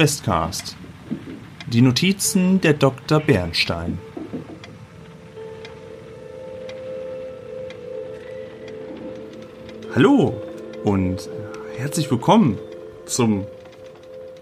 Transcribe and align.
Questcast. 0.00 0.78
Die 1.66 1.82
Notizen 1.82 2.58
der 2.62 2.72
Dr. 2.72 3.20
Bernstein. 3.20 3.98
Hallo 9.94 10.40
und 10.84 11.28
herzlich 11.76 12.10
willkommen 12.10 12.56
zum 13.04 13.44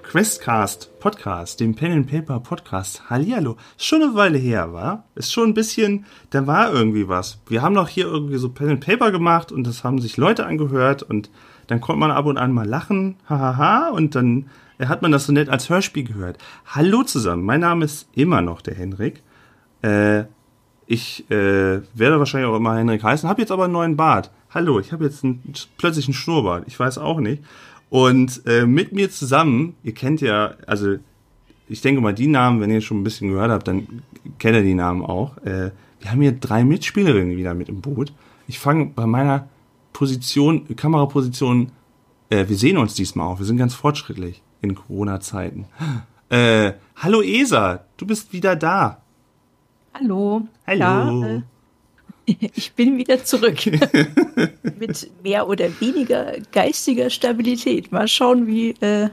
Questcast 0.09 0.99
Podcast, 1.01 1.61
dem 1.61 1.75
Pen 1.75 1.93
and 1.93 2.11
Paper 2.11 2.41
Podcast. 2.41 3.11
Hallihallo. 3.11 3.59
Ist 3.77 3.85
schon 3.85 4.03
eine 4.03 4.15
Weile 4.15 4.39
her, 4.39 4.73
war? 4.73 5.05
Ist 5.15 5.31
schon 5.31 5.51
ein 5.51 5.55
bisschen, 5.55 6.07
da 6.31 6.47
war 6.47 6.73
irgendwie 6.73 7.09
was. 7.09 7.43
Wir 7.47 7.61
haben 7.61 7.75
doch 7.75 7.89
hier 7.89 8.07
irgendwie 8.07 8.39
so 8.39 8.49
Pen 8.49 8.71
and 8.71 8.81
Paper 8.81 9.11
gemacht 9.11 9.53
und 9.53 9.67
das 9.67 9.85
haben 9.85 10.01
sich 10.01 10.17
Leute 10.17 10.47
angehört 10.47 11.03
und 11.03 11.29
dann 11.67 11.83
konnte 11.83 12.01
man 12.01 12.11
ab 12.11 12.25
und 12.25 12.39
an 12.39 12.53
mal 12.53 12.67
lachen, 12.67 13.17
hahaha, 13.29 13.91
und 13.91 14.15
dann 14.15 14.47
hat 14.81 15.03
man 15.03 15.13
das 15.13 15.27
so 15.27 15.33
nett 15.35 15.51
als 15.51 15.69
Hörspiel 15.69 16.05
gehört. 16.05 16.39
Hallo 16.65 17.03
zusammen, 17.03 17.45
mein 17.45 17.61
Name 17.61 17.85
ist 17.85 18.09
immer 18.15 18.41
noch 18.41 18.63
der 18.63 18.77
Henrik. 18.77 19.23
Äh, 19.83 20.25
ich 20.87 21.31
äh, 21.31 21.83
werde 21.93 22.19
wahrscheinlich 22.19 22.49
auch 22.51 22.57
immer 22.57 22.79
Henrik 22.79 23.05
heißen, 23.05 23.29
habe 23.29 23.43
jetzt 23.43 23.53
aber 23.53 23.65
einen 23.65 23.75
neuen 23.75 23.97
Bart. 23.99 24.31
Hallo, 24.49 24.81
ich 24.81 24.91
habe 24.91 25.05
jetzt 25.05 25.23
einen, 25.23 25.43
plötzlich 25.77 26.07
einen 26.07 26.15
Schnurrbart, 26.15 26.65
ich 26.67 26.81
weiß 26.81 26.97
auch 26.97 27.21
nicht. 27.21 27.43
Und 27.91 28.43
äh, 28.47 28.67
mit 28.67 28.93
mir 28.93 29.11
zusammen, 29.11 29.75
ihr 29.83 29.95
kennt 29.95 30.21
ja, 30.21 30.55
also 30.67 30.97
ich 31.69 31.81
denke 31.81 32.01
mal, 32.01 32.15
die 32.15 32.27
Namen, 32.27 32.61
wenn 32.61 32.71
ihr 32.71 32.81
schon 32.81 33.01
ein 33.01 33.05
bisschen 33.05 33.31
gehört 33.31 33.51
habt, 33.51 33.69
dann 33.69 34.03
kennt 34.39 34.57
ihr 34.57 34.63
die 34.63 34.75
Namen 34.75 35.03
auch. 35.03 35.37
Äh, 35.39 35.71
wir 36.01 36.11
haben 36.11 36.21
hier 36.21 36.33
drei 36.33 36.65
Mitspielerinnen 36.65 37.37
wieder 37.37 37.55
mit 37.55 37.69
im 37.69 37.81
Boot. 37.81 38.13
Ich 38.47 38.59
fange 38.59 38.87
bei 38.87 39.07
meiner 39.07 39.49
Position, 39.93 40.77
Kameraposition, 40.77 41.73
äh, 42.31 42.49
wir 42.49 42.57
sehen 42.57 42.79
uns 42.79 42.95
diesmal 42.95 43.27
auch. 43.27 43.39
Wir 43.39 43.47
sind 43.47 43.57
ganz 43.57 43.75
fortschrittlich 43.75 44.43
in 44.63 44.75
Corona-Zeiten. 44.75 45.67
Äh, 46.31 46.73
hallo 46.97 47.23
Esa, 47.23 47.85
du 47.97 48.07
bist 48.07 48.33
wieder 48.35 48.55
da. 48.55 49.01
Hallo. 49.95 50.47
Hallo. 50.67 50.79
Ja, 50.79 51.27
äh, 51.27 51.43
ich 52.55 52.73
bin 52.73 52.99
wieder 52.99 53.25
zurück. 53.25 53.59
Mit 54.79 55.11
mehr 55.23 55.49
oder 55.49 55.69
weniger 55.81 56.35
geistiger 56.53 57.11
Stabilität. 57.11 57.91
Mal 57.93 58.09
schauen, 58.09 58.47
wie, 58.47 58.71
äh, 58.81 59.09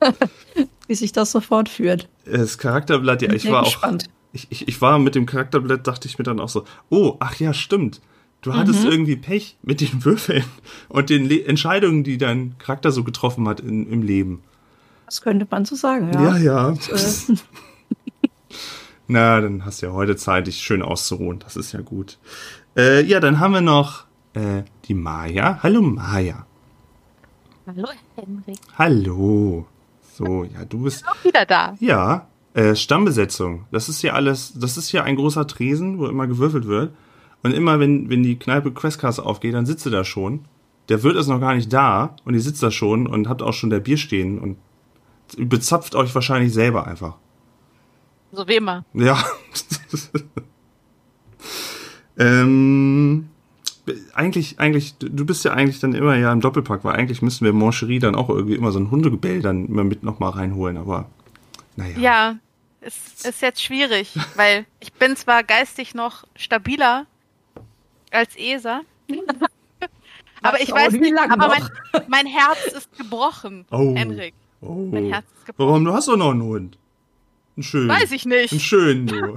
wie 0.88 0.94
sich 0.94 1.12
das 1.12 1.32
so 1.32 1.40
fortführt. 1.40 2.08
Das 2.24 2.58
Charakterblatt, 2.58 3.22
ja, 3.22 3.32
ich 3.32 3.50
war 3.50 3.64
gespannt. 3.64 4.04
auch. 4.06 4.12
Ich, 4.32 4.46
ich, 4.50 4.68
ich 4.68 4.80
war 4.80 4.98
mit 4.98 5.14
dem 5.14 5.26
Charakterblatt, 5.26 5.86
dachte 5.86 6.06
ich 6.06 6.18
mir 6.18 6.24
dann 6.24 6.38
auch 6.38 6.48
so, 6.48 6.64
oh, 6.88 7.16
ach 7.18 7.36
ja, 7.36 7.52
stimmt. 7.52 8.00
Du 8.42 8.54
hattest 8.54 8.84
mhm. 8.84 8.90
irgendwie 8.90 9.16
Pech 9.16 9.56
mit 9.62 9.80
den 9.80 10.04
Würfeln 10.04 10.44
und 10.88 11.10
den 11.10 11.26
Le 11.26 11.44
Entscheidungen, 11.44 12.04
die 12.04 12.16
dein 12.16 12.56
Charakter 12.58 12.90
so 12.90 13.04
getroffen 13.04 13.46
hat 13.48 13.60
in, 13.60 13.90
im 13.90 14.02
Leben. 14.02 14.42
Das 15.04 15.20
könnte 15.20 15.46
man 15.50 15.64
so 15.64 15.74
sagen, 15.74 16.10
ja. 16.14 16.22
Ja, 16.22 16.36
ja. 16.38 16.66
Und, 16.68 16.88
äh, 16.88 17.34
Na, 19.12 19.40
dann 19.40 19.64
hast 19.64 19.82
du 19.82 19.86
ja 19.86 19.92
heute 19.92 20.14
Zeit, 20.14 20.46
dich 20.46 20.58
schön 20.58 20.82
auszuruhen. 20.82 21.40
Das 21.40 21.56
ist 21.56 21.72
ja 21.72 21.80
gut. 21.80 22.16
Äh, 22.76 23.02
ja, 23.02 23.18
dann 23.18 23.40
haben 23.40 23.52
wir 23.52 23.60
noch 23.60 24.04
äh, 24.34 24.62
die 24.84 24.94
Maja. 24.94 25.58
Hallo 25.64 25.82
Maja. 25.82 26.46
Hallo 27.66 27.88
Henrik. 28.14 28.58
Hallo. 28.78 29.66
So, 30.12 30.44
ja, 30.44 30.64
du 30.64 30.84
bist 30.84 31.04
auch 31.08 31.24
wieder 31.24 31.44
da. 31.44 31.74
Ja, 31.80 32.28
äh, 32.54 32.76
Stammbesetzung. 32.76 33.64
Das 33.72 33.88
ist 33.88 34.00
ja 34.02 34.12
alles, 34.12 34.52
das 34.54 34.76
ist 34.76 34.92
ja 34.92 35.02
ein 35.02 35.16
großer 35.16 35.44
Tresen, 35.48 35.98
wo 35.98 36.06
immer 36.06 36.28
gewürfelt 36.28 36.68
wird. 36.68 36.94
Und 37.42 37.52
immer, 37.52 37.80
wenn, 37.80 38.10
wenn 38.10 38.22
die 38.22 38.38
Kneipe 38.38 38.70
Questkasse 38.70 39.26
aufgeht, 39.26 39.54
dann 39.54 39.66
sitzt 39.66 39.84
du 39.86 39.90
da 39.90 40.04
schon. 40.04 40.44
Der 40.88 41.02
Wirt 41.02 41.16
ist 41.16 41.26
noch 41.26 41.40
gar 41.40 41.56
nicht 41.56 41.72
da 41.72 42.14
und 42.24 42.34
ihr 42.34 42.40
sitzt 42.40 42.62
da 42.62 42.70
schon 42.70 43.08
und 43.08 43.28
habt 43.28 43.42
auch 43.42 43.54
schon 43.54 43.70
der 43.70 43.80
Bier 43.80 43.96
stehen 43.96 44.38
und 44.38 44.56
bezapft 45.36 45.96
euch 45.96 46.14
wahrscheinlich 46.14 46.52
selber 46.52 46.86
einfach. 46.86 47.16
So 48.32 48.46
wie 48.46 48.56
immer. 48.56 48.84
Ja. 48.94 49.22
ähm, 52.18 53.28
eigentlich, 54.14 54.58
eigentlich, 54.58 54.96
du 54.98 55.24
bist 55.24 55.44
ja 55.44 55.52
eigentlich 55.52 55.80
dann 55.80 55.94
immer 55.94 56.16
ja 56.16 56.32
im 56.32 56.40
Doppelpack, 56.40 56.84
weil 56.84 56.96
eigentlich 56.96 57.22
müssten 57.22 57.44
wir 57.44 57.52
Moncherie 57.52 57.98
dann 57.98 58.14
auch 58.14 58.28
irgendwie 58.28 58.54
immer 58.54 58.72
so 58.72 58.78
ein 58.78 58.90
Hundegebell 58.90 59.42
dann 59.42 59.66
immer 59.66 59.84
mit 59.84 60.02
nochmal 60.02 60.30
reinholen, 60.30 60.76
aber 60.76 61.06
naja. 61.76 61.98
Ja, 61.98 62.36
es 62.80 63.24
ist 63.24 63.42
jetzt 63.42 63.62
schwierig, 63.62 64.16
weil 64.36 64.66
ich 64.80 64.92
bin 64.92 65.16
zwar 65.16 65.42
geistig 65.42 65.94
noch 65.94 66.24
stabiler 66.36 67.06
als 68.10 68.36
ESA, 68.36 68.82
aber 70.42 70.60
ich 70.60 70.70
weiß 70.70 70.92
nicht, 70.92 71.18
aber 71.18 71.48
mein, 71.48 71.62
mein, 72.08 72.26
Herz 72.26 72.66
ist 72.76 72.96
gebrochen, 72.96 73.66
oh. 73.70 73.94
Henrik. 73.94 74.34
Oh. 74.60 74.88
Mein 74.90 75.06
Herz 75.12 75.26
ist 75.36 75.46
gebrochen. 75.46 75.68
Warum? 75.68 75.84
Du 75.84 75.92
hast 75.92 76.08
doch 76.08 76.16
noch 76.16 76.30
einen 76.30 76.42
Hund. 76.42 76.78
Ein 77.60 77.62
schönen. 77.62 77.88
Weiß 77.90 78.10
ich 78.12 78.24
nicht. 78.24 78.52
Ein 78.52 78.60
schönen, 78.60 79.06
du. 79.06 79.36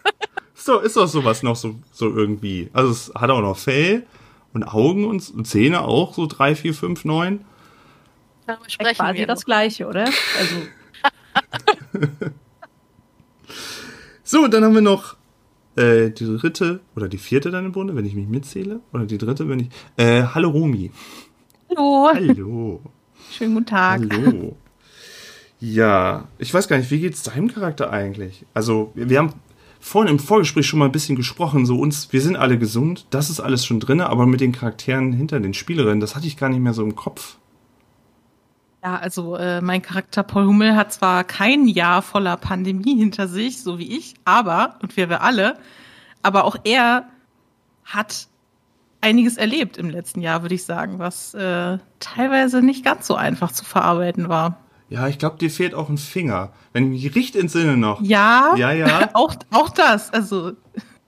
ist, 0.54 0.68
doch, 0.68 0.80
ist 0.80 0.96
doch 0.96 1.08
sowas 1.08 1.42
noch 1.42 1.56
so, 1.56 1.74
so 1.90 2.08
irgendwie. 2.08 2.70
Also 2.72 2.92
es 2.92 3.12
hat 3.16 3.30
auch 3.30 3.40
noch 3.40 3.56
Fell 3.56 4.06
und 4.52 4.62
Augen 4.62 5.04
und, 5.06 5.28
und 5.34 5.44
Zähne 5.44 5.80
auch, 5.80 6.14
so 6.14 6.26
drei, 6.26 6.54
vier, 6.54 6.72
fünf, 6.72 7.04
neun. 7.04 7.44
Darüber 8.46 8.70
sprechen 8.70 8.94
quasi 8.94 9.18
wir 9.18 9.26
das 9.26 9.40
noch. 9.40 9.46
Gleiche, 9.46 9.88
oder? 9.88 10.04
Also. 10.04 10.54
so, 14.22 14.46
dann 14.46 14.62
haben 14.62 14.74
wir 14.74 14.80
noch 14.80 15.16
äh, 15.74 16.10
die 16.10 16.26
dritte 16.26 16.78
oder 16.94 17.08
die 17.08 17.18
vierte 17.18 17.50
dann 17.50 17.66
im 17.66 17.72
Bunde, 17.72 17.96
wenn 17.96 18.06
ich 18.06 18.14
mich 18.14 18.28
mitzähle. 18.28 18.78
Oder 18.92 19.06
die 19.06 19.18
dritte, 19.18 19.48
wenn 19.48 19.58
ich. 19.58 19.68
Äh, 19.96 20.22
hallo 20.22 20.50
Romi. 20.50 20.92
Hallo. 21.70 22.10
Hallo. 22.14 22.82
Schönen 23.32 23.54
guten 23.54 23.66
Tag. 23.66 24.02
Hallo. 24.12 24.56
Ja, 25.64 26.28
ich 26.36 26.52
weiß 26.52 26.68
gar 26.68 26.76
nicht, 26.76 26.90
wie 26.90 27.00
geht's 27.00 27.22
deinem 27.22 27.48
Charakter 27.48 27.90
eigentlich? 27.90 28.44
Also, 28.52 28.92
wir 28.94 29.16
haben 29.16 29.32
vorhin 29.80 30.12
im 30.12 30.18
Vorgespräch 30.18 30.66
schon 30.66 30.78
mal 30.78 30.84
ein 30.84 30.92
bisschen 30.92 31.16
gesprochen, 31.16 31.64
so 31.64 31.78
uns, 31.78 32.12
wir 32.12 32.20
sind 32.20 32.36
alle 32.36 32.58
gesund, 32.58 33.06
das 33.08 33.30
ist 33.30 33.40
alles 33.40 33.64
schon 33.64 33.80
drin, 33.80 34.02
aber 34.02 34.26
mit 34.26 34.42
den 34.42 34.52
Charakteren 34.52 35.14
hinter 35.14 35.40
den 35.40 35.54
Spielerinnen, 35.54 36.00
das 36.00 36.16
hatte 36.16 36.26
ich 36.26 36.36
gar 36.36 36.50
nicht 36.50 36.60
mehr 36.60 36.74
so 36.74 36.82
im 36.82 36.96
Kopf. 36.96 37.38
Ja, 38.82 38.96
also 38.96 39.36
äh, 39.36 39.62
mein 39.62 39.80
Charakter 39.80 40.22
Paul 40.22 40.44
Hummel 40.44 40.76
hat 40.76 40.92
zwar 40.92 41.24
kein 41.24 41.66
Jahr 41.66 42.02
voller 42.02 42.36
Pandemie 42.36 42.98
hinter 42.98 43.26
sich, 43.26 43.62
so 43.62 43.78
wie 43.78 43.96
ich, 43.96 44.16
aber, 44.26 44.76
und 44.82 44.94
wir, 44.98 45.08
wir 45.08 45.22
alle, 45.22 45.56
aber 46.22 46.44
auch 46.44 46.56
er 46.64 47.08
hat 47.86 48.28
einiges 49.00 49.38
erlebt 49.38 49.78
im 49.78 49.88
letzten 49.88 50.20
Jahr, 50.20 50.42
würde 50.42 50.56
ich 50.56 50.64
sagen, 50.64 50.98
was 50.98 51.32
äh, 51.32 51.78
teilweise 52.00 52.60
nicht 52.60 52.84
ganz 52.84 53.06
so 53.06 53.14
einfach 53.14 53.50
zu 53.50 53.64
verarbeiten 53.64 54.28
war. 54.28 54.58
Ja, 54.88 55.08
ich 55.08 55.18
glaube, 55.18 55.38
dir 55.38 55.50
fehlt 55.50 55.74
auch 55.74 55.88
ein 55.88 55.98
Finger. 55.98 56.52
Wenn 56.72 56.92
ich 56.92 57.04
mich 57.04 57.14
richtig 57.14 57.40
entsinne 57.40 57.76
noch. 57.76 58.00
Ja, 58.02 58.54
ja, 58.56 58.72
ja. 58.72 59.10
auch, 59.14 59.34
auch 59.50 59.70
das. 59.70 60.12
Also 60.12 60.52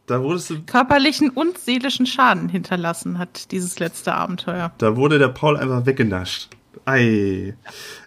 da 0.07 0.23
wurdest 0.23 0.51
du 0.51 0.63
körperlichen 0.63 1.31
und 1.31 1.59
seelischen 1.59 2.07
Schaden 2.07 2.49
hinterlassen 2.49 3.19
hat 3.19 3.51
dieses 3.51 3.79
letzte 3.79 4.15
Abenteuer. 4.15 4.73
Da 4.79 4.97
wurde 4.97 5.19
der 5.19 5.29
Paul 5.29 5.57
einfach 5.57 5.85
weggenascht. 5.85 6.49
Ei. 6.85 7.55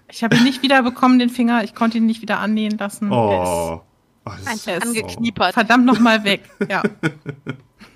Ich 0.09 0.23
habe 0.23 0.37
ihn 0.37 0.43
nicht 0.43 0.63
wiederbekommen, 0.63 1.19
den 1.19 1.29
Finger. 1.29 1.63
Ich 1.63 1.75
konnte 1.75 1.97
ihn 1.97 2.05
nicht 2.05 2.21
wieder 2.21 2.39
annähen 2.39 2.77
lassen. 2.77 3.11
Oh. 3.11 3.81
oh 4.25 4.31
er 4.45 4.77
ist 4.77 4.87
angekniepert. 4.87 5.53
Verdammt 5.53 5.85
nochmal 5.85 6.23
weg. 6.23 6.43
Ja. 6.69 6.83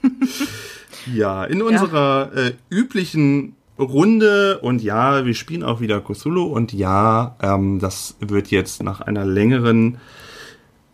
ja, 1.13 1.45
in 1.45 1.61
unserer 1.61 2.31
ja. 2.35 2.41
Äh, 2.41 2.53
üblichen 2.69 3.55
Runde 3.79 4.59
und 4.59 4.83
ja, 4.83 5.25
wir 5.25 5.33
spielen 5.33 5.63
auch 5.63 5.81
wieder 5.81 6.01
Cthulhu 6.01 6.43
und 6.43 6.73
ja, 6.73 7.35
ähm, 7.41 7.79
das 7.79 8.15
wird 8.19 8.49
jetzt 8.49 8.83
nach 8.83 9.01
einer 9.01 9.25
längeren 9.25 9.97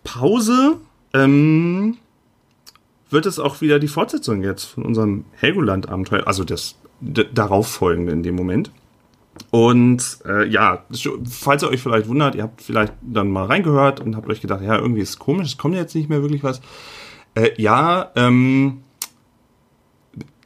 Pause 0.04 0.78
ähm, 1.14 1.98
wird 3.10 3.26
es 3.26 3.40
auch 3.40 3.62
wieder 3.62 3.80
die 3.80 3.88
Fortsetzung 3.88 4.44
jetzt 4.44 4.66
von 4.66 4.86
unserem 4.86 5.26
Helgoland-Abenteuer, 5.34 6.28
also 6.28 6.44
das 6.44 6.76
darauf 7.02 7.68
folgende 7.68 8.12
in 8.12 8.24
dem 8.24 8.36
Moment. 8.36 8.72
Und 9.52 10.20
äh, 10.26 10.48
ja, 10.48 10.84
falls 11.30 11.64
ihr 11.64 11.70
euch 11.70 11.82
vielleicht 11.82 12.08
wundert, 12.08 12.36
ihr 12.36 12.44
habt 12.44 12.62
vielleicht 12.62 12.94
dann 13.02 13.32
mal 13.32 13.46
reingehört 13.46 14.00
und 14.00 14.16
habt 14.16 14.30
euch 14.30 14.42
gedacht, 14.42 14.62
ja, 14.62 14.78
irgendwie 14.78 15.02
ist 15.02 15.10
es 15.10 15.20
komisch, 15.20 15.48
es 15.48 15.58
kommt 15.58 15.76
jetzt 15.76 15.96
nicht 15.96 16.10
mehr 16.10 16.22
wirklich 16.22 16.44
was. 16.44 16.62
Äh, 17.36 17.52
ja, 17.58 18.12
ähm, 18.16 18.84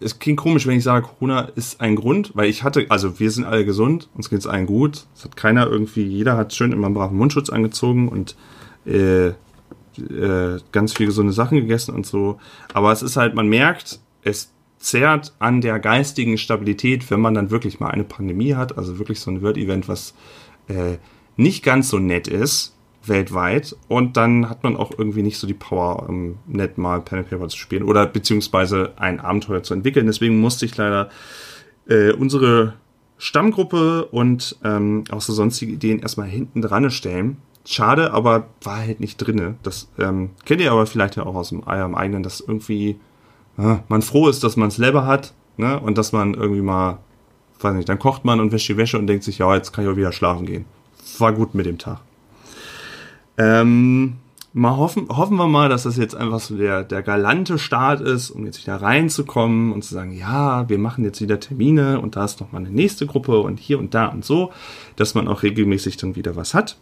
es 0.03 0.19
klingt 0.19 0.37
komisch, 0.39 0.67
wenn 0.67 0.77
ich 0.77 0.83
sage, 0.83 1.07
Corona 1.07 1.49
ist 1.55 1.81
ein 1.81 1.95
Grund, 1.95 2.31
weil 2.35 2.49
ich 2.49 2.63
hatte, 2.63 2.85
also 2.89 3.19
wir 3.19 3.31
sind 3.31 3.45
alle 3.45 3.65
gesund, 3.65 4.09
uns 4.15 4.29
geht 4.29 4.39
es 4.39 4.47
allen 4.47 4.65
gut. 4.65 5.05
Es 5.15 5.23
hat 5.23 5.35
keiner 5.35 5.67
irgendwie, 5.67 6.03
jeder 6.03 6.37
hat 6.37 6.53
schön 6.53 6.71
immer 6.71 6.87
einen 6.87 6.95
braven 6.95 7.17
Mundschutz 7.17 7.49
angezogen 7.49 8.09
und 8.09 8.35
äh, 8.85 9.27
äh, 9.27 10.59
ganz 10.71 10.93
viele 10.93 11.07
gesunde 11.07 11.33
Sachen 11.33 11.57
gegessen 11.57 11.93
und 11.93 12.05
so. 12.05 12.39
Aber 12.73 12.91
es 12.91 13.01
ist 13.01 13.17
halt, 13.17 13.35
man 13.35 13.47
merkt, 13.47 13.99
es 14.23 14.51
zehrt 14.77 15.33
an 15.39 15.61
der 15.61 15.79
geistigen 15.79 16.37
Stabilität, 16.37 17.09
wenn 17.09 17.21
man 17.21 17.33
dann 17.33 17.51
wirklich 17.51 17.79
mal 17.79 17.89
eine 17.89 18.03
Pandemie 18.03 18.55
hat, 18.55 18.77
also 18.77 18.99
wirklich 18.99 19.19
so 19.19 19.31
ein 19.31 19.41
Word-Event, 19.41 19.87
was 19.87 20.13
äh, 20.67 20.97
nicht 21.37 21.63
ganz 21.63 21.89
so 21.89 21.99
nett 21.99 22.27
ist 22.27 22.72
weltweit 23.05 23.75
und 23.87 24.17
dann 24.17 24.49
hat 24.49 24.63
man 24.63 24.77
auch 24.77 24.91
irgendwie 24.97 25.23
nicht 25.23 25.37
so 25.37 25.47
die 25.47 25.53
Power, 25.53 26.07
um 26.07 26.37
nett 26.47 26.77
mal 26.77 27.01
Pen 27.01 27.19
and 27.19 27.29
Paper 27.29 27.47
zu 27.49 27.57
spielen 27.57 27.83
oder 27.83 28.05
beziehungsweise 28.05 28.93
ein 28.97 29.19
Abenteuer 29.19 29.63
zu 29.63 29.73
entwickeln. 29.73 30.05
Deswegen 30.05 30.39
musste 30.39 30.65
ich 30.65 30.75
leider 30.77 31.09
äh, 31.87 32.11
unsere 32.13 32.73
Stammgruppe 33.17 34.05
und 34.05 34.57
ähm, 34.63 35.03
auch 35.11 35.21
so 35.21 35.33
sonstige 35.33 35.73
Ideen 35.73 35.99
erstmal 35.99 36.27
hinten 36.27 36.61
dran 36.61 36.89
stellen. 36.91 37.37
Schade, 37.65 38.11
aber 38.11 38.47
war 38.61 38.77
halt 38.77 38.99
nicht 38.99 39.17
drinne. 39.17 39.55
Das 39.63 39.87
ähm, 39.97 40.31
kennt 40.45 40.61
ihr 40.61 40.71
aber 40.71 40.85
vielleicht 40.85 41.15
ja 41.15 41.25
auch 41.25 41.35
aus 41.35 41.49
dem, 41.49 41.63
eurem 41.65 41.95
eigenen, 41.95 42.23
dass 42.23 42.41
irgendwie 42.41 42.99
äh, 43.57 43.77
man 43.87 44.01
froh 44.01 44.27
ist, 44.27 44.43
dass 44.43 44.57
man 44.57 44.67
es 44.67 44.75
selber 44.75 45.05
hat 45.05 45.33
ne? 45.57 45.79
und 45.79 45.97
dass 45.97 46.11
man 46.11 46.33
irgendwie 46.33 46.61
mal, 46.61 46.99
weiß 47.61 47.75
nicht, 47.75 47.87
dann 47.87 47.99
kocht 47.99 48.25
man 48.25 48.41
und 48.41 48.51
wäscht 48.51 48.67
die 48.67 48.77
Wäsche 48.77 48.97
und 48.97 49.07
denkt 49.07 49.23
sich, 49.23 49.37
ja, 49.37 49.55
jetzt 49.55 49.71
kann 49.71 49.85
ich 49.85 49.91
auch 49.91 49.95
wieder 49.95 50.11
schlafen 50.11 50.45
gehen. 50.45 50.65
War 51.19 51.31
gut 51.31 51.55
mit 51.55 51.65
dem 51.65 51.77
Tag. 51.77 52.01
Ähm, 53.37 54.17
mal 54.53 54.77
hoffen, 54.77 55.09
hoffen 55.09 55.37
wir 55.37 55.47
mal, 55.47 55.67
dass 55.67 55.83
das 55.83 55.97
jetzt 55.97 56.15
einfach 56.15 56.39
so 56.39 56.55
der, 56.55 56.83
der 56.83 57.01
galante 57.01 57.57
Start 57.57 58.01
ist, 58.01 58.29
um 58.29 58.45
jetzt 58.45 58.61
wieder 58.61 58.75
reinzukommen 58.75 59.73
und 59.73 59.83
zu 59.83 59.93
sagen, 59.93 60.15
ja, 60.15 60.69
wir 60.69 60.77
machen 60.77 61.03
jetzt 61.03 61.21
wieder 61.21 61.39
Termine 61.39 61.99
und 61.99 62.15
da 62.15 62.25
ist 62.25 62.39
noch 62.39 62.51
mal 62.51 62.59
eine 62.59 62.69
nächste 62.69 63.07
Gruppe 63.07 63.39
und 63.39 63.59
hier 63.59 63.79
und 63.79 63.93
da 63.93 64.07
und 64.07 64.23
so, 64.23 64.51
dass 64.95 65.15
man 65.15 65.27
auch 65.27 65.43
regelmäßig 65.43 65.97
dann 65.97 66.15
wieder 66.15 66.35
was 66.35 66.53
hat. 66.53 66.77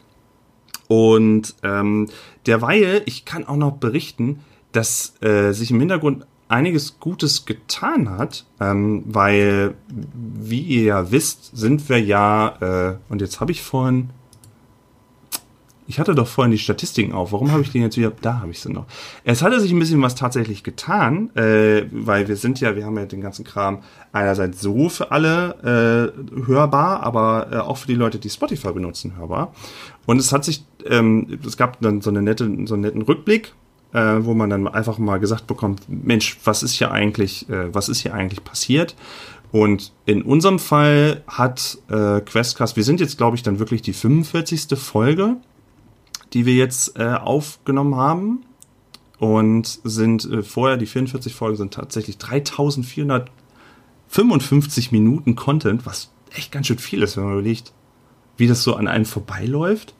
Und 0.88 1.56
ähm, 1.64 2.10
derweil, 2.46 3.02
ich 3.06 3.24
kann 3.24 3.48
auch 3.48 3.56
noch 3.56 3.78
berichten, 3.78 4.42
dass 4.74 5.14
äh, 5.22 5.54
sich 5.54 5.72
im 5.72 5.80
Hintergrund 5.80 6.26
einiges 6.50 7.00
Gutes 7.00 7.46
getan 7.46 8.10
hat, 8.10 8.46
ähm, 8.60 9.04
weil, 9.08 9.76
wie 9.88 10.60
ihr 10.60 10.84
ja 10.84 11.12
wisst, 11.12 11.56
sind 11.56 11.88
wir 11.88 12.02
ja, 12.02 12.58
äh, 12.60 12.98
und 13.08 13.22
jetzt 13.22 13.40
habe 13.40 13.54
ich 13.54 13.64
vorhin, 13.64 14.10
ich 15.92 16.00
hatte 16.00 16.16
doch 16.16 16.28
vorhin 16.28 16.54
die 16.54 16.58
Statistiken 16.58 17.12
auf. 17.12 17.34
Warum 17.34 17.52
habe 17.52 17.64
ich 17.64 17.72
den 17.74 17.82
jetzt 17.82 17.98
wieder? 17.98 18.14
Da 18.22 18.40
habe 18.40 18.52
ich 18.52 18.62
sie 18.62 18.72
noch. 18.72 18.86
Es 19.26 19.42
hatte 19.42 19.60
sich 19.60 19.74
ein 19.74 19.80
bisschen 19.80 20.02
was 20.02 20.16
tatsächlich 20.16 20.64
getan, 20.64 21.36
äh, 21.36 21.84
weil 21.92 22.30
wir 22.30 22.38
sind 22.38 22.62
ja, 22.62 22.78
wir 22.78 22.86
haben 22.86 22.98
ja 22.98 23.04
den 23.04 23.20
ganzen 23.20 23.44
Kram 23.44 23.80
einerseits 24.14 24.62
so 24.62 24.88
für 24.88 25.12
alle 25.12 26.14
äh, 26.16 26.46
hörbar, 26.48 27.04
aber 27.04 27.48
äh, 27.52 27.58
auch 27.58 27.76
für 27.76 27.88
die 27.88 27.96
Leute, 27.96 28.20
die 28.20 28.30
Spotify 28.30 28.72
benutzen, 28.72 29.18
hörbar. 29.18 29.54
Und 30.06 30.18
es 30.18 30.32
hat 30.32 30.46
sich, 30.46 30.64
ähm, 30.86 31.40
es 31.46 31.58
gab 31.58 31.82
dann 31.82 32.00
so 32.00 32.10
eine 32.10 32.22
nette, 32.22 32.50
so 32.68 32.76
einen 32.76 32.84
netten 32.84 33.02
Rückblick, 33.02 33.52
äh, 33.92 34.00
wo 34.22 34.34
man 34.34 34.50
dann 34.50 34.70
einfach 34.70 34.98
mal 34.98 35.20
gesagt 35.20 35.46
bekommt, 35.46 35.82
Mensch, 35.90 36.40
was 36.46 36.64
ist 36.64 36.72
hier 36.72 36.92
eigentlich, 36.92 37.50
äh, 37.50 37.76
was 37.76 37.90
ist 37.90 38.00
hier 38.00 38.14
eigentlich 38.14 38.46
passiert? 38.46 38.96
Und 39.52 39.92
in 40.06 40.22
unserem 40.22 40.58
Fall 40.58 41.24
hat 41.28 41.80
äh, 41.90 42.22
Questcast, 42.22 42.78
wir 42.78 42.86
sind 42.86 43.02
jetzt, 43.02 43.18
glaube 43.18 43.36
ich, 43.36 43.44
dann 43.44 43.60
wirklich 43.60 43.82
die 43.82 43.92
45. 43.92 44.80
Folge 44.80 45.36
die 46.34 46.46
wir 46.46 46.56
jetzt 46.56 47.00
äh, 47.00 47.14
aufgenommen 47.14 47.96
haben. 47.96 48.42
Und 49.20 49.80
sind 49.84 50.26
äh, 50.26 50.42
vorher, 50.42 50.78
die 50.78 50.88
44 50.88 51.36
Folgen 51.36 51.58
sind 51.58 51.76
tatsächlich 51.76 52.18
3455 52.18 54.92
Minuten 54.92 55.36
Content, 55.36 55.86
was 55.86 56.12
echt 56.36 56.52
ganz 56.52 56.68
schön 56.68 56.80
viel 56.80 57.02
ist, 57.04 57.16
wenn 57.18 57.26
man 57.26 57.34
überlegt, 57.34 57.74
wie 58.38 58.48
das 58.48 58.64
so 58.64 58.76
an 58.76 58.88
einem 58.88 59.06
vorbeiläuft. 59.06 59.94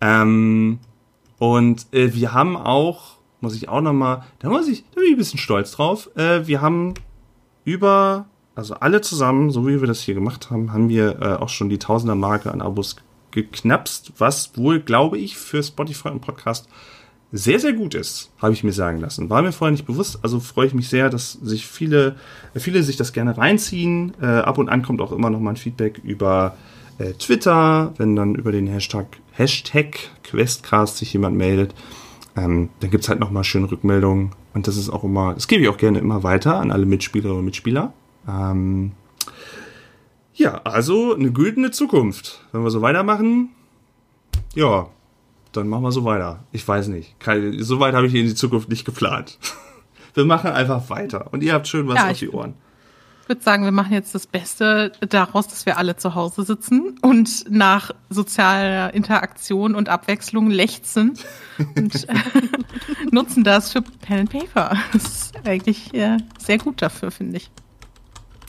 Ähm, 0.00 0.80
und 1.38 1.86
äh, 1.92 2.12
wir 2.14 2.34
haben 2.34 2.56
auch, 2.56 3.18
muss 3.40 3.56
ich 3.56 3.68
auch 3.68 3.80
nochmal, 3.80 4.24
da 4.40 4.50
muss 4.50 4.66
ich, 4.68 4.84
da 4.90 4.96
bin 4.96 5.04
ich 5.04 5.12
ein 5.12 5.18
bisschen 5.18 5.38
stolz 5.38 5.70
drauf, 5.72 6.10
äh, 6.16 6.46
wir 6.46 6.60
haben 6.60 6.94
über, 7.64 8.26
also 8.54 8.74
alle 8.74 9.00
zusammen, 9.00 9.50
so 9.50 9.66
wie 9.66 9.80
wir 9.80 9.88
das 9.88 10.00
hier 10.00 10.14
gemacht 10.14 10.50
haben, 10.50 10.72
haben 10.72 10.88
wir 10.88 11.22
äh, 11.22 11.34
auch 11.36 11.48
schon 11.48 11.70
die 11.70 11.78
Tausender-Marke 11.78 12.52
an 12.52 12.60
Abos 12.60 12.96
geknapst, 13.34 14.12
was 14.18 14.56
wohl, 14.56 14.80
glaube 14.80 15.18
ich, 15.18 15.36
für 15.36 15.62
Spotify 15.62 16.08
und 16.08 16.20
Podcast 16.20 16.68
sehr, 17.32 17.58
sehr 17.58 17.72
gut 17.72 17.94
ist, 17.94 18.30
habe 18.38 18.52
ich 18.52 18.62
mir 18.62 18.72
sagen 18.72 19.00
lassen. 19.00 19.28
War 19.28 19.42
mir 19.42 19.50
vorher 19.50 19.72
nicht 19.72 19.86
bewusst, 19.86 20.20
also 20.22 20.38
freue 20.38 20.68
ich 20.68 20.74
mich 20.74 20.88
sehr, 20.88 21.10
dass 21.10 21.32
sich 21.32 21.66
viele, 21.66 22.14
viele 22.54 22.84
sich 22.84 22.96
das 22.96 23.12
gerne 23.12 23.36
reinziehen. 23.36 24.12
Äh, 24.22 24.26
ab 24.26 24.56
und 24.56 24.68
an 24.68 24.82
kommt 24.82 25.00
auch 25.00 25.10
immer 25.10 25.30
noch 25.30 25.40
mal 25.40 25.50
ein 25.50 25.56
Feedback 25.56 26.00
über 26.04 26.56
äh, 26.98 27.12
Twitter, 27.14 27.92
wenn 27.96 28.14
dann 28.14 28.36
über 28.36 28.52
den 28.52 28.68
Hashtag, 28.68 29.06
Hashtag 29.32 29.98
Questcast 30.22 30.98
sich 30.98 31.12
jemand 31.12 31.36
meldet. 31.36 31.74
Ähm, 32.36 32.68
dann 32.78 32.92
es 32.92 33.08
halt 33.08 33.18
noch 33.18 33.30
mal 33.30 33.42
schöne 33.42 33.70
Rückmeldungen 33.70 34.30
und 34.54 34.68
das 34.68 34.76
ist 34.76 34.90
auch 34.90 35.02
immer, 35.02 35.34
das 35.34 35.48
gebe 35.48 35.62
ich 35.62 35.68
auch 35.68 35.76
gerne 35.76 35.98
immer 35.98 36.22
weiter 36.22 36.60
an 36.60 36.70
alle 36.70 36.86
Mitspielerinnen 36.86 37.40
und 37.40 37.44
Mitspieler. 37.44 37.92
Ähm, 38.28 38.92
ja, 40.34 40.60
also 40.64 41.14
eine 41.14 41.32
güldene 41.32 41.70
Zukunft. 41.70 42.44
Wenn 42.52 42.62
wir 42.62 42.70
so 42.70 42.82
weitermachen, 42.82 43.50
ja, 44.54 44.88
dann 45.52 45.68
machen 45.68 45.82
wir 45.82 45.92
so 45.92 46.04
weiter. 46.04 46.44
Ich 46.52 46.66
weiß 46.66 46.88
nicht. 46.88 47.18
Keine, 47.20 47.62
so 47.62 47.80
weit 47.80 47.94
habe 47.94 48.06
ich 48.06 48.14
in 48.14 48.26
die 48.26 48.34
Zukunft 48.34 48.68
nicht 48.68 48.84
geplant. 48.84 49.38
Wir 50.14 50.24
machen 50.24 50.52
einfach 50.52 50.90
weiter 50.90 51.32
und 51.32 51.42
ihr 51.42 51.52
habt 51.52 51.66
schön 51.66 51.88
was 51.88 51.96
ja, 51.96 52.08
auf 52.08 52.16
die 52.16 52.30
Ohren. 52.30 52.54
Ich 53.22 53.28
würde 53.28 53.42
sagen, 53.42 53.64
wir 53.64 53.72
machen 53.72 53.92
jetzt 53.92 54.14
das 54.14 54.28
Beste 54.28 54.92
daraus, 55.00 55.48
dass 55.48 55.66
wir 55.66 55.76
alle 55.76 55.96
zu 55.96 56.14
Hause 56.14 56.44
sitzen 56.44 56.98
und 57.02 57.50
nach 57.50 57.90
sozialer 58.10 58.94
Interaktion 58.94 59.74
und 59.74 59.88
Abwechslung 59.88 60.50
lechzen 60.50 61.18
und 61.74 62.08
äh, 62.08 62.14
nutzen 63.10 63.42
das 63.42 63.72
für 63.72 63.82
Pen 63.82 64.20
and 64.20 64.30
Paper. 64.30 64.76
Das 64.92 65.04
ist 65.04 65.32
eigentlich 65.44 65.92
äh, 65.94 66.18
sehr 66.38 66.58
gut 66.58 66.80
dafür, 66.80 67.10
finde 67.10 67.38
ich. 67.38 67.50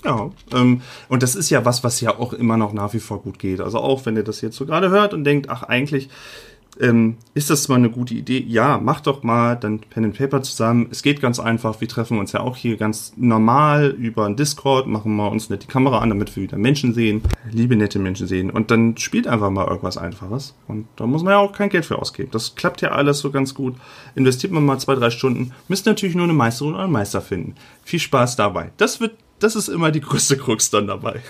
Ja, 0.06 0.30
ähm, 0.54 0.81
und 1.10 1.24
das 1.24 1.36
ist 1.36 1.50
ja 1.50 1.66
was, 1.66 1.84
was 1.84 2.00
ja 2.00 2.18
auch 2.18 2.31
immer 2.31 2.57
noch 2.57 2.74
nach 2.74 2.94
wie 2.94 3.00
vor 3.00 3.22
gut 3.22 3.40
geht. 3.40 3.60
Also 3.60 3.80
auch 3.80 4.06
wenn 4.06 4.16
ihr 4.16 4.24
das 4.24 4.42
jetzt 4.42 4.56
so 4.56 4.66
gerade 4.66 4.92
hört 4.92 5.13
und 5.13 5.24
denkt, 5.24 5.50
ach 5.50 5.63
eigentlich 5.63 6.10
ähm, 6.80 7.18
ist 7.34 7.50
das 7.50 7.68
mal 7.68 7.75
eine 7.75 7.90
gute 7.90 8.13
Idee? 8.13 8.44
Ja, 8.48 8.78
macht 8.78 9.07
doch 9.07 9.24
mal 9.24 9.56
dann 9.56 9.80
Pen 9.80 10.06
and 10.06 10.18
Paper 10.18 10.42
zusammen. 10.42 10.88
Es 10.92 11.04
geht 11.04 11.22
ganz 11.22 11.40
einfach. 11.40 11.80
Wir 11.80 11.88
treffen 11.88 12.19
uns 12.19 12.34
ja 12.34 12.42
auch 12.42 12.57
hier 12.57 12.78
ganz 12.78 13.13
normal 13.16 13.96
über 13.98 14.25
ein 14.25 14.36
Discord, 14.36 14.88
machen 14.88 15.16
mal 15.16 15.28
uns 15.28 15.50
nicht 15.50 15.63
die 15.63 15.68
Kamera 15.68 16.00
an, 16.00 16.10
damit 16.10 16.36
wir 16.36 16.44
wieder 16.44 16.57
Menschen 16.57 16.94
sehen, 16.94 17.22
liebe 17.52 17.75
nette 17.75 18.00
Menschen 18.00 18.28
sehen. 18.28 18.50
Und 18.50 18.72
dann 18.72 18.98
spielt 18.98 19.28
einfach 19.28 19.50
mal 19.50 19.68
irgendwas 19.68 19.98
Einfaches. 19.98 20.56
Und 20.68 20.88
da 20.98 21.07
muss 21.07 21.24
man 21.24 21.31
ja 21.31 21.38
auch 21.40 21.54
kein 21.54 21.69
Geld 21.69 21.86
für 21.86 21.98
ausgeben. 21.98 22.30
Das 22.31 22.56
klappt 22.56 22.81
ja 22.81 22.92
alles 22.92 23.19
so 23.19 23.31
ganz 23.31 23.54
gut. 23.54 23.75
Investiert 24.16 24.52
man 24.52 24.66
mal 24.66 24.80
zwei, 24.80 24.96
drei 24.96 25.10
Stunden. 25.10 25.52
Müsst 25.68 25.86
natürlich 25.86 26.16
nur 26.16 26.25
eine 26.25 26.34
Meisterin 26.34 26.74
oder 26.74 26.84
einen 26.84 26.94
Meister 26.94 27.22
finden. 27.22 27.56
Viel 27.84 28.00
Spaß 28.00 28.36
dabei. 28.36 28.72
Das 28.78 29.00
wird 29.00 29.16
das 29.40 29.56
ist 29.56 29.68
immer 29.68 29.92
die 29.92 30.02
größte 30.02 30.38
Krux 30.38 30.70
dann 30.70 30.88
dabei. 30.88 31.22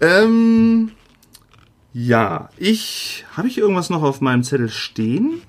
Ähm, 0.00 0.92
ja, 1.92 2.48
ich. 2.56 3.24
Habe 3.36 3.48
ich 3.48 3.58
irgendwas 3.58 3.90
noch 3.90 4.02
auf 4.02 4.20
meinem 4.20 4.42
Zettel 4.42 4.68
stehen? 4.68 5.42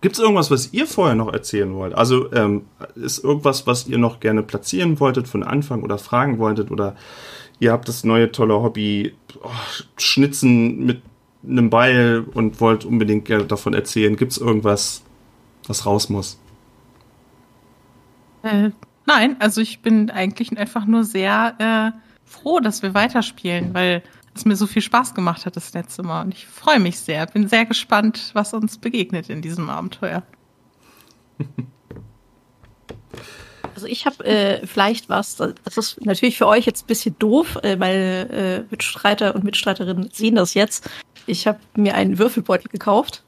Gibt 0.00 0.16
es 0.16 0.22
irgendwas, 0.22 0.50
was 0.50 0.72
ihr 0.72 0.86
vorher 0.86 1.14
noch 1.14 1.32
erzählen 1.32 1.74
wollt? 1.74 1.94
Also 1.94 2.30
ähm, 2.32 2.66
ist 2.94 3.24
irgendwas, 3.24 3.66
was 3.66 3.88
ihr 3.88 3.98
noch 3.98 4.20
gerne 4.20 4.42
platzieren 4.42 5.00
wolltet 5.00 5.26
von 5.26 5.42
Anfang 5.42 5.82
oder 5.82 5.98
fragen 5.98 6.38
wolltet? 6.38 6.70
Oder 6.70 6.96
ihr 7.58 7.72
habt 7.72 7.88
das 7.88 8.04
neue 8.04 8.30
tolle 8.30 8.54
Hobby 8.54 9.14
oh, 9.42 9.50
Schnitzen 9.96 10.84
mit 10.84 11.02
einem 11.42 11.70
Beil 11.70 12.24
und 12.34 12.60
wollt 12.60 12.84
unbedingt 12.84 13.28
davon 13.50 13.74
erzählen? 13.74 14.16
Gibt 14.16 14.32
es 14.32 14.38
irgendwas, 14.38 15.02
was 15.66 15.86
raus 15.86 16.08
muss? 16.08 16.38
Äh, 18.42 18.70
Nein, 19.06 19.36
also 19.38 19.60
ich 19.60 19.80
bin 19.80 20.10
eigentlich 20.10 20.56
einfach 20.58 20.84
nur 20.84 21.04
sehr 21.04 21.54
äh, 21.94 21.98
froh, 22.24 22.60
dass 22.60 22.82
wir 22.82 22.92
weiterspielen, 22.92 23.72
weil 23.72 24.02
es 24.34 24.44
mir 24.44 24.56
so 24.56 24.66
viel 24.66 24.82
Spaß 24.82 25.14
gemacht 25.14 25.46
hat 25.46 25.56
das 25.56 25.72
letzte 25.72 26.02
Mal. 26.02 26.22
Und 26.22 26.34
ich 26.34 26.46
freue 26.46 26.80
mich 26.80 26.98
sehr. 26.98 27.24
Bin 27.26 27.48
sehr 27.48 27.64
gespannt, 27.64 28.30
was 28.34 28.52
uns 28.52 28.78
begegnet 28.78 29.30
in 29.30 29.42
diesem 29.42 29.70
Abenteuer. 29.70 30.22
Also 33.74 33.88
ich 33.88 34.06
habe 34.06 34.24
äh, 34.24 34.66
vielleicht 34.66 35.10
was, 35.10 35.36
das 35.36 35.76
ist 35.76 36.02
natürlich 36.02 36.38
für 36.38 36.46
euch 36.46 36.64
jetzt 36.64 36.84
ein 36.84 36.86
bisschen 36.86 37.14
doof, 37.18 37.58
äh, 37.62 37.78
weil 37.78 38.64
äh, 38.66 38.70
Mitstreiter 38.70 39.34
und 39.34 39.44
Mitstreiterinnen 39.44 40.08
sehen 40.14 40.36
das 40.36 40.54
jetzt. 40.54 40.88
Ich 41.26 41.46
habe 41.46 41.58
mir 41.76 41.94
einen 41.94 42.18
Würfelbeutel 42.18 42.70
gekauft 42.70 43.22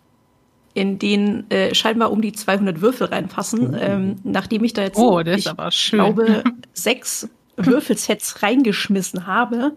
in 0.78 1.00
den 1.00 1.50
äh, 1.50 1.74
scheinbar 1.74 2.12
um 2.12 2.22
die 2.22 2.32
200 2.32 2.80
Würfel 2.80 3.08
reinpassen. 3.08 3.74
Oh. 3.74 3.78
Ähm, 3.78 4.16
nachdem 4.22 4.62
ich 4.62 4.74
da 4.74 4.82
jetzt, 4.82 4.96
oh, 4.96 5.22
das 5.22 5.38
ich 5.38 5.50
aber 5.50 5.72
schön. 5.72 5.98
glaube, 5.98 6.44
sechs 6.72 7.28
Würfelsets 7.56 8.42
reingeschmissen 8.42 9.26
habe, 9.26 9.72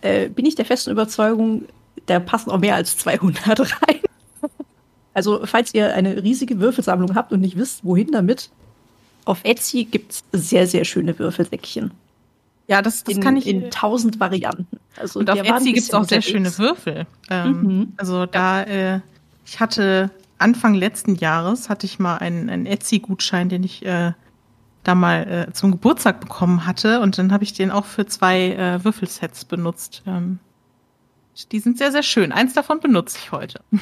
äh, 0.00 0.28
bin 0.28 0.44
ich 0.44 0.56
der 0.56 0.64
festen 0.64 0.90
Überzeugung, 0.90 1.66
da 2.06 2.18
passen 2.18 2.50
auch 2.50 2.58
mehr 2.58 2.74
als 2.74 2.98
200 2.98 3.60
rein. 3.88 4.00
Also, 5.14 5.46
falls 5.46 5.72
ihr 5.72 5.94
eine 5.94 6.22
riesige 6.22 6.58
Würfelsammlung 6.58 7.14
habt 7.14 7.32
und 7.32 7.40
nicht 7.40 7.56
wisst, 7.56 7.84
wohin 7.84 8.10
damit, 8.10 8.50
auf 9.24 9.40
Etsy 9.44 9.84
gibt 9.84 10.12
es 10.12 10.24
sehr, 10.32 10.66
sehr 10.66 10.84
schöne 10.84 11.18
Würfelsäckchen. 11.18 11.92
Ja, 12.66 12.82
das, 12.82 13.04
das 13.04 13.14
in, 13.14 13.22
kann 13.22 13.36
ich. 13.36 13.46
In 13.46 13.70
tausend 13.70 14.18
Varianten. 14.18 14.66
Also, 14.96 15.20
und 15.20 15.30
auf 15.30 15.38
Etsy 15.38 15.72
gibt 15.72 15.86
es 15.86 15.94
auch 15.94 16.04
sehr 16.04 16.20
schöne 16.20 16.58
Würfel. 16.58 17.06
Ähm, 17.30 17.62
mhm. 17.62 17.92
Also 17.96 18.26
da 18.26 18.64
äh, 18.64 19.00
ich 19.46 19.60
hatte 19.60 20.10
Anfang 20.38 20.74
letzten 20.74 21.14
Jahres 21.14 21.68
hatte 21.70 21.86
ich 21.86 21.98
mal 21.98 22.18
einen, 22.18 22.50
einen 22.50 22.66
Etsy-Gutschein, 22.66 23.48
den 23.48 23.62
ich 23.62 23.84
äh, 23.86 24.12
da 24.82 24.94
mal 24.94 25.46
äh, 25.48 25.52
zum 25.52 25.72
Geburtstag 25.72 26.20
bekommen 26.20 26.66
hatte 26.66 27.00
und 27.00 27.16
dann 27.16 27.32
habe 27.32 27.44
ich 27.44 27.54
den 27.54 27.70
auch 27.70 27.86
für 27.86 28.06
zwei 28.06 28.50
äh, 28.52 28.84
Würfelsets 28.84 29.44
benutzt. 29.44 30.02
Ähm, 30.06 30.38
die 31.52 31.58
sind 31.58 31.78
sehr, 31.78 31.92
sehr 31.92 32.02
schön. 32.02 32.32
Eins 32.32 32.54
davon 32.54 32.80
benutze 32.80 33.18
ich 33.22 33.32
heute. 33.32 33.60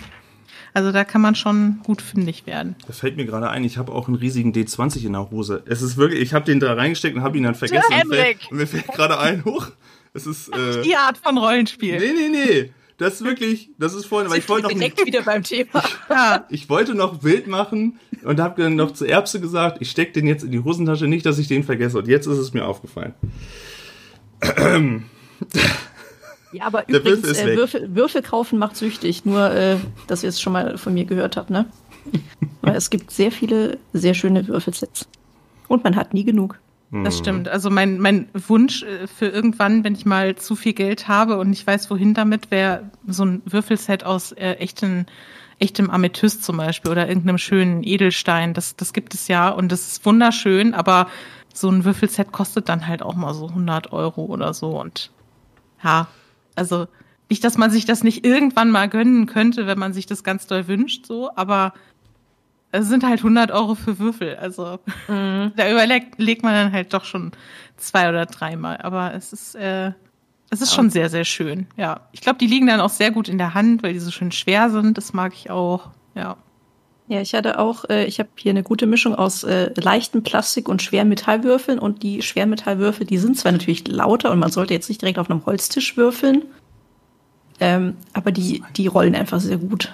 Also 0.77 0.91
da 0.91 1.05
kann 1.05 1.21
man 1.21 1.37
schon 1.37 1.79
gut 1.85 2.03
fündig 2.03 2.47
werden. 2.47 2.75
Da 2.89 2.93
fällt 2.93 3.17
mir 3.17 3.27
gerade 3.27 3.49
ein, 3.49 3.63
ich 3.63 3.79
habe 3.79 3.93
auch 3.93 4.09
einen 4.09 4.17
riesigen 4.17 4.53
D20 4.53 5.07
in 5.07 5.13
der 5.13 5.31
Hose. 5.31 5.63
Es 5.67 5.83
ist 5.83 5.97
wirklich, 5.97 6.21
ich 6.21 6.35
habe 6.35 6.45
den 6.45 6.59
da 6.59 6.75
reingesteckt 6.75 7.15
und 7.15 7.23
habe 7.23 7.37
ihn 7.37 7.45
dann 7.45 7.55
vergessen. 7.55 7.93
Fällt, 8.11 8.51
mir 8.51 8.67
fällt 8.67 8.89
gerade 8.89 9.21
ein 9.21 9.45
hoch. 9.45 9.69
Es 10.15 10.27
ist 10.27 10.49
äh, 10.49 10.83
die 10.83 10.97
Art 10.97 11.17
von 11.17 11.39
Rollenspiel. 11.39 11.97
Nee, 11.99 12.13
nee, 12.13 12.29
nee. 12.29 12.71
Das 12.97 13.15
ist 13.15 13.25
wirklich, 13.25 13.71
das 13.79 13.95
ist 13.95 14.07
vorhin, 14.07 14.31
weil 14.31 14.39
ich 14.39 14.49
wollte 14.49 14.69
noch 14.69 14.73
direkt 14.73 15.05
wieder 15.05 15.23
beim 15.23 15.43
Thema. 15.43 15.83
ja, 16.09 16.47
ich 16.49 16.69
wollte 16.69 16.95
noch 16.95 17.19
Bild 17.19 17.49
machen 17.49 17.99
und 18.23 18.41
habe 18.41 18.63
dann 18.63 18.77
noch 18.77 18.93
zu 18.93 19.05
Erbse 19.05 19.41
gesagt, 19.41 19.79
ich 19.81 19.91
stecke 19.91 20.13
den 20.13 20.27
jetzt 20.27 20.45
in 20.45 20.53
die 20.53 20.61
Hosentasche, 20.61 21.07
nicht, 21.07 21.27
dass 21.27 21.39
ich 21.39 21.49
den 21.49 21.65
vergesse. 21.65 21.99
Und 21.99 22.09
jetzt 22.09 22.27
ist 22.27 22.39
es 22.39 22.53
mir 22.53 22.65
aufgefallen. 22.65 23.15
Ja, 26.55 26.67
aber 26.67 26.83
Der 26.83 27.01
übrigens, 27.01 27.25
Würfel, 27.25 27.49
äh, 27.49 27.57
Würfel, 27.57 27.97
Würfel, 27.97 28.23
kaufen 28.23 28.61
macht 28.61 28.77
süchtig. 28.77 29.25
Nur, 29.25 29.51
äh, 29.51 29.77
dass 30.07 30.23
ihr 30.23 30.29
es 30.29 30.41
schon 30.41 30.53
mal 30.53 30.79
von 30.79 30.95
mir 30.95 31.05
gehört 31.05 31.37
habt, 31.37 31.51
ne? 31.51 31.67
Weil 32.63 32.77
es 32.77 32.91
gibt 32.91 33.11
sehr 33.11 33.33
viele, 33.33 33.79
sehr 33.93 34.15
schöne 34.15 34.47
Würfelsets. 34.47 35.09
Und 35.67 35.83
man 35.83 35.97
hat 35.97 36.15
nie 36.15 36.25
genug. 36.25 36.61
Das 37.03 37.19
stimmt. 37.19 37.49
Also 37.49 37.71
mein, 37.71 37.99
mein 37.99 38.29
Wunsch 38.35 38.83
äh, 38.83 39.07
für 39.07 39.27
irgendwann, 39.27 39.83
wenn 39.83 39.95
ich 39.95 40.07
mal 40.07 40.37
zu 40.37 40.55
viel 40.55 40.75
Geld 40.75 41.09
habe 41.09 41.39
und 41.39 41.51
nicht 41.51 41.67
weiß, 41.67 41.91
wohin 41.91 42.15
damit, 42.15 42.51
wäre 42.51 42.91
so 43.07 43.25
ein 43.25 43.43
Würfelset 43.47 44.05
aus 44.05 44.33
äh, 44.33 44.53
echten, 44.55 45.07
echtem 45.59 45.91
Amethyst 45.91 46.45
zum 46.45 46.59
Beispiel 46.59 46.93
oder 46.93 47.09
irgendeinem 47.09 47.39
schönen 47.39 47.83
Edelstein. 47.83 48.55
Das, 48.55 48.77
das 48.77 48.93
gibt 48.93 49.15
es 49.15 49.29
ja 49.29 49.49
und 49.49 49.73
das 49.73 49.89
ist 49.89 50.07
wunderschön, 50.07 50.75
aber 50.75 51.09
so 51.53 51.69
ein 51.71 51.85
Würfelset 51.85 52.33
kostet 52.33 52.69
dann 52.69 52.87
halt 52.87 53.03
auch 53.03 53.15
mal 53.15 53.35
so 53.35 53.49
100 53.49 53.93
Euro 53.93 54.25
oder 54.27 54.55
so 54.55 54.81
und 54.81 55.11
ja, 55.83 56.09
also 56.55 56.87
nicht, 57.31 57.43
dass 57.43 57.57
man 57.57 57.71
sich 57.71 57.85
das 57.85 58.05
nicht 58.05 58.25
irgendwann 58.25 58.71
mal 58.71 58.89
gönnen 58.89 59.27
könnte, 59.27 59.67
wenn 59.67 59.79
man 59.79 59.93
sich 59.93 60.07
das 60.07 60.25
ganz 60.25 60.47
doll 60.47 60.69
wünscht, 60.69 61.07
so, 61.07 61.31
aber 61.35 61.73
es 62.75 62.89
sind 62.89 63.05
halt 63.05 63.21
100 63.21 63.53
Euro 63.53 63.75
für 63.75 63.99
Würfel. 63.99 64.37
Also 64.37 64.79
mhm. 65.09 65.53
da 65.57 65.71
überlegt 65.71 66.43
man 66.43 66.55
dann 66.55 66.73
halt 66.73 66.93
doch 66.93 67.05
schon 67.05 67.33
zwei 67.77 68.09
oder 68.09 68.27
dreimal. 68.27 68.79
Aber 68.79 69.15
es 69.15 69.33
ist, 69.33 69.55
äh, 69.55 69.93
es 70.51 70.61
ist 70.61 70.71
ja. 70.71 70.77
schon 70.77 70.91
sehr, 70.91 71.09
sehr 71.09 71.25
schön. 71.25 71.67
Ja, 71.77 72.09
ich 72.13 72.21
glaube, 72.21 72.39
die 72.39 72.47
liegen 72.47 72.67
dann 72.67 72.81
auch 72.81 72.91
sehr 72.91 73.13
gut 73.13 73.29
in 73.29 73.39
der 73.39 73.55
Hand, 73.55 73.83
weil 73.83 73.93
die 73.93 74.01
so 74.01 74.11
schön 74.11 74.33
schwer 74.33 74.71
sind. 74.71 74.99
Das 74.99 75.13
mag 75.13 75.33
ich 75.35 75.51
auch. 75.51 75.91
Ja. 76.15 76.37
Ja, 77.07 77.21
ich 77.21 77.35
hatte 77.35 77.59
auch, 77.59 77.85
äh, 77.91 78.07
ich 78.07 78.19
habe 78.19 78.31
hier 78.37 78.51
eine 78.51 78.63
gute 78.63 78.87
Mischung 78.87 79.15
aus 79.15 79.45
äh, 79.45 79.71
leichten 79.79 80.23
Plastik 80.23 80.69
und 80.69 80.83
Schwermetallwürfeln 80.83 81.79
und 81.79 82.03
die 82.03 82.23
Schwermetallwürfel, 82.23 83.07
die 83.07 83.19
sind 83.19 83.37
zwar 83.37 83.53
natürlich 83.53 83.87
lauter 83.87 84.33
und 84.33 84.39
man 84.39 84.51
sollte 84.51 84.73
jetzt 84.73 84.89
nicht 84.89 85.03
direkt 85.03 85.19
auf 85.19 85.31
einem 85.31 85.45
Holztisch 85.45 85.99
würfeln, 85.99 86.45
ähm, 87.61 87.99
aber 88.15 88.33
die, 88.33 88.63
die 88.77 88.87
rollen 88.87 89.15
einfach 89.15 89.39
sehr 89.41 89.59
gut. 89.59 89.93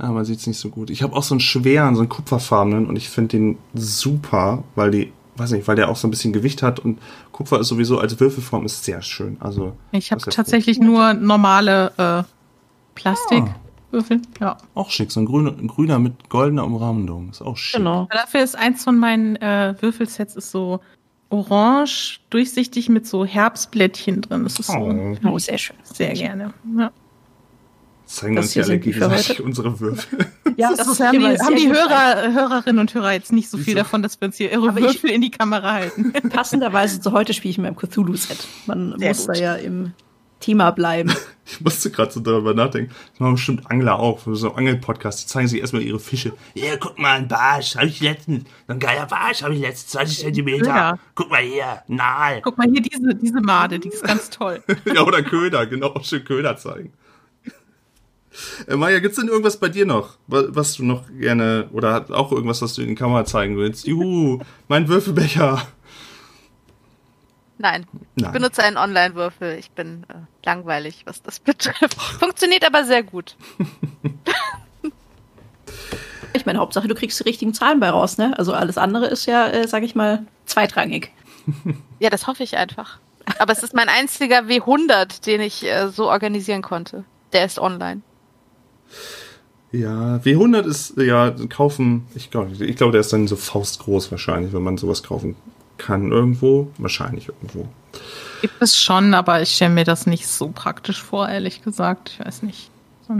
Ja, 0.00 0.10
man 0.10 0.24
sieht 0.24 0.40
es 0.40 0.46
nicht 0.46 0.58
so 0.58 0.68
gut. 0.68 0.90
Ich 0.90 1.02
habe 1.02 1.14
auch 1.14 1.22
so 1.22 1.34
einen 1.34 1.40
schweren, 1.40 1.94
so 1.94 2.00
einen 2.00 2.08
kupferfarbenen 2.08 2.86
und 2.86 2.96
ich 2.96 3.08
finde 3.08 3.36
den 3.36 3.58
super, 3.74 4.64
weil 4.74 4.90
die, 4.90 5.12
weiß 5.36 5.52
nicht, 5.52 5.68
weil 5.68 5.76
der 5.76 5.88
auch 5.88 5.96
so 5.96 6.08
ein 6.08 6.10
bisschen 6.10 6.32
Gewicht 6.32 6.62
hat 6.62 6.80
und 6.80 6.98
Kupfer 7.30 7.60
ist 7.60 7.68
sowieso 7.68 7.98
als 7.98 8.18
Würfelform 8.18 8.64
ist 8.64 8.84
sehr 8.84 9.02
schön. 9.02 9.36
Also 9.40 9.74
ich 9.92 10.12
habe 10.12 10.22
tatsächlich 10.22 10.78
gut. 10.78 10.86
nur 10.86 11.14
normale 11.14 11.92
äh, 11.96 12.22
Plastik. 12.94 13.44
Ah. 13.44 13.56
Ja. 14.40 14.56
Auch 14.74 14.88
schick, 14.88 15.12
so 15.12 15.20
ein 15.20 15.26
grüner, 15.26 15.50
ein 15.50 15.68
grüner 15.68 15.98
mit 15.98 16.30
goldener 16.30 16.64
Umrahmung. 16.64 17.28
Ist 17.28 17.42
auch 17.42 17.58
schick. 17.58 17.76
Genau. 17.76 18.08
Dafür 18.10 18.42
ist 18.42 18.56
eins 18.56 18.84
von 18.84 18.98
meinen 18.98 19.36
äh, 19.36 19.74
Würfelsets 19.80 20.34
ist 20.34 20.50
so 20.50 20.80
orange, 21.28 22.20
durchsichtig 22.30 22.88
mit 22.88 23.06
so 23.06 23.24
Herbstblättchen 23.24 24.22
drin. 24.22 24.44
Das 24.44 24.58
ist 24.58 24.68
so. 24.68 24.78
Oh, 24.78 25.16
oh 25.26 25.38
sehr 25.38 25.58
schön. 25.58 25.76
Sehr 25.82 26.14
gerne. 26.14 26.54
Ja. 26.76 26.90
Zeigen 28.12 28.36
das 28.36 28.46
uns 28.46 28.54
ja 28.54 28.64
alle 28.64 28.78
gegenseitig 28.78 29.40
unsere 29.40 29.80
Würfel. 29.80 30.26
Ja, 30.58 30.68
das, 30.68 30.86
das 30.86 31.00
haben, 31.00 31.18
die, 31.18 31.24
haben 31.24 31.56
die 31.56 31.68
Hörer, 31.68 32.30
Hörerinnen 32.30 32.78
und 32.78 32.92
Hörer 32.92 33.12
jetzt 33.12 33.32
nicht 33.32 33.48
so 33.48 33.56
viel 33.56 33.74
davon, 33.74 34.02
dass 34.02 34.20
wir 34.20 34.26
uns 34.26 34.36
hier 34.36 34.52
ihre 34.52 34.76
Würfel 34.76 35.08
in 35.08 35.22
die 35.22 35.30
Kamera 35.30 35.72
halten. 35.72 36.12
Passenderweise 36.28 37.00
zu 37.00 37.12
heute 37.12 37.32
spiele 37.32 37.52
ich 37.52 37.56
mit 37.56 37.68
einem 37.68 37.76
Cthulhu-Set. 37.76 38.46
Man 38.66 38.94
sehr 38.98 39.08
muss 39.08 39.26
gut. 39.26 39.36
da 39.36 39.40
ja 39.40 39.54
im 39.54 39.92
Thema 40.40 40.70
bleiben. 40.70 41.10
Ich 41.44 41.60
musste 41.60 41.90
gerade 41.90 42.12
so 42.12 42.20
darüber 42.20 42.54
nachdenken. 42.54 42.94
Das 43.10 43.20
machen 43.20 43.34
bestimmt 43.34 43.68
Angler 43.68 43.98
auch, 43.98 44.20
für 44.20 44.36
so 44.36 44.52
Angel-Podcast. 44.52 45.22
Die 45.22 45.26
zeigen 45.26 45.48
sich 45.48 45.60
erstmal 45.60 45.82
ihre 45.82 45.98
Fische. 45.98 46.32
Ja, 46.54 46.76
guck 46.78 46.98
mal, 47.00 47.18
ein 47.18 47.26
Barsch, 47.26 47.74
habe 47.74 47.88
ich 47.88 48.00
letztens. 48.00 48.44
So 48.68 48.74
ein 48.74 48.78
geiler 48.78 49.06
Barsch 49.06 49.42
habe 49.42 49.52
ich 49.54 49.60
letztens, 49.60 49.88
20 49.88 50.18
Zentimeter. 50.20 50.66
Ja. 50.68 50.98
Guck 51.16 51.30
mal 51.30 51.42
hier, 51.42 51.82
Nahl. 51.88 52.40
Guck 52.42 52.56
mal 52.58 52.68
hier, 52.70 52.80
diese, 52.80 53.16
diese 53.16 53.40
Made, 53.40 53.80
die 53.80 53.88
ist 53.88 54.04
ganz 54.04 54.30
toll. 54.30 54.62
ja, 54.84 55.02
oder 55.02 55.22
Köder, 55.22 55.66
genau, 55.66 56.00
schön 56.02 56.22
Köder 56.22 56.56
zeigen. 56.56 56.92
Äh, 58.66 58.76
Maja, 58.76 58.98
gibt's 59.00 59.18
denn 59.18 59.28
irgendwas 59.28 59.58
bei 59.58 59.68
dir 59.68 59.86
noch, 59.86 60.16
was 60.26 60.74
du 60.74 60.84
noch 60.84 61.04
gerne, 61.08 61.68
oder 61.72 62.06
auch 62.10 62.32
irgendwas, 62.32 62.62
was 62.62 62.74
du 62.74 62.82
in 62.82 62.88
die 62.88 62.94
Kamera 62.94 63.24
zeigen 63.24 63.56
willst? 63.56 63.86
Juhu, 63.86 64.40
mein 64.68 64.88
Würfelbecher. 64.88 65.66
Nein, 67.58 67.86
Nein. 68.16 68.26
ich 68.26 68.32
benutze 68.32 68.62
einen 68.64 68.76
Online-Würfel. 68.76 69.56
Ich 69.58 69.70
bin 69.70 70.04
äh, 70.08 70.14
langweilig, 70.44 71.02
was 71.04 71.22
das 71.22 71.38
betrifft. 71.38 71.94
Funktioniert 72.18 72.66
aber 72.66 72.84
sehr 72.84 73.04
gut. 73.04 73.36
ich 76.32 76.44
meine, 76.44 76.58
Hauptsache, 76.58 76.88
du 76.88 76.94
kriegst 76.94 77.20
die 77.20 77.24
richtigen 77.24 77.54
Zahlen 77.54 77.78
bei 77.78 77.90
raus, 77.90 78.18
ne? 78.18 78.36
Also 78.36 78.52
alles 78.52 78.78
andere 78.78 79.06
ist 79.06 79.26
ja, 79.26 79.46
äh, 79.46 79.68
sag 79.68 79.84
ich 79.84 79.94
mal, 79.94 80.26
zweitrangig. 80.46 81.10
Ja, 81.98 82.10
das 82.10 82.26
hoffe 82.26 82.42
ich 82.42 82.56
einfach. 82.56 82.98
Aber 83.38 83.52
es 83.52 83.62
ist 83.62 83.74
mein 83.74 83.88
einziger 83.88 84.40
W100, 84.40 85.24
den 85.24 85.40
ich 85.40 85.64
äh, 85.64 85.86
so 85.86 86.10
organisieren 86.10 86.62
konnte. 86.62 87.04
Der 87.32 87.44
ist 87.44 87.60
online. 87.60 88.02
Ja, 89.72 90.16
W100 90.16 90.66
ist, 90.66 90.98
ja, 90.98 91.30
kaufen, 91.48 92.06
ich 92.14 92.30
glaube, 92.30 92.52
ich 92.62 92.76
glaube, 92.76 92.92
der 92.92 93.00
ist 93.00 93.12
dann 93.12 93.26
so 93.26 93.36
faustgroß 93.36 94.10
wahrscheinlich, 94.10 94.52
wenn 94.52 94.62
man 94.62 94.76
sowas 94.76 95.02
kaufen 95.02 95.34
kann 95.78 96.12
irgendwo. 96.12 96.70
Wahrscheinlich 96.76 97.28
irgendwo. 97.28 97.66
Gibt 98.42 98.60
es 98.60 98.78
schon, 98.80 99.14
aber 99.14 99.40
ich 99.40 99.50
stelle 99.50 99.72
mir 99.72 99.84
das 99.84 100.06
nicht 100.06 100.26
so 100.26 100.48
praktisch 100.48 101.02
vor, 101.02 101.28
ehrlich 101.28 101.62
gesagt. 101.62 102.10
Ich 102.10 102.24
weiß 102.24 102.42
nicht. 102.42 102.70
So. 103.08 103.14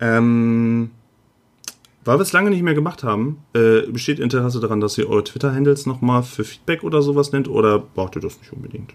Ähm, 0.00 0.90
weil 2.04 2.18
wir 2.18 2.22
es 2.22 2.32
lange 2.32 2.50
nicht 2.50 2.62
mehr 2.62 2.74
gemacht 2.74 3.02
haben, 3.02 3.42
äh, 3.52 3.82
besteht 3.82 4.20
Interesse 4.20 4.60
daran, 4.60 4.80
dass 4.80 4.96
ihr 4.96 5.08
eure 5.08 5.24
Twitter-Handles 5.24 5.86
nochmal 5.86 6.22
für 6.22 6.44
Feedback 6.44 6.82
oder 6.84 7.02
sowas 7.02 7.32
nennt 7.32 7.48
oder 7.48 7.78
braucht 7.80 8.16
ihr 8.16 8.22
das 8.22 8.38
nicht 8.38 8.52
unbedingt? 8.52 8.94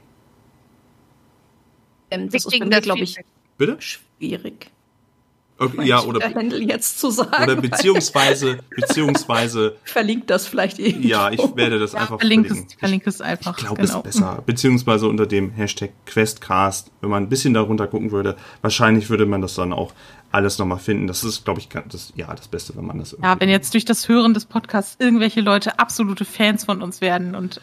Ähm, 2.10 2.30
das 2.30 2.46
ist 2.46 2.82
glaube 2.82 3.01
ich, 3.01 3.20
Bitte? 3.58 3.77
schwierig. 3.80 4.72
Okay, 5.62 5.88
ja, 5.88 6.01
oder, 6.01 6.27
jetzt 6.60 7.00
zu 7.00 7.12
sagen, 7.12 7.44
oder 7.44 7.56
beziehungsweise, 7.56 8.58
beziehungsweise. 8.75 9.75
Verlinkt 9.84 10.32
das 10.32 10.48
vielleicht 10.48 10.80
irgendwo. 10.80 11.08
Ja, 11.08 11.30
ich 11.30 11.39
werde 11.56 11.77
das 11.77 11.91
ja, 11.91 12.00
einfach 12.00 12.18
verlinkt 12.18 12.48
verlinken. 12.48 12.68
Es, 12.74 12.80
verlinkt 12.80 13.08
es 13.08 13.22
einfach. 13.22 13.56
Ich 13.60 13.63
glaube, 13.63 13.80
genau. 13.80 14.00
es 14.00 14.15
ist 14.15 14.20
besser. 14.20 14.41
Beziehungsweise 14.44 15.08
unter 15.08 15.27
dem 15.27 15.51
Hashtag 15.51 15.91
Questcast, 16.08 16.89
wenn 17.01 17.12
man 17.12 17.22
ein 17.22 17.30
bisschen 17.30 17.53
darunter 17.53 17.86
gucken 17.86 18.10
würde, 18.12 18.38
wahrscheinlich 18.62 19.12
würde 19.12 19.27
man 19.27 19.44
das 19.44 19.53
dann 19.53 19.72
auch 19.72 19.94
alles 20.32 20.58
nochmal 20.58 20.80
finden. 20.80 21.06
Das 21.06 21.24
ist, 21.24 21.46
glaube 21.46 21.60
ich, 21.60 21.70
das, 21.70 22.12
ja, 22.15 22.34
das 22.34 22.48
Beste, 22.48 22.75
wenn 22.75 22.88
man 22.88 22.98
das. 22.98 23.15
Ja, 23.22 23.39
wenn 23.39 23.50
jetzt 23.50 23.75
durch 23.75 23.86
das 23.86 24.10
Hören 24.10 24.34
des 24.34 24.46
Podcasts 24.46 24.96
irgendwelche 24.98 25.41
Leute 25.41 25.77
absolute 25.77 26.25
Fans 26.25 26.63
von 26.65 26.82
uns 26.82 27.01
werden 27.01 27.36
und 27.36 27.62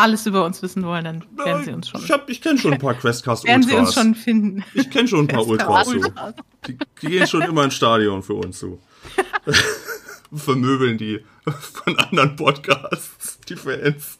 alles 0.00 0.26
über 0.26 0.44
uns 0.44 0.62
wissen 0.62 0.84
wollen, 0.84 1.04
dann 1.04 1.24
werden 1.36 1.64
sie 1.64 1.72
uns 1.72 1.88
schon. 1.88 2.02
Ich, 2.02 2.10
ich 2.26 2.40
kenne 2.40 2.58
schon 2.58 2.72
ein 2.74 2.78
paar 2.78 2.94
Questcast 3.00 3.44
Ultras. 3.44 3.66
Werden 3.66 3.68
sie 3.68 3.76
uns 3.76 3.94
schon 3.94 4.14
finden. 4.14 4.64
Ich 4.74 4.90
kenne 4.90 5.08
schon 5.08 5.20
ein 5.20 5.28
paar 5.28 5.46
Ultras. 5.46 5.88
So. 5.88 5.94
Die, 6.66 6.76
die, 7.02 7.06
gehen 7.06 7.26
schon 7.26 7.42
immer 7.42 7.64
ins 7.64 7.74
Stadion 7.74 8.22
für 8.22 8.34
uns 8.34 8.58
zu. 8.58 8.78
Vermöbeln 10.32 10.96
die 10.96 11.24
von 11.84 11.98
anderen 11.98 12.36
Podcasts, 12.36 13.38
die 13.48 13.56
Fans. 13.56 14.18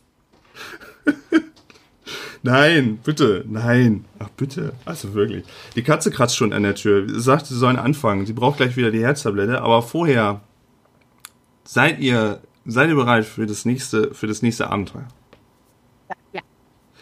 Nein, 2.42 2.99
bitte, 3.04 3.44
nein. 3.46 4.06
Ach, 4.18 4.30
bitte. 4.30 4.72
Also 4.87 5.12
wirklich. 5.12 5.44
Die 5.76 5.82
Katze 5.82 6.10
kratzt 6.10 6.37
schon 6.37 6.54
an 6.54 6.62
der 6.62 6.75
Tür. 6.75 7.06
Sie 7.06 7.20
sagt, 7.20 7.46
sie 7.46 7.56
sollen 7.56 7.76
anfangen. 7.76 8.25
Sie 8.25 8.32
braucht 8.32 8.56
gleich 8.56 8.78
wieder 8.78 8.90
die 8.90 9.02
Herztablette. 9.02 9.60
Aber 9.60 9.82
vorher 9.82 10.40
seid 11.64 12.00
ihr, 12.00 12.40
seid 12.64 12.88
ihr 12.88 12.94
bereit 12.94 13.26
für 13.26 13.44
das 13.44 13.66
nächste, 13.66 14.14
für 14.14 14.26
das 14.26 14.40
nächste 14.40 14.70
Abenteuer? 14.70 15.06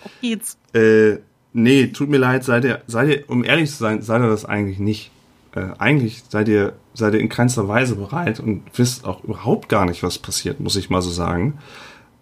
Auf 0.05 0.11
geht's. 0.21 0.59
Äh, 0.75 1.19
nee, 1.53 1.89
tut 1.89 2.09
mir 2.09 2.19
leid, 2.19 2.45
seid 2.45 2.65
ihr, 2.65 2.83
seid 2.87 3.09
ihr, 3.09 3.25
um 3.29 3.45
ehrlich 3.45 3.71
zu 3.71 3.77
sein, 3.77 4.03
seid 4.03 4.23
ihr 4.23 4.29
das 4.29 4.45
eigentlich 4.45 4.79
nicht. 4.79 5.11
Äh, 5.55 5.69
eigentlich 5.79 6.23
seid 6.29 6.49
ihr, 6.49 6.75
seid 6.95 7.15
ihr 7.15 7.21
in 7.21 7.29
keinster 7.29 7.69
Weise 7.69 7.97
bereit 7.97 8.41
und 8.41 8.63
wisst 8.75 9.05
auch 9.05 9.25
überhaupt 9.25 9.69
gar 9.69 9.87
nicht, 9.87 10.03
was 10.03 10.19
passiert, 10.19 10.61
muss 10.61 10.77
ich 10.77 10.91
mal 10.91 11.03
so 11.03 11.11
sagen. 11.11 11.59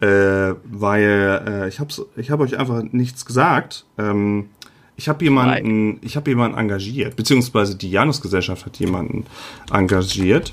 Äh, 0.00 0.54
weil 0.64 1.42
äh, 1.46 1.68
ich 1.68 1.80
habe 1.80 1.90
ich 2.16 2.30
hab 2.30 2.40
euch 2.40 2.58
einfach 2.58 2.82
nichts 2.82 3.24
gesagt. 3.24 3.86
Ähm, 3.98 4.50
ich 4.96 5.08
habe 5.08 5.24
jemanden, 5.24 5.98
ich 6.02 6.16
habe 6.16 6.30
jemanden 6.30 6.58
engagiert, 6.58 7.16
beziehungsweise 7.16 7.76
die 7.76 7.90
Janusgesellschaft 7.90 8.64
hat 8.64 8.78
jemanden 8.78 9.26
engagiert 9.70 10.52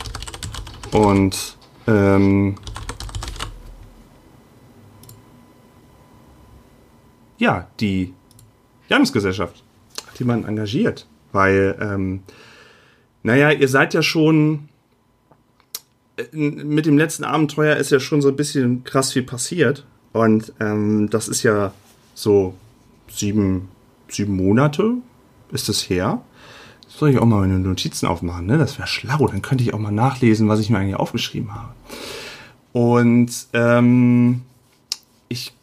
und 0.92 1.58
ähm, 1.88 2.56
ja, 7.44 7.68
die 7.80 8.14
Janusgesellschaft 8.88 9.64
hat 10.08 10.18
jemanden 10.18 10.48
engagiert, 10.48 11.08
weil, 11.34 11.78
ähm, 11.80 12.24
naja, 13.22 13.52
ihr 13.52 13.68
seid 13.68 13.94
ja 13.94 14.02
schon, 14.02 14.70
äh, 16.18 16.24
mit 16.36 16.86
dem 16.86 16.98
letzten 16.98 17.26
Abenteuer 17.26 17.76
ist 17.76 17.92
ja 17.92 18.00
schon 18.00 18.22
so 18.22 18.30
ein 18.30 18.36
bisschen 18.38 18.84
krass 18.86 19.12
viel 19.12 19.24
passiert 19.24 19.86
und 20.14 20.54
ähm, 20.60 21.10
das 21.10 21.28
ist 21.28 21.44
ja 21.44 21.74
so 22.14 22.56
sieben, 23.12 23.68
sieben 24.08 24.36
Monate 24.36 24.96
ist 25.52 25.68
es 25.70 25.90
her. 25.90 26.22
Soll 26.88 27.10
ich 27.10 27.18
auch 27.18 27.26
mal 27.26 27.42
meine 27.42 27.60
Notizen 27.60 28.06
aufmachen, 28.06 28.46
ne? 28.46 28.60
Das 28.60 28.78
wäre 28.78 28.88
schlau. 28.88 29.28
Dann 29.28 29.42
könnte 29.42 29.64
ich 29.64 29.74
auch 29.74 29.80
mal 29.80 29.92
nachlesen, 29.92 30.48
was 30.48 30.60
ich 30.60 30.70
mir 30.70 30.78
eigentlich 30.78 30.96
aufgeschrieben 30.96 31.54
habe. 31.56 31.74
Und 32.72 33.32
ähm, 33.54 34.44
ich 35.28 35.54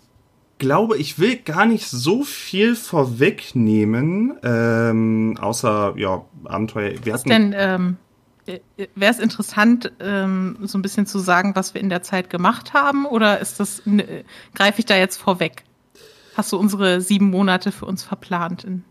glaube, 0.61 0.97
ich 0.97 1.19
will 1.19 1.37
gar 1.37 1.67
nicht 1.67 1.89
so 1.89 2.23
viel 2.23 2.77
vorwegnehmen, 2.77 4.35
ähm, 4.45 5.37
außer 5.41 5.95
ja 5.97 6.25
Abenteuer. 6.45 6.93
Wir 7.03 7.15
hatten, 7.15 7.29
denn 7.29 7.55
ähm, 7.57 7.97
wäre 8.95 9.13
es 9.13 9.19
interessant, 9.19 9.91
ähm, 9.99 10.57
so 10.63 10.79
ein 10.79 10.83
bisschen 10.83 11.07
zu 11.07 11.19
sagen, 11.19 11.57
was 11.57 11.75
wir 11.75 11.81
in 11.81 11.89
der 11.89 12.03
Zeit 12.03 12.31
gemacht 12.31 12.75
haben, 12.75 13.07
oder 13.07 13.41
ist 13.41 13.59
das 13.59 13.83
greife 14.55 14.79
ich 14.79 14.87
da 14.87 14.97
jetzt 14.97 15.17
vorweg? 15.17 15.65
Hast 16.37 16.53
du 16.53 16.57
unsere 16.57 17.01
sieben 17.01 17.31
Monate 17.31 17.73
für 17.73 17.87
uns 17.87 18.05
verplant? 18.05 18.65
In 18.65 18.85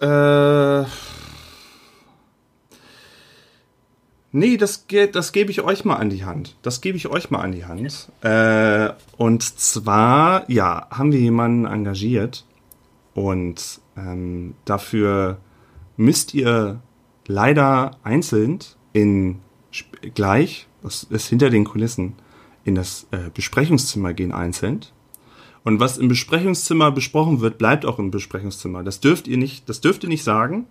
äh, 0.00 0.84
nee, 4.34 4.56
das, 4.56 4.86
das 5.12 5.32
gebe 5.32 5.50
ich 5.50 5.62
euch 5.62 5.84
mal 5.84 5.96
an 5.96 6.10
die 6.10 6.24
Hand. 6.24 6.56
Das 6.62 6.80
gebe 6.80 6.96
ich 6.96 7.08
euch 7.08 7.30
mal 7.30 7.40
an 7.40 7.52
die 7.52 7.64
Hand. 7.64 8.10
Äh, 8.22 8.92
und 9.16 9.42
zwar, 9.42 10.50
ja, 10.50 10.88
haben 10.90 11.12
wir 11.12 11.20
jemanden 11.20 11.64
engagiert 11.64 12.44
und 13.14 13.80
ähm, 13.96 14.54
dafür 14.64 15.38
müsst 15.96 16.34
ihr 16.34 16.80
leider 17.26 17.92
einzeln 18.02 18.58
in 18.92 19.40
gleich, 20.14 20.66
das 20.82 21.04
ist 21.04 21.28
hinter 21.28 21.50
den 21.50 21.64
Kulissen, 21.64 22.14
in 22.64 22.74
das 22.74 23.06
äh, 23.12 23.30
Besprechungszimmer 23.32 24.14
gehen 24.14 24.32
einzeln 24.32 24.80
und 25.64 25.80
was 25.80 25.96
im 25.96 26.08
Besprechungszimmer 26.08 26.92
besprochen 26.92 27.40
wird, 27.40 27.56
bleibt 27.56 27.86
auch 27.86 27.98
im 27.98 28.10
Besprechungszimmer. 28.10 28.84
Das 28.84 29.00
dürft 29.00 29.26
ihr 29.26 29.38
nicht, 29.38 29.68
das 29.68 29.80
dürft 29.80 30.04
ihr 30.04 30.10
nicht 30.10 30.22
sagen. 30.22 30.66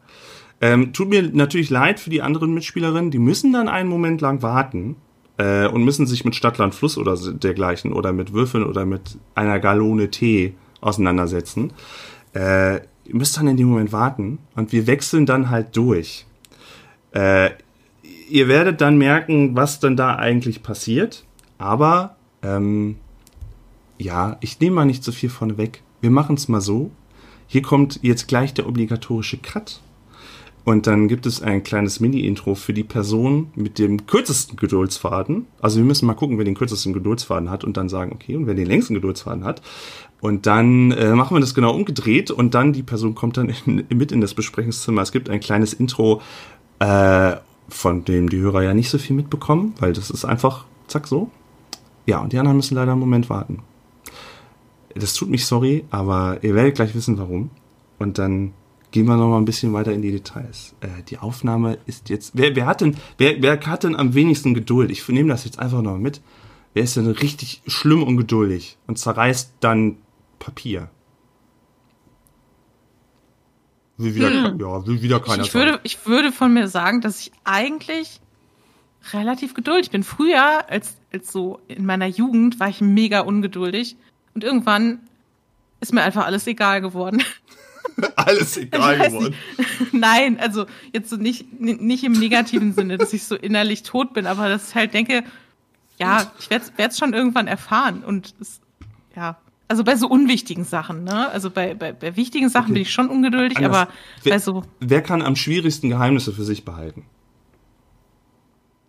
Ähm, 0.64 0.94
tut 0.94 1.10
mir 1.10 1.24
natürlich 1.24 1.70
leid 1.70 2.00
für 2.00 2.10
die 2.10 2.22
anderen 2.22 2.54
Mitspielerinnen. 2.54 3.12
Die 3.12 3.20
müssen 3.20 3.52
dann 3.52 3.68
einen 3.68 3.90
Moment 3.90 4.22
lang 4.22 4.42
warten 4.42 4.96
äh, 5.38 5.68
und 5.68 5.84
müssen 5.84 6.08
sich 6.08 6.24
mit 6.24 6.36
Stadtland 6.36 6.74
Fluss 6.74 6.98
oder 6.98 7.18
dergleichen 7.18 7.92
oder 7.92 8.14
mit 8.14 8.32
Würfeln 8.32 8.64
oder 8.64 8.86
mit 8.86 9.18
einer 9.36 9.60
Gallone 9.60 10.10
Tee 10.10 10.54
auseinandersetzen. 10.80 11.74
Äh, 12.34 12.76
ihr 12.76 12.82
müsst 13.16 13.36
dann 13.36 13.50
in 13.50 13.58
dem 13.58 13.68
Moment 13.68 13.92
warten 13.92 14.40
und 14.56 14.72
wir 14.72 14.88
wechseln 14.88 15.26
dann 15.26 15.50
halt 15.50 15.76
durch. 15.76 16.26
Äh, 17.12 17.50
ihr 18.30 18.48
werdet 18.48 18.80
dann 18.80 18.98
merken, 18.98 19.58
was 19.58 19.82
dann 19.82 19.98
da 19.98 20.16
eigentlich 20.16 20.64
passiert. 20.64 21.26
Aber 21.58 22.16
ähm, 22.42 22.96
ja, 23.98 24.38
ich 24.40 24.62
nehme 24.62 24.78
mal 24.78 24.86
nicht 24.86 25.04
so 25.04 25.12
viel 25.12 25.30
von 25.30 25.58
weg. 25.58 25.84
Wir 26.00 26.10
machen 26.10 26.38
es 26.38 26.48
mal 26.48 26.62
so. 26.62 26.90
Hier 27.48 27.64
kommt 27.64 28.00
jetzt 28.02 28.30
gleich 28.30 28.54
der 28.54 28.66
obligatorische 28.66 29.40
Cut. 29.40 29.82
Und 30.66 30.88
dann 30.88 31.10
gibt 31.10 31.26
es 31.26 31.42
ein 31.42 31.64
kleines 31.64 32.00
Mini-Intro 32.00 32.56
für 32.56 32.74
die 32.74 32.86
Person 32.86 33.52
mit 33.56 33.80
dem 33.80 34.06
kürzesten 34.06 34.56
Geduldsfaden. 34.56 35.46
Also 35.60 35.78
wir 35.78 35.84
müssen 35.84 36.06
mal 36.06 36.14
gucken, 36.14 36.38
wer 36.38 36.46
den 36.46 36.56
kürzesten 36.56 36.94
Geduldsfaden 36.94 37.50
hat 37.50 37.66
und 37.66 37.76
dann 37.76 37.90
sagen, 37.90 38.14
okay, 38.14 38.38
und 38.38 38.48
wer 38.48 38.54
den 38.54 38.68
längsten 38.68 38.94
Geduldsfaden 38.94 39.44
hat. 39.44 39.62
Und 40.22 40.46
dann 40.46 40.92
äh, 40.92 41.16
machen 41.16 41.36
wir 41.36 41.42
das 41.42 41.54
genau 41.54 41.76
umgedreht 41.76 42.32
und 42.32 42.54
dann 42.54 42.72
die 42.72 42.84
Person 42.84 43.14
kommt 43.14 43.36
dann 43.36 43.54
in, 43.66 43.86
mit 43.90 44.14
in 44.14 44.22
das 44.22 44.34
Besprechungszimmer. 44.34 45.02
Es 45.02 45.12
gibt 45.12 45.30
ein 45.30 45.42
kleines 45.42 45.74
Intro, 45.74 46.22
äh, 46.80 47.36
von 47.68 48.06
dem 48.06 48.30
die 48.30 48.40
Hörer 48.40 48.64
ja 48.64 48.74
nicht 48.74 48.90
so 48.90 48.98
viel 48.98 49.18
mitbekommen, 49.18 49.74
weil 49.80 49.92
das 49.92 50.10
ist 50.10 50.24
einfach 50.24 50.66
zack 50.88 51.08
so. 51.08 51.30
Ja, 52.06 52.20
und 52.20 52.32
die 52.32 52.40
anderen 52.40 52.56
müssen 52.58 52.76
leider 52.76 52.92
einen 52.94 53.02
Moment 53.02 53.30
warten. 53.30 53.60
Das 54.96 55.14
tut 55.14 55.30
mich 55.30 55.46
sorry, 55.46 55.84
aber 55.90 56.38
ihr 56.42 56.56
werdet 56.56 56.76
gleich 56.76 56.96
wissen, 56.96 57.18
warum. 57.18 57.50
Und 58.00 58.18
dann 58.18 58.54
gehen 58.94 59.08
wir 59.08 59.18
noch 59.18 59.28
mal 59.28 59.40
ein 59.40 59.46
bisschen 59.46 59.74
weiter 59.74 59.92
in 59.92 60.04
die 60.04 60.12
Details. 60.12 60.76
Äh, 60.80 61.02
die 61.10 61.18
Aufnahme 61.18 61.80
ist 61.88 62.10
jetzt. 62.10 62.32
Wer, 62.36 62.56
wer 62.56 62.68
hat 62.68 62.80
denn, 62.80 62.96
wer, 63.18 63.42
wer 63.42 63.60
hat 63.66 63.84
denn 63.84 63.96
am 63.96 64.14
wenigsten 64.14 64.54
Geduld? 64.54 64.92
Ich 64.92 65.06
nehme 65.10 65.30
das 65.30 65.46
jetzt 65.46 65.58
einfach 65.58 65.82
noch 65.82 65.98
mit. 65.98 66.22
Wer 66.76 66.84
ist 66.84 66.96
denn 66.96 67.08
richtig 67.08 67.64
schlimm 67.66 68.04
und 68.04 68.18
geduldig 68.18 68.78
und 68.86 69.00
zerreißt 69.00 69.54
dann 69.62 69.98
Papier? 70.38 70.90
Will 73.98 74.14
wieder, 74.14 74.30
hm. 74.30 74.60
ja, 74.60 74.86
will 74.86 75.02
wieder 75.02 75.20
keiner 75.20 75.42
ich, 75.42 75.50
ich 75.50 75.54
würde, 75.56 75.80
ich 75.84 76.06
würde 76.06 76.32
von 76.32 76.54
mir 76.54 76.68
sagen, 76.68 77.02
dass 77.02 77.20
ich 77.20 77.32
eigentlich 77.44 78.22
relativ 79.12 79.56
geduldig 79.56 79.90
bin. 79.90 80.04
Früher, 80.04 80.70
als, 80.70 80.98
als 81.12 81.32
so 81.32 81.60
in 81.68 81.86
meiner 81.86 82.08
Jugend, 82.08 82.60
war 82.60 82.70
ich 82.70 82.80
mega 82.80 83.22
ungeduldig. 83.22 83.98
Und 84.36 84.44
irgendwann 84.44 85.00
ist 85.80 85.94
mir 85.94 86.04
einfach 86.04 86.26
alles 86.26 86.46
egal 86.46 86.80
geworden. 86.82 87.24
alles 88.16 88.58
egal 88.58 88.98
geworden. 89.00 89.36
Nein, 89.92 90.40
also 90.40 90.66
jetzt 90.94 91.10
so 91.10 91.18
nicht, 91.18 91.60
nicht 91.60 92.04
im 92.04 92.14
negativen 92.14 92.74
Sinne, 92.74 92.98
dass 92.98 93.14
ich 93.14 93.24
so 93.26 93.36
innerlich 93.36 93.84
tot 93.84 94.14
bin, 94.14 94.26
aber 94.26 94.50
dass 94.50 94.70
ich 94.70 94.76
halt 94.76 94.94
denke, 94.94 95.24
ja, 95.98 96.32
ich 96.40 96.50
werde 96.50 96.72
es 96.78 96.98
schon 96.98 97.14
irgendwann 97.14 97.48
erfahren. 97.48 98.04
Und 98.04 98.34
es, 98.40 98.60
ja, 99.16 99.38
also 99.68 99.84
bei 99.84 99.96
so 99.96 100.08
unwichtigen 100.08 100.66
Sachen, 100.66 101.04
ne? 101.04 101.30
Also 101.30 101.50
bei, 101.50 101.74
bei, 101.74 101.94
bei 101.94 102.16
wichtigen 102.16 102.50
Sachen 102.50 102.66
okay. 102.66 102.74
bin 102.74 102.82
ich 102.84 102.92
schon 102.92 103.10
ungeduldig, 103.10 103.58
Anders. 103.58 103.76
aber 103.76 103.92
wer, 104.24 104.34
bei 104.34 104.40
so. 104.40 104.64
Wer 104.80 105.02
kann 105.02 105.22
am 105.22 105.36
schwierigsten 105.36 105.90
Geheimnisse 105.90 106.34
für 106.34 106.44
sich 106.44 106.66
behalten? 106.66 107.06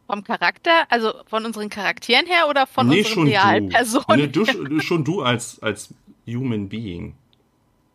Vom 0.06 0.22
Charakter, 0.22 0.84
also 0.90 1.14
von 1.26 1.46
unseren 1.46 1.70
Charakteren 1.70 2.26
her 2.26 2.48
oder 2.50 2.66
von 2.66 2.88
nee, 2.88 2.98
unseren 2.98 3.26
realen 3.26 3.68
Personen? 3.70 4.04
Nee, 4.16 4.26
du, 4.26 4.44
schon 4.80 5.04
du 5.04 5.22
als, 5.22 5.62
als 5.62 5.94
Human 6.26 6.68
Being. 6.68 7.14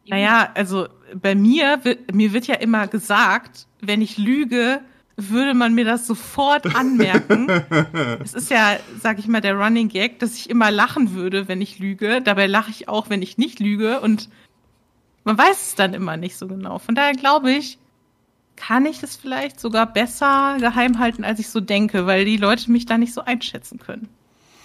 Naja, 0.08 0.50
also 0.56 0.88
bei 1.14 1.36
mir, 1.36 1.80
mir 2.12 2.34
wird 2.34 2.48
ja 2.48 2.56
immer 2.56 2.88
gesagt, 2.88 3.68
wenn 3.82 4.02
ich 4.02 4.18
lüge, 4.18 4.82
würde 5.18 5.54
man 5.54 5.76
mir 5.76 5.86
das 5.86 6.08
sofort 6.08 6.76
anmerken. 6.76 7.48
es 8.24 8.34
ist 8.34 8.50
ja, 8.50 8.78
sag 9.02 9.20
ich 9.20 9.28
mal, 9.28 9.42
der 9.42 9.56
Running 9.56 9.90
Gag, 9.90 10.20
dass 10.20 10.36
ich 10.36 10.50
immer 10.50 10.72
lachen 10.72 11.14
würde, 11.14 11.48
wenn 11.48 11.62
ich 11.62 11.80
lüge. 11.80 12.22
Dabei 12.22 12.48
lache 12.48 12.72
ich 12.72 12.88
auch, 12.88 13.10
wenn 13.10 13.22
ich 13.22 13.38
nicht 13.38 13.60
lüge. 13.60 14.00
Und 14.00 14.30
man 15.24 15.38
weiß 15.38 15.68
es 15.68 15.76
dann 15.76 15.94
immer 15.94 16.18
nicht 16.18 16.38
so 16.38 16.48
genau. 16.48 16.80
Von 16.80 16.96
daher 16.96 17.14
glaube 17.14 17.52
ich, 17.52 17.78
kann 18.56 18.86
ich 18.86 19.00
das 19.00 19.16
vielleicht 19.16 19.60
sogar 19.60 19.92
besser 19.92 20.58
geheim 20.60 21.00
halten, 21.00 21.24
als 21.24 21.40
ich 21.40 21.50
so 21.50 21.60
denke, 21.60 22.06
weil 22.06 22.26
die 22.26 22.38
Leute 22.38 22.72
mich 22.72 22.86
da 22.86 22.98
nicht 22.98 23.14
so 23.14 23.22
einschätzen 23.22 23.80
können. 23.80 24.10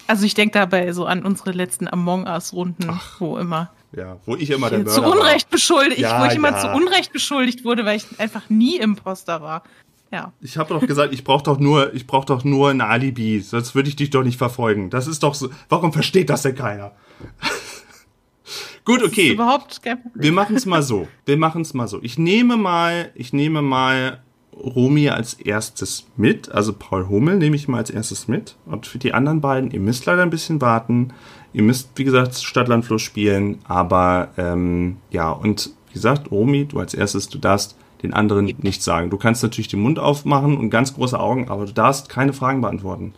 Also 0.07 0.25
ich 0.25 0.33
denke 0.33 0.59
dabei 0.59 0.91
so 0.91 1.05
an 1.05 1.25
unsere 1.25 1.51
letzten 1.51 1.87
Among 1.87 2.27
Us-Runden, 2.27 2.99
wo 3.19 3.37
immer. 3.37 3.71
Ja, 3.95 4.17
wo 4.25 4.35
ich 4.35 4.49
immer 4.49 4.69
der 4.69 4.79
Mörder 4.79 4.91
Zu 4.91 5.03
Unrecht 5.03 5.47
war. 5.47 5.51
beschuldigt, 5.51 6.01
ja, 6.01 6.21
wo 6.21 6.25
ich 6.25 6.31
ja. 6.31 6.37
immer 6.37 6.57
zu 6.57 6.69
Unrecht 6.69 7.13
beschuldigt 7.13 7.63
wurde, 7.63 7.85
weil 7.85 7.97
ich 7.97 8.19
einfach 8.19 8.49
nie 8.49 8.77
Imposter 8.77 9.41
war. 9.41 9.63
Ja. 10.11 10.33
Ich 10.41 10.57
habe 10.57 10.73
doch 10.73 10.85
gesagt, 10.85 11.13
ich 11.13 11.23
brauche 11.23 11.43
doch 11.43 11.59
nur, 11.59 11.93
ich 11.93 12.07
brauche 12.07 12.25
doch 12.25 12.43
nur 12.43 12.69
ein 12.69 12.81
Alibi, 12.81 13.39
sonst 13.41 13.75
würde 13.75 13.89
ich 13.89 13.95
dich 13.95 14.09
doch 14.09 14.23
nicht 14.23 14.37
verfolgen. 14.37 14.89
Das 14.89 15.07
ist 15.07 15.23
doch 15.23 15.33
so. 15.33 15.49
Warum 15.69 15.93
versteht 15.93 16.29
das 16.29 16.43
denn 16.43 16.55
keiner? 16.55 16.91
Gut, 18.85 19.01
okay. 19.03 19.33
überhaupt. 19.33 19.81
Wir 20.13 20.31
machen 20.31 20.55
es 20.55 20.65
mal 20.67 20.83
so. 20.83 21.07
Wir 21.25 21.37
machen 21.37 21.63
es 21.63 21.73
mal 21.73 21.87
so. 21.87 21.99
Ich 22.03 22.19
nehme 22.19 22.55
mal, 22.55 23.11
ich 23.15 23.33
nehme 23.33 23.63
mal 23.63 24.21
Romy 24.55 25.09
als 25.09 25.33
erstes 25.33 26.05
mit. 26.15 26.51
Also 26.51 26.73
Paul 26.73 27.09
Hummel 27.09 27.37
nehme 27.37 27.55
ich 27.55 27.67
mal 27.67 27.79
als 27.79 27.89
erstes 27.89 28.27
mit. 28.27 28.55
Und 28.65 28.85
für 28.85 28.99
die 28.99 29.13
anderen 29.13 29.41
beiden, 29.41 29.71
ihr 29.71 29.79
müsst 29.79 30.05
leider 30.05 30.21
ein 30.21 30.29
bisschen 30.29 30.61
warten. 30.61 31.13
Ihr 31.55 31.63
müsst, 31.63 31.91
wie 31.95 32.03
gesagt, 32.03 32.35
Stadtlandfluss 32.35 33.01
spielen. 33.01 33.59
Aber 33.63 34.27
ähm, 34.37 34.97
ja, 35.09 35.31
und 35.31 35.69
wie 35.87 35.93
gesagt, 35.93 36.29
Romy, 36.29 36.65
du 36.65 36.79
als 36.79 36.93
erstes, 36.93 37.29
du 37.29 37.37
darfst 37.37 37.77
den 38.03 38.13
anderen 38.13 38.53
nichts 38.57 38.83
sagen. 38.83 39.09
Du 39.09 39.17
kannst 39.17 39.41
natürlich 39.41 39.69
den 39.69 39.79
Mund 39.79 39.97
aufmachen 39.97 40.57
und 40.57 40.69
ganz 40.69 40.93
große 40.93 41.17
Augen, 41.17 41.47
aber 41.47 41.65
du 41.65 41.71
darfst 41.71 42.09
keine 42.09 42.33
Fragen 42.33 42.59
beantworten. 42.59 43.13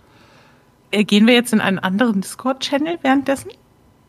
Äh, 0.92 1.04
gehen 1.04 1.26
wir 1.26 1.34
jetzt 1.34 1.52
in 1.52 1.62
einen 1.62 1.80
anderen 1.80 2.22
Discord-Channel 2.22 3.00
währenddessen? 3.02 3.50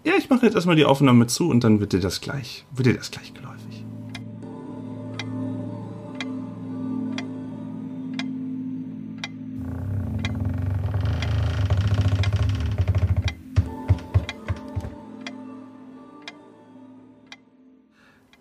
Ja, 0.05 0.13
ich 0.19 0.29
mache 0.29 0.45
jetzt 0.45 0.55
erstmal 0.55 0.77
die 0.77 0.85
Aufnahme 0.85 1.27
zu 1.27 1.49
und 1.49 1.65
dann 1.65 1.81
wird 1.81 1.95
dir 1.95 2.01
das 2.01 2.21
gleich, 2.21 2.67
wird 2.71 2.87
dir 2.87 2.95
das 2.95 3.11
gleich 3.11 3.33
geläufig. 3.33 3.58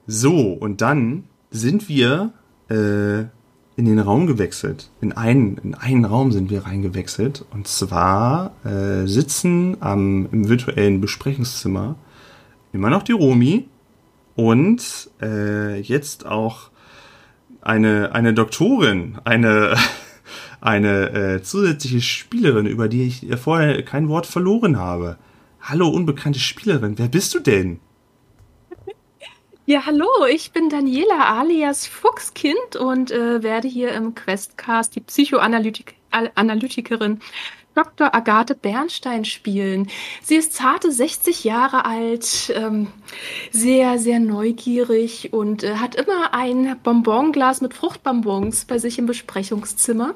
So, 0.10 0.54
und 0.54 0.80
dann 0.80 1.26
sind 1.52 1.90
wir 1.90 2.32
äh, 2.70 3.20
in 3.76 3.86
den 3.86 4.00
Raum 4.00 4.26
gewechselt. 4.26 4.90
In 5.02 5.12
einen, 5.12 5.58
in 5.58 5.76
einen 5.76 6.06
Raum 6.06 6.32
sind 6.32 6.50
wir 6.50 6.66
reingewechselt. 6.66 7.46
Und 7.52 7.68
zwar 7.68 8.54
äh, 8.66 9.06
sitzen 9.06 9.76
am, 9.82 10.30
im 10.32 10.48
virtuellen 10.48 11.02
Besprechungszimmer 11.02 11.96
immer 12.72 12.90
noch 12.90 13.04
die 13.04 13.12
Romi 13.12 13.68
und 14.36 15.10
äh, 15.22 15.80
jetzt 15.82 16.26
auch 16.26 16.70
eine, 17.62 18.16
eine 18.16 18.34
Doktorin, 18.34 19.18
eine, 19.26 19.76
eine 20.62 21.10
äh, 21.10 21.42
zusätzliche 21.44 22.00
Spielerin, 22.00 22.66
über 22.66 22.88
die 22.88 23.04
ich 23.04 23.28
vorher 23.38 23.84
kein 23.84 24.08
Wort 24.08 24.26
verloren 24.26 24.78
habe. 24.78 25.18
Hallo, 25.60 25.90
unbekannte 25.90 26.40
Spielerin, 26.40 26.98
wer 26.98 27.10
bist 27.10 27.36
du 27.36 27.40
denn? 27.40 27.82
Ja, 29.70 29.86
hallo, 29.86 30.08
ich 30.32 30.54
bin 30.54 30.70
Daniela 30.70 31.40
alias 31.40 31.88
Fuchskind 31.88 32.78
und 32.80 33.12
äh, 33.12 33.44
werde 33.44 33.68
hier 33.68 33.92
im 33.92 34.16
Questcast 34.16 34.96
die 34.96 35.02
Psychoanalytikerin 35.02 37.20
Dr. 37.76 38.16
Agathe 38.16 38.56
Bernstein 38.56 39.26
spielen. 39.26 39.90
Sie 40.24 40.38
ist 40.38 40.54
zarte 40.54 40.90
60 40.90 41.44
Jahre 41.44 41.84
alt, 41.84 42.54
ähm, 42.56 42.88
sehr, 43.52 44.00
sehr 44.00 44.22
neugierig 44.22 45.34
und 45.34 45.64
äh, 45.64 45.76
hat 45.76 45.96
immer 45.96 46.34
ein 46.34 46.80
Bonbonglas 46.82 47.60
mit 47.60 47.74
Fruchtbonbons 47.74 48.64
bei 48.64 48.78
sich 48.78 48.98
im 48.98 49.06
Besprechungszimmer. 49.06 50.16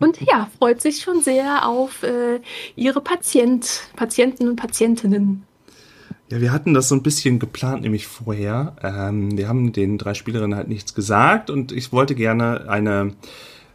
Und 0.00 0.20
ja, 0.20 0.50
freut 0.58 0.82
sich 0.82 1.00
schon 1.00 1.22
sehr 1.22 1.66
auf 1.66 2.02
äh, 2.02 2.42
ihre 2.76 3.00
Patient, 3.00 3.84
Patienten 3.96 4.50
und 4.50 4.56
Patientinnen. 4.56 5.47
Ja, 6.30 6.42
wir 6.42 6.52
hatten 6.52 6.74
das 6.74 6.88
so 6.88 6.94
ein 6.94 7.02
bisschen 7.02 7.38
geplant, 7.38 7.82
nämlich 7.82 8.06
vorher. 8.06 8.76
Ähm, 8.82 9.38
wir 9.38 9.48
haben 9.48 9.72
den 9.72 9.96
drei 9.96 10.12
Spielerinnen 10.12 10.56
halt 10.56 10.68
nichts 10.68 10.92
gesagt 10.92 11.48
und 11.48 11.72
ich 11.72 11.90
wollte 11.90 12.14
gerne 12.14 12.68
eine, 12.68 13.14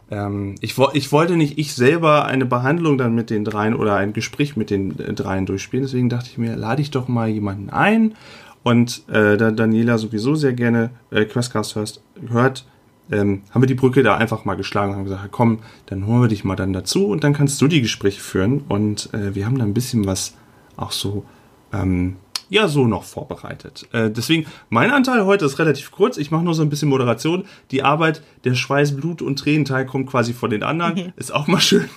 ähm, 0.08 0.54
ich, 0.60 0.76
ich 0.92 1.10
wollte 1.10 1.36
nicht 1.36 1.58
ich 1.58 1.74
selber 1.74 2.26
eine 2.26 2.46
Behandlung 2.46 2.96
dann 2.96 3.14
mit 3.14 3.30
den 3.30 3.44
dreien 3.44 3.74
oder 3.74 3.96
ein 3.96 4.12
Gespräch 4.12 4.56
mit 4.56 4.70
den 4.70 4.96
äh, 5.00 5.12
dreien 5.14 5.46
durchspielen. 5.46 5.84
Deswegen 5.84 6.08
dachte 6.08 6.28
ich 6.30 6.38
mir, 6.38 6.54
lade 6.54 6.80
ich 6.80 6.92
doch 6.92 7.08
mal 7.08 7.28
jemanden 7.28 7.70
ein. 7.70 8.14
Und 8.62 9.02
äh, 9.08 9.36
da 9.36 9.50
Daniela 9.50 9.98
sowieso 9.98 10.36
sehr 10.36 10.52
gerne 10.52 10.90
äh, 11.10 11.24
Questcast 11.24 11.74
hörst, 11.74 12.02
hört, 12.28 12.66
ähm, 13.10 13.42
haben 13.50 13.62
wir 13.62 13.66
die 13.66 13.74
Brücke 13.74 14.04
da 14.04 14.16
einfach 14.16 14.44
mal 14.44 14.54
geschlagen 14.54 14.92
und 14.92 14.98
haben 14.98 15.04
gesagt, 15.04 15.28
komm, 15.32 15.58
dann 15.86 16.06
holen 16.06 16.22
wir 16.22 16.28
dich 16.28 16.44
mal 16.44 16.56
dann 16.56 16.72
dazu 16.72 17.08
und 17.08 17.24
dann 17.24 17.34
kannst 17.34 17.60
du 17.60 17.66
die 17.66 17.82
Gespräche 17.82 18.20
führen. 18.20 18.62
Und 18.68 19.12
äh, 19.12 19.34
wir 19.34 19.44
haben 19.44 19.58
da 19.58 19.64
ein 19.64 19.74
bisschen 19.74 20.06
was 20.06 20.34
auch 20.76 20.92
so 20.92 21.24
ähm, 21.72 22.16
ja 22.48 22.68
so 22.68 22.86
noch 22.86 23.04
vorbereitet. 23.04 23.86
Äh, 23.92 24.10
deswegen, 24.10 24.46
mein 24.68 24.90
Anteil 24.90 25.24
heute 25.24 25.44
ist 25.44 25.58
relativ 25.58 25.90
kurz. 25.90 26.16
Ich 26.16 26.30
mache 26.30 26.44
nur 26.44 26.54
so 26.54 26.62
ein 26.62 26.70
bisschen 26.70 26.88
Moderation. 26.88 27.44
Die 27.70 27.82
Arbeit, 27.82 28.22
der 28.44 28.54
Schweiß, 28.54 28.96
Blut 28.96 29.22
und 29.22 29.38
Tränenteil 29.38 29.86
kommt 29.86 30.08
quasi 30.08 30.32
von 30.32 30.50
den 30.50 30.62
anderen. 30.62 30.94
Mhm. 30.94 31.12
Ist 31.16 31.34
auch 31.34 31.46
mal 31.46 31.60
schön. 31.60 31.88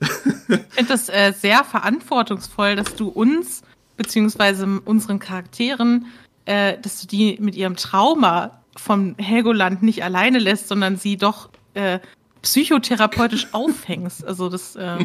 ich 0.00 0.74
finde 0.74 0.88
das 0.88 1.08
äh, 1.08 1.32
sehr 1.32 1.64
verantwortungsvoll, 1.64 2.76
dass 2.76 2.94
du 2.94 3.08
uns, 3.08 3.62
beziehungsweise 3.96 4.80
unseren 4.84 5.18
Charakteren, 5.18 6.06
äh, 6.44 6.78
dass 6.80 7.00
du 7.00 7.06
die 7.06 7.38
mit 7.40 7.56
ihrem 7.56 7.76
Trauma 7.76 8.62
vom 8.76 9.16
Helgoland 9.18 9.82
nicht 9.82 10.02
alleine 10.02 10.38
lässt, 10.38 10.68
sondern 10.68 10.96
sie 10.96 11.16
doch 11.16 11.50
äh, 11.74 12.00
psychotherapeutisch 12.42 13.48
aufhängst. 13.52 14.26
Also 14.26 14.48
das, 14.48 14.76
äh, 14.76 14.98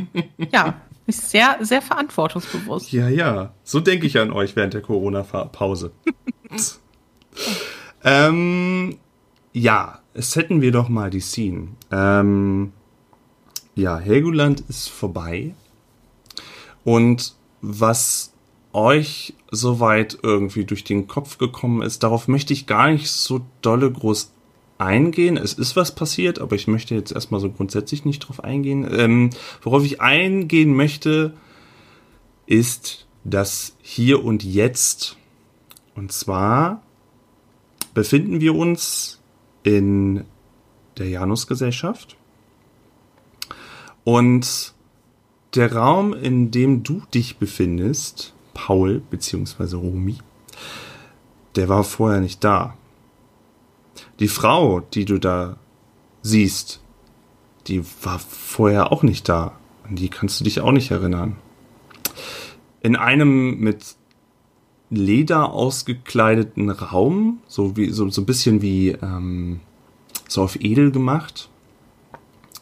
ja, 0.51 0.75
ist 1.07 1.29
sehr, 1.29 1.57
sehr 1.61 1.81
verantwortungsbewusst. 1.81 2.91
Ja, 2.91 3.07
ja. 3.07 3.53
So 3.63 3.79
denke 3.79 4.05
ich 4.05 4.19
an 4.19 4.31
euch 4.31 4.55
während 4.55 4.73
der 4.73 4.81
Corona-Pause. 4.81 5.91
ähm, 8.03 8.97
ja, 9.53 9.99
es 10.13 10.35
hätten 10.35 10.61
wir 10.61 10.71
doch 10.71 10.89
mal 10.89 11.09
die 11.09 11.21
Scene. 11.21 11.69
Ähm, 11.91 12.73
ja, 13.73 13.97
Helgoland 13.97 14.61
ist 14.67 14.89
vorbei. 14.89 15.55
Und 16.83 17.35
was 17.61 18.33
euch 18.73 19.33
soweit 19.49 20.19
irgendwie 20.21 20.65
durch 20.65 20.83
den 20.83 21.07
Kopf 21.07 21.37
gekommen 21.37 21.81
ist, 21.81 22.03
darauf 22.03 22.27
möchte 22.27 22.53
ich 22.53 22.67
gar 22.67 22.91
nicht 22.91 23.09
so 23.09 23.41
dolle 23.61 23.91
groß 23.91 24.33
eingehen. 24.77 25.37
Es 25.37 25.53
ist 25.53 25.75
was 25.75 25.93
passiert, 25.93 26.39
aber 26.39 26.55
ich 26.55 26.67
möchte 26.67 26.95
jetzt 26.95 27.11
erstmal 27.11 27.39
so 27.39 27.49
grundsätzlich 27.49 28.05
nicht 28.05 28.19
drauf 28.19 28.43
eingehen. 28.43 28.87
Ähm, 28.91 29.29
worauf 29.61 29.83
ich 29.83 30.01
eingehen 30.01 30.75
möchte, 30.75 31.33
ist 32.45 33.07
das 33.23 33.75
Hier 33.81 34.23
und 34.23 34.43
Jetzt. 34.43 35.17
Und 35.95 36.11
zwar 36.11 36.81
befinden 37.93 38.41
wir 38.41 38.55
uns 38.55 39.19
in 39.63 40.23
der 40.97 41.09
Janusgesellschaft. 41.09 42.15
Und 44.03 44.73
der 45.55 45.73
Raum, 45.73 46.13
in 46.13 46.51
dem 46.51 46.83
du 46.83 47.01
dich 47.13 47.37
befindest, 47.37 48.33
Paul 48.53 49.01
bzw. 49.09 49.75
Romi, 49.75 50.17
der 51.55 51.67
war 51.67 51.83
vorher 51.83 52.21
nicht 52.21 52.43
da. 52.43 52.77
Die 54.19 54.27
Frau, 54.27 54.79
die 54.79 55.05
du 55.05 55.19
da 55.19 55.57
siehst, 56.21 56.81
die 57.67 57.83
war 58.03 58.19
vorher 58.19 58.91
auch 58.91 59.03
nicht 59.03 59.29
da. 59.29 59.57
An 59.83 59.95
die 59.95 60.09
kannst 60.09 60.39
du 60.39 60.43
dich 60.43 60.61
auch 60.61 60.71
nicht 60.71 60.91
erinnern. 60.91 61.37
In 62.81 62.95
einem 62.95 63.59
mit 63.59 63.95
Leder 64.89 65.51
ausgekleideten 65.51 66.69
Raum, 66.69 67.39
so 67.47 67.75
wie 67.75 67.89
so, 67.89 68.09
so 68.09 68.21
ein 68.21 68.25
bisschen 68.25 68.61
wie 68.61 68.89
ähm, 68.89 69.59
so 70.29 70.41
auf 70.43 70.55
edel 70.55 70.91
gemacht, 70.91 71.49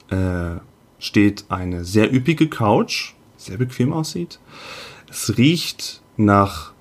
äh, 0.09 0.55
steht 0.97 1.45
eine 1.49 1.85
sehr 1.85 2.11
üppige 2.11 2.49
Couch, 2.49 3.13
sehr 3.37 3.57
bequem 3.57 3.93
aussieht. 3.93 4.39
Es 5.09 5.37
riecht 5.37 6.01
nach 6.17 6.73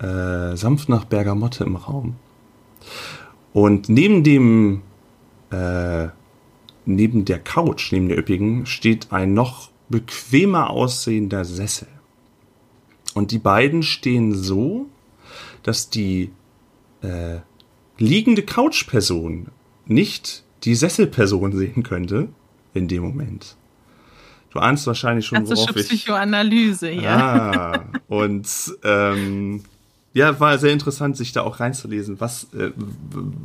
äh, 0.00 0.56
sanft 0.56 0.88
nach 0.88 1.04
Bergamotte 1.04 1.64
im 1.64 1.76
Raum. 1.76 2.16
Und 3.52 3.88
neben 3.88 4.22
dem, 4.22 4.82
äh, 5.50 6.08
neben 6.84 7.24
der 7.24 7.38
Couch, 7.38 7.92
neben 7.92 8.08
der 8.08 8.18
üppigen, 8.18 8.66
steht 8.66 9.12
ein 9.12 9.34
noch 9.34 9.70
bequemer 9.88 10.70
aussehender 10.70 11.44
Sessel. 11.44 11.88
Und 13.14 13.30
die 13.30 13.38
beiden 13.38 13.82
stehen 13.82 14.34
so, 14.34 14.86
dass 15.62 15.90
die 15.90 16.30
äh, 17.02 17.38
liegende 17.98 18.42
Couchperson 18.42 19.48
nicht 19.86 20.44
die 20.64 20.74
Sesselperson 20.74 21.56
sehen 21.56 21.82
könnte 21.82 22.28
in 22.74 22.88
dem 22.88 23.02
Moment. 23.02 23.56
Du 24.50 24.60
ahnst 24.60 24.86
wahrscheinlich 24.86 25.26
schon, 25.26 25.48
worauf 25.48 25.76
ich... 25.76 25.88
Psychoanalyse, 25.88 26.90
ja. 26.90 27.52
Ah, 27.52 27.84
und 28.08 28.48
ähm, 28.82 29.62
ja, 30.14 30.40
war 30.40 30.58
sehr 30.58 30.72
interessant, 30.72 31.16
sich 31.16 31.32
da 31.32 31.42
auch 31.42 31.60
reinzulesen, 31.60 32.20
was, 32.20 32.48
äh, 32.54 32.70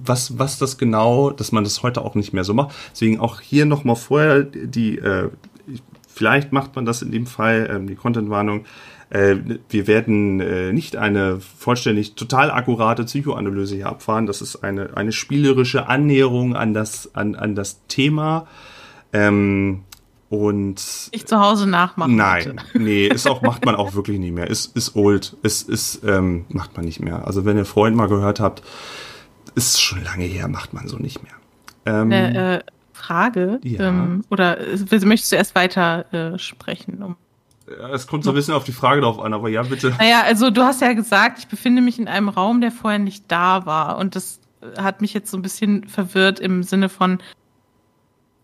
was, 0.04 0.40
was 0.40 0.58
das 0.58 0.78
genau, 0.78 1.30
dass 1.30 1.52
man 1.52 1.64
das 1.64 1.84
heute 1.84 2.02
auch 2.02 2.16
nicht 2.16 2.34
mehr 2.34 2.44
so 2.44 2.54
macht. 2.54 2.76
Deswegen 2.92 3.20
auch 3.20 3.42
hier 3.42 3.66
nochmal 3.66 3.96
vorher 3.96 4.44
die, 4.44 4.98
äh, 4.98 5.30
vielleicht 6.08 6.52
macht 6.52 6.76
man 6.76 6.86
das 6.86 7.02
in 7.02 7.12
dem 7.12 7.26
Fall, 7.26 7.70
ähm, 7.72 7.88
die 7.88 7.96
Content-Warnung. 7.96 8.66
Äh, 9.10 9.36
wir 9.70 9.88
werden 9.88 10.40
äh, 10.40 10.72
nicht 10.74 10.96
eine 10.96 11.40
vollständig 11.40 12.16
total 12.16 12.50
akkurate 12.50 13.04
Psychoanalyse 13.04 13.76
hier 13.76 13.88
abfahren. 13.88 14.26
Das 14.26 14.42
ist 14.42 14.64
eine, 14.64 14.96
eine 14.96 15.12
spielerische 15.12 15.88
Annäherung 15.88 16.56
an 16.56 16.74
das, 16.74 17.14
an, 17.14 17.36
an 17.36 17.56
das 17.56 17.86
Thema. 17.88 18.48
Ähm, 19.12 19.84
und 20.34 21.10
ich 21.12 21.28
zu 21.28 21.40
Hause 21.40 21.68
nachmachen. 21.68 22.16
Nein, 22.16 22.60
bitte. 22.66 22.80
nee, 22.84 23.06
ist 23.06 23.28
auch 23.28 23.44
macht 23.44 23.66
man 23.66 23.76
auch 23.76 23.94
wirklich 23.94 24.18
nicht 24.18 24.34
mehr. 24.34 24.50
Ist 24.50 24.76
ist 24.76 24.96
old, 24.96 25.38
ist 25.44 25.70
ist 25.70 26.04
ähm, 26.04 26.46
macht 26.50 26.76
man 26.76 26.86
nicht 26.86 27.00
mehr. 27.00 27.28
Also 27.28 27.46
wenn 27.46 27.56
ihr 27.56 27.66
Freund 27.66 27.96
mal 27.96 28.08
gehört 28.08 28.40
habt, 28.40 28.64
ist 29.54 29.80
schon 29.80 30.04
lange 30.04 30.24
her, 30.24 30.48
macht 30.48 30.74
man 30.74 30.88
so 30.88 30.98
nicht 30.98 31.22
mehr. 31.22 31.34
Ähm, 31.86 32.12
Eine 32.12 32.58
äh, 32.58 32.64
Frage 32.94 33.60
ja. 33.64 33.90
ähm, 33.90 34.24
oder 34.32 34.58
äh, 34.60 35.06
möchtest 35.06 35.34
du 35.34 35.36
erst 35.36 35.54
weiter 35.54 36.12
äh, 36.12 36.40
sprechen? 36.40 37.04
Um 37.04 37.16
es 37.94 38.08
kommt 38.08 38.24
so 38.24 38.32
ein 38.32 38.36
bisschen 38.36 38.56
auf 38.56 38.64
die 38.66 38.72
Frage 38.72 39.02
drauf 39.02 39.20
an, 39.20 39.34
aber 39.34 39.50
ja, 39.50 39.62
bitte. 39.62 39.94
Naja, 39.98 40.24
also 40.26 40.50
du 40.50 40.64
hast 40.64 40.82
ja 40.82 40.94
gesagt, 40.94 41.40
ich 41.40 41.48
befinde 41.48 41.82
mich 41.82 41.98
in 41.98 42.08
einem 42.08 42.28
Raum, 42.28 42.60
der 42.60 42.72
vorher 42.72 43.00
nicht 43.00 43.24
da 43.30 43.66
war. 43.66 43.98
Und 44.00 44.16
das 44.16 44.42
hat 44.78 45.00
mich 45.02 45.14
jetzt 45.14 45.32
so 45.32 45.38
ein 45.38 45.42
bisschen 45.42 45.88
verwirrt 45.88 46.40
im 46.42 46.64
Sinne 46.64 46.90
von, 46.90 47.20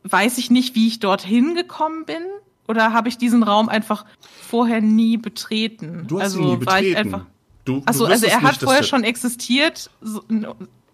weiß 0.03 0.37
ich 0.37 0.49
nicht, 0.51 0.75
wie 0.75 0.87
ich 0.87 0.99
dorthin 0.99 1.55
gekommen 1.55 2.05
bin? 2.05 2.21
Oder 2.67 2.93
habe 2.93 3.09
ich 3.09 3.17
diesen 3.17 3.43
Raum 3.43 3.67
einfach 3.67 4.05
vorher 4.21 4.81
nie 4.81 5.17
betreten? 5.17 6.05
Du 6.07 6.19
hast 6.19 6.35
also, 6.35 6.39
ihn 6.39 6.49
nie 6.49 6.57
betreten. 6.57 6.97
einfach, 6.97 7.25
du, 7.65 7.81
Achso, 7.85 8.05
also 8.05 8.27
er 8.27 8.41
hat 8.41 8.51
nicht, 8.51 8.63
vorher 8.63 8.83
schon 8.83 9.03
existiert. 9.03 9.89
So, 10.01 10.23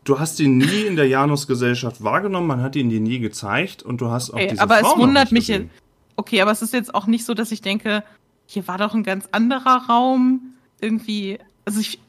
du 0.06 0.20
hast 0.20 0.40
ihn 0.40 0.58
nie 0.58 0.86
in 0.86 0.96
der 0.96 1.08
Janus-Gesellschaft 1.08 2.02
wahrgenommen, 2.04 2.48
man 2.48 2.62
hat 2.62 2.76
ihn 2.78 2.90
dir 2.90 3.02
nie 3.02 3.20
gezeigt 3.20 3.84
und 3.84 4.00
du 4.00 4.10
hast 4.10 4.30
auch 4.30 4.36
okay, 4.36 4.50
diese 4.52 4.62
Aber 4.62 4.78
Frau 4.78 4.94
es 4.94 4.98
wundert 4.98 5.32
mich 5.34 5.50
jetzt. 5.50 5.68
Okay, 6.16 6.42
aber 6.42 6.52
es 6.52 6.62
ist 6.62 6.72
jetzt 6.72 6.96
auch 6.96 7.08
nicht 7.08 7.26
so, 7.26 7.34
dass 7.34 7.52
ich 7.52 7.62
denke, 7.62 8.04
hier 8.46 8.68
war 8.70 8.78
doch 8.78 8.94
ein 8.94 9.04
ganz 9.04 9.28
anderer 9.32 9.88
Raum. 9.90 10.54
Irgendwie, 10.80 11.40
also 11.66 11.82
ich, 11.82 12.00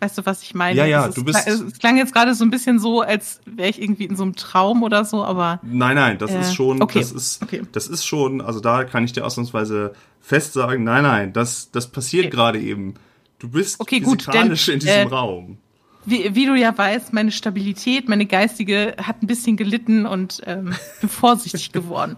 Weißt 0.00 0.16
du, 0.16 0.26
was 0.26 0.42
ich 0.42 0.54
meine? 0.54 0.78
Ja, 0.78 0.86
ja, 0.86 1.08
du 1.08 1.24
bist. 1.24 1.46
Es 1.46 1.78
klang 1.78 1.96
jetzt 1.96 2.14
gerade 2.14 2.34
so 2.34 2.44
ein 2.44 2.50
bisschen 2.50 2.78
so, 2.78 3.00
als 3.00 3.40
wäre 3.46 3.68
ich 3.68 3.82
irgendwie 3.82 4.04
in 4.04 4.16
so 4.16 4.22
einem 4.22 4.36
Traum 4.36 4.82
oder 4.82 5.04
so, 5.04 5.24
aber. 5.24 5.60
Nein, 5.62 5.96
nein, 5.96 6.18
das 6.18 6.30
äh, 6.30 6.40
ist 6.40 6.54
schon, 6.54 6.80
okay. 6.80 7.00
das 7.00 7.12
ist, 7.12 7.42
okay. 7.42 7.62
das 7.72 7.88
ist 7.88 8.04
schon, 8.04 8.40
also 8.40 8.60
da 8.60 8.84
kann 8.84 9.04
ich 9.04 9.12
dir 9.12 9.26
ausnahmsweise 9.26 9.94
fest 10.20 10.52
sagen, 10.52 10.84
nein, 10.84 11.02
nein, 11.02 11.32
das, 11.32 11.70
das 11.72 11.88
passiert 11.88 12.26
okay. 12.26 12.36
gerade 12.36 12.60
eben. 12.60 12.94
Du 13.38 13.48
bist 13.48 13.80
okay, 13.80 14.00
gut, 14.00 14.32
denn, 14.32 14.48
in 14.48 14.54
diesem 14.54 14.88
äh, 14.88 15.02
Raum. 15.02 15.58
Wie, 16.04 16.34
wie 16.34 16.46
du 16.46 16.54
ja 16.54 16.76
weißt, 16.76 17.12
meine 17.12 17.30
Stabilität, 17.32 18.08
meine 18.08 18.26
geistige 18.26 18.94
hat 19.02 19.22
ein 19.22 19.26
bisschen 19.26 19.56
gelitten 19.56 20.06
und 20.06 20.40
ähm, 20.46 20.74
bin 21.00 21.08
vorsichtig 21.08 21.72
geworden. 21.72 22.16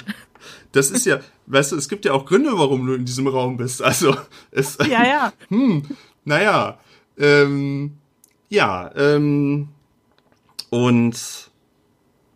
Das 0.73 0.91
ist 0.91 1.07
ja, 1.07 1.21
weißt 1.47 1.73
du, 1.73 1.77
es 1.77 1.89
gibt 1.89 2.05
ja 2.05 2.13
auch 2.13 2.25
Gründe, 2.25 2.53
warum 2.55 2.87
du 2.87 2.95
in 2.95 3.05
diesem 3.05 3.27
Raum 3.27 3.57
bist. 3.57 3.83
Also, 3.83 4.17
es, 4.51 4.79
ja, 4.79 5.05
ja. 5.05 5.33
Hm, 5.49 5.85
naja, 6.25 6.79
ähm, 7.21 7.93
Ja, 8.49 8.91
ähm, 8.97 9.69
und 10.71 11.51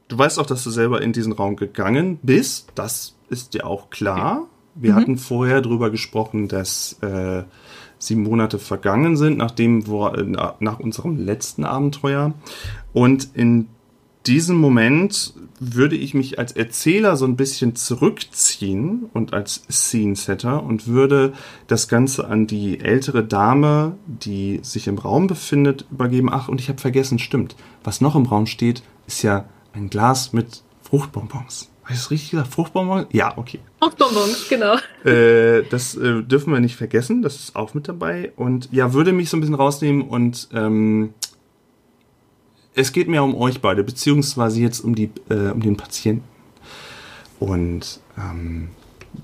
du 0.09 0.18
weißt 0.18 0.38
auch, 0.38 0.47
dass 0.47 0.64
du 0.64 0.70
selber 0.70 1.03
in 1.03 1.12
diesen 1.12 1.33
Raum 1.33 1.57
gegangen 1.57 2.18
bist. 2.23 2.68
Das 2.75 3.16
ist 3.29 3.55
dir 3.55 3.66
auch 3.66 3.90
klar. 3.90 4.47
Wir 4.75 4.92
mhm. 4.92 4.97
hatten 4.97 5.18
vorher 5.18 5.61
drüber 5.61 5.90
gesprochen, 5.90 6.49
dass 6.49 6.99
äh, 7.01 7.44
sieben 7.99 8.23
Monate 8.23 8.59
vergangen 8.59 9.16
sind, 9.16 9.38
nachdem 9.38 9.87
wir, 9.87 10.18
äh, 10.18 10.55
nach 10.61 10.81
unserem 10.81 11.16
letzten 11.25 11.64
Abenteuer. 11.64 12.35
Und 12.92 13.29
in 13.35 13.68
diesem 14.27 14.57
Moment 14.57 15.35
würde 15.60 15.96
ich 15.96 16.14
mich 16.14 16.38
als 16.38 16.52
Erzähler 16.52 17.16
so 17.16 17.24
ein 17.24 17.36
bisschen 17.36 17.76
zurückziehen 17.76 19.06
und 19.12 19.32
als 19.32 19.64
Scene-Setter 19.70 20.62
und 20.62 20.86
würde 20.86 21.32
das 21.66 21.88
Ganze 21.88 22.26
an 22.26 22.46
die 22.46 22.80
ältere 22.80 23.24
Dame, 23.24 23.96
die 24.06 24.60
sich 24.62 24.86
im 24.86 24.98
Raum 24.98 25.26
befindet, 25.26 25.86
übergeben. 25.90 26.28
Ach, 26.30 26.48
und 26.48 26.60
ich 26.60 26.68
habe 26.68 26.80
vergessen, 26.80 27.18
stimmt. 27.18 27.56
Was 27.82 28.00
noch 28.00 28.16
im 28.16 28.26
Raum 28.26 28.46
steht, 28.46 28.82
ist 29.06 29.22
ja 29.22 29.48
ein 29.72 29.90
Glas 29.90 30.32
mit 30.32 30.62
Fruchtbonbons. 30.82 31.70
Habe 31.84 31.92
ich 31.92 32.00
das 32.00 32.10
richtig 32.10 32.30
gesagt? 32.30 32.48
Fruchtbonbons? 32.52 33.08
Ja, 33.12 33.36
okay. 33.36 33.60
Fruchtbonbons, 33.78 34.48
genau. 34.48 34.76
Äh, 35.04 35.64
das 35.68 35.94
äh, 35.96 36.22
dürfen 36.22 36.52
wir 36.52 36.60
nicht 36.60 36.76
vergessen. 36.76 37.20
Das 37.20 37.36
ist 37.36 37.56
auch 37.56 37.74
mit 37.74 37.88
dabei. 37.88 38.32
Und 38.36 38.70
ja, 38.72 38.94
würde 38.94 39.12
mich 39.12 39.28
so 39.28 39.36
ein 39.36 39.40
bisschen 39.40 39.54
rausnehmen 39.54 40.02
und 40.02 40.48
ähm, 40.54 41.12
es 42.74 42.92
geht 42.92 43.08
mehr 43.08 43.22
um 43.22 43.34
euch 43.34 43.60
beide, 43.60 43.84
beziehungsweise 43.84 44.60
jetzt 44.60 44.80
um, 44.80 44.94
die, 44.94 45.10
äh, 45.28 45.50
um 45.50 45.60
den 45.60 45.76
Patienten. 45.76 46.28
Und 47.40 48.00
ähm, 48.18 48.68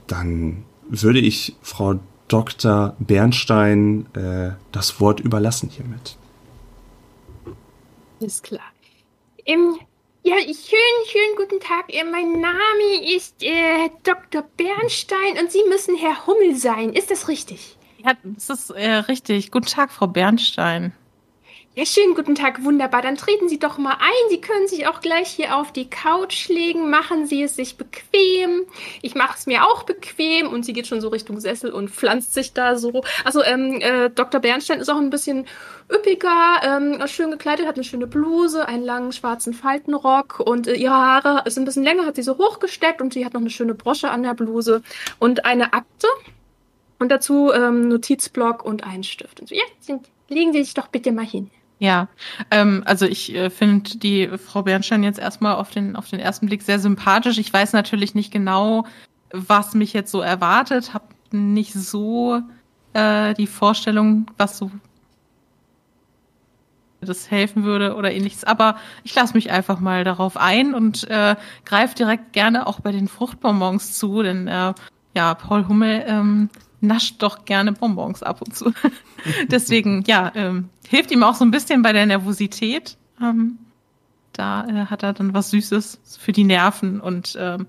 dann 0.06 0.64
würde 0.88 1.18
ich 1.18 1.56
Frau 1.62 1.98
Dr. 2.28 2.94
Bernstein 2.98 4.06
äh, 4.14 4.52
das 4.72 5.00
Wort 5.00 5.20
überlassen 5.20 5.68
hiermit. 5.68 6.16
Ist 8.20 8.44
klar. 8.44 8.60
Ähm, 9.46 9.78
ja, 10.22 10.34
schönen, 10.36 10.54
schönen 11.06 11.36
guten 11.36 11.60
Tag. 11.60 11.92
Äh, 11.92 12.04
mein 12.04 12.32
Name 12.40 13.16
ist 13.16 13.42
äh, 13.42 13.90
Dr. 14.04 14.44
Bernstein 14.56 15.38
und 15.40 15.50
Sie 15.50 15.62
müssen 15.68 15.96
Herr 15.96 16.26
Hummel 16.26 16.54
sein. 16.56 16.92
Ist 16.92 17.10
das 17.10 17.26
richtig? 17.26 17.76
Ja, 18.04 18.12
das 18.22 18.50
ist 18.50 18.70
äh, 18.70 18.92
richtig. 18.92 19.50
Guten 19.50 19.66
Tag, 19.66 19.90
Frau 19.90 20.06
Bernstein. 20.06 20.92
Ja, 21.76 21.86
schönen 21.86 22.16
guten 22.16 22.34
Tag, 22.34 22.64
wunderbar. 22.64 23.00
Dann 23.00 23.14
treten 23.14 23.48
Sie 23.48 23.60
doch 23.60 23.78
mal 23.78 23.92
ein. 23.92 24.28
Sie 24.28 24.40
können 24.40 24.66
sich 24.66 24.88
auch 24.88 25.00
gleich 25.00 25.28
hier 25.28 25.56
auf 25.56 25.72
die 25.72 25.88
Couch 25.88 26.48
legen. 26.48 26.90
Machen 26.90 27.26
Sie 27.26 27.44
es 27.44 27.54
sich 27.54 27.76
bequem. 27.76 28.66
Ich 29.02 29.14
mache 29.14 29.36
es 29.38 29.46
mir 29.46 29.64
auch 29.64 29.84
bequem. 29.84 30.48
Und 30.48 30.64
sie 30.64 30.72
geht 30.72 30.88
schon 30.88 31.00
so 31.00 31.08
Richtung 31.08 31.38
Sessel 31.38 31.70
und 31.70 31.88
pflanzt 31.88 32.34
sich 32.34 32.54
da 32.54 32.76
so. 32.76 33.04
Also, 33.24 33.44
ähm, 33.44 33.80
äh, 33.80 34.10
Dr. 34.10 34.40
Bernstein 34.40 34.80
ist 34.80 34.88
auch 34.88 34.96
ein 34.96 35.10
bisschen 35.10 35.46
üppiger, 35.88 36.60
ähm, 36.64 37.06
schön 37.06 37.30
gekleidet, 37.30 37.68
hat 37.68 37.76
eine 37.76 37.84
schöne 37.84 38.08
Bluse, 38.08 38.66
einen 38.66 38.82
langen 38.82 39.12
schwarzen 39.12 39.54
Faltenrock 39.54 40.40
und 40.40 40.66
äh, 40.66 40.74
ihre 40.74 40.94
Haare 40.94 41.42
ist 41.46 41.56
ein 41.56 41.64
bisschen 41.64 41.84
länger, 41.84 42.04
hat 42.04 42.16
sie 42.16 42.22
so 42.22 42.36
hochgesteckt 42.36 43.00
und 43.00 43.12
sie 43.12 43.24
hat 43.24 43.34
noch 43.34 43.40
eine 43.40 43.50
schöne 43.50 43.74
Brosche 43.74 44.10
an 44.10 44.22
der 44.24 44.34
Bluse 44.34 44.82
und 45.20 45.44
eine 45.44 45.72
Akte. 45.72 46.08
Und 46.98 47.10
dazu 47.10 47.52
ähm, 47.52 47.88
Notizblock 47.88 48.64
und 48.64 48.84
einen 48.84 49.04
Stift. 49.04 49.40
Und 49.40 49.48
so, 49.48 49.54
ja, 49.54 49.62
sind, 49.78 50.08
legen 50.28 50.52
Sie 50.52 50.62
sich 50.62 50.74
doch 50.74 50.88
bitte 50.88 51.12
mal 51.12 51.24
hin. 51.24 51.50
Ja, 51.80 52.08
ähm, 52.50 52.82
also 52.84 53.06
ich 53.06 53.34
äh, 53.34 53.48
finde 53.48 53.98
die 53.98 54.28
Frau 54.36 54.62
Bernstein 54.62 55.02
jetzt 55.02 55.18
erstmal 55.18 55.54
auf 55.54 55.70
den, 55.70 55.96
auf 55.96 56.10
den 56.10 56.20
ersten 56.20 56.46
Blick 56.46 56.62
sehr 56.62 56.78
sympathisch. 56.78 57.38
Ich 57.38 57.50
weiß 57.50 57.72
natürlich 57.72 58.14
nicht 58.14 58.30
genau, 58.30 58.84
was 59.32 59.72
mich 59.72 59.94
jetzt 59.94 60.12
so 60.12 60.20
erwartet, 60.20 60.92
habe 60.92 61.06
nicht 61.30 61.72
so 61.72 62.42
äh, 62.92 63.32
die 63.32 63.46
Vorstellung, 63.46 64.26
was 64.36 64.58
so 64.58 64.70
das 67.00 67.30
helfen 67.30 67.64
würde 67.64 67.96
oder 67.96 68.12
ähnliches. 68.12 68.44
Aber 68.44 68.76
ich 69.02 69.14
lasse 69.14 69.32
mich 69.32 69.50
einfach 69.50 69.80
mal 69.80 70.04
darauf 70.04 70.36
ein 70.36 70.74
und 70.74 71.08
äh, 71.08 71.34
greife 71.64 71.94
direkt 71.94 72.34
gerne 72.34 72.66
auch 72.66 72.80
bei 72.80 72.92
den 72.92 73.08
Fruchtbonbons 73.08 73.96
zu, 73.96 74.22
denn 74.22 74.48
äh, 74.48 74.74
ja, 75.14 75.34
Paul 75.34 75.66
Hummel 75.66 76.04
ähm, 76.06 76.50
nascht 76.80 77.22
doch 77.22 77.44
gerne 77.44 77.72
Bonbons 77.72 78.22
ab 78.22 78.42
und 78.42 78.54
zu. 78.54 78.72
Deswegen, 79.48 80.02
ja, 80.06 80.32
ähm, 80.34 80.68
hilft 80.88 81.10
ihm 81.10 81.22
auch 81.22 81.34
so 81.34 81.44
ein 81.44 81.50
bisschen 81.50 81.82
bei 81.82 81.92
der 81.92 82.06
Nervosität. 82.06 82.96
Ähm, 83.20 83.58
da 84.32 84.66
äh, 84.66 84.86
hat 84.86 85.02
er 85.02 85.12
dann 85.12 85.34
was 85.34 85.50
Süßes 85.50 86.00
für 86.18 86.32
die 86.32 86.44
Nerven 86.44 87.00
und 87.00 87.36
ähm, 87.38 87.66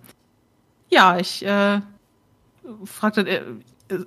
ja, 0.90 1.18
ich 1.18 1.46
äh, 1.46 1.82
fragte, 2.86 3.28
äh, 3.28 3.42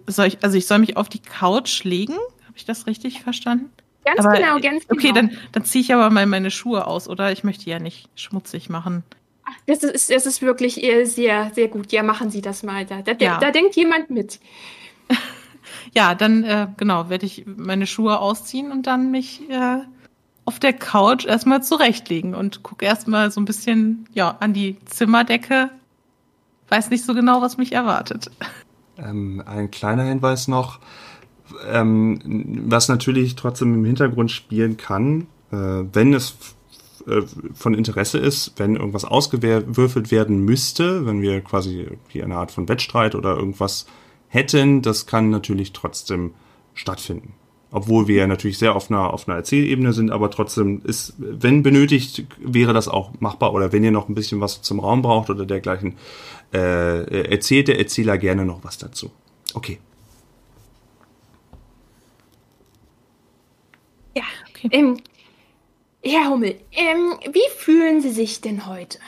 soll 0.07 0.27
ich, 0.27 0.39
also 0.43 0.57
ich 0.57 0.67
soll 0.67 0.79
mich 0.79 0.97
auf 0.97 1.09
die 1.09 1.19
Couch 1.19 1.85
legen? 1.85 2.15
Habe 2.15 2.57
ich 2.57 2.65
das 2.65 2.87
richtig 2.87 3.23
verstanden? 3.23 3.71
Ganz 4.05 4.21
aber, 4.21 4.35
genau, 4.35 4.61
ganz 4.61 4.87
genau. 4.87 5.01
Okay, 5.01 5.13
dann, 5.13 5.31
dann 5.53 5.65
ziehe 5.65 5.83
ich 5.83 5.93
aber 5.93 6.11
mal 6.11 6.27
meine 6.27 6.51
Schuhe 6.51 6.87
aus, 6.87 7.09
oder? 7.09 7.33
Ich 7.33 7.43
möchte 7.43 7.69
ja 7.69 7.79
nicht 7.79 8.09
schmutzig 8.15 8.69
machen. 8.69 9.03
Ach, 9.45 9.55
das 9.67 9.83
ist, 9.83 10.11
das 10.11 10.27
ist 10.27 10.43
wirklich 10.43 10.83
äh, 10.83 11.05
sehr, 11.05 11.51
sehr 11.55 11.69
gut. 11.69 11.91
Ja, 11.93 12.03
machen 12.03 12.31
Sie 12.31 12.43
das 12.43 12.63
mal. 12.63 12.85
Da, 12.85 13.03
da, 13.03 13.13
ja. 13.19 13.39
da 13.39 13.51
denkt 13.51 13.77
jemand 13.77 14.11
mit. 14.11 14.41
ja, 15.95 16.15
dann 16.15 16.45
äh, 16.45 16.69
genau, 16.77 17.09
werde 17.09 17.27
ich 17.27 17.45
meine 17.47 17.87
Schuhe 17.87 18.19
ausziehen 18.19 18.73
und 18.73 18.87
dann 18.87 19.11
mich 19.11 19.49
äh, 19.51 19.79
auf 20.45 20.59
der 20.59 20.73
Couch 20.73 21.25
erstmal 21.25 21.63
zurechtlegen 21.63 22.35
und 22.35 22.63
gucke 22.63 22.85
erstmal 22.85 23.31
so 23.31 23.41
ein 23.41 23.45
bisschen 23.45 24.07
ja, 24.13 24.37
an 24.41 24.53
die 24.53 24.77
Zimmerdecke. 24.85 25.71
Weiß 26.69 26.91
nicht 26.91 27.05
so 27.05 27.15
genau, 27.15 27.41
was 27.41 27.57
mich 27.57 27.73
erwartet. 27.73 28.31
Ähm, 28.99 29.43
ein 29.47 29.71
kleiner 29.71 30.05
Hinweis 30.05 30.49
noch, 30.49 30.81
ähm, 31.71 32.21
was 32.69 32.89
natürlich 32.89 33.37
trotzdem 33.37 33.75
im 33.75 33.85
Hintergrund 33.85 34.31
spielen 34.31 34.77
kann, 34.77 35.27
äh, 35.51 35.57
wenn 35.57 36.15
es 36.15 36.37
äh, 37.07 37.23
von 37.55 37.75
Interesse 37.75 38.19
ist, 38.19 38.53
wenn 38.57 38.77
irgendwas 38.77 39.05
ausgewürfelt 39.05 40.11
werden 40.11 40.45
müsste, 40.45 41.07
wenn 41.07 41.23
wir 41.23 41.41
quasi 41.41 41.87
eine 42.15 42.37
Art 42.37 42.51
von 42.51 42.69
Wettstreit 42.69 43.15
oder 43.15 43.37
irgendwas 43.37 43.87
hätten, 44.35 44.83
das 44.83 45.07
kann 45.07 45.31
natürlich 45.31 45.73
trotzdem 45.73 46.35
stattfinden. 46.75 47.35
Obwohl 47.71 48.07
wir 48.07 48.27
natürlich 48.27 48.59
sehr 48.59 48.77
auf 48.77 48.91
einer, 48.91 49.13
auf 49.13 49.27
einer 49.27 49.37
Erzählebene 49.37 49.93
sind, 49.93 50.11
aber 50.11 50.31
trotzdem 50.31 50.83
ist, 50.85 51.15
wenn 51.19 51.63
benötigt, 51.63 52.25
wäre 52.39 52.73
das 52.73 52.89
auch 52.89 53.13
machbar. 53.21 53.53
Oder 53.53 53.73
wenn 53.73 53.83
ihr 53.83 53.91
noch 53.91 54.09
ein 54.09 54.15
bisschen 54.15 54.41
was 54.41 54.63
zum 54.63 54.81
Raum 54.81 55.03
braucht 55.03 55.31
oder 55.31 55.47
dergleichen, 55.47 55.97
äh, 56.53 57.31
erzählt 57.31 57.69
der 57.69 57.79
Erzähler 57.79 58.19
gerne 58.19 58.45
noch 58.45 58.63
was 58.63 58.79
dazu. 58.79 59.11
Okay. 59.55 59.79
Ja, 64.17 64.23
okay. 64.51 64.69
Ähm, 64.71 64.99
Herr 66.03 66.31
Hummel, 66.31 66.57
ähm, 66.73 67.15
wie 67.33 67.49
fühlen 67.57 68.01
Sie 68.01 68.11
sich 68.11 68.41
denn 68.41 68.67
heute? 68.67 68.99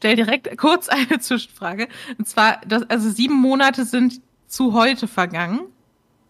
Stell 0.00 0.16
direkt 0.16 0.56
kurz 0.56 0.88
eine 0.88 1.20
Zwischenfrage. 1.20 1.88
Und 2.18 2.26
zwar, 2.26 2.60
das, 2.66 2.88
also 2.88 3.10
sieben 3.10 3.34
Monate 3.34 3.84
sind 3.84 4.20
zu 4.46 4.72
heute 4.72 5.06
vergangen. 5.06 5.60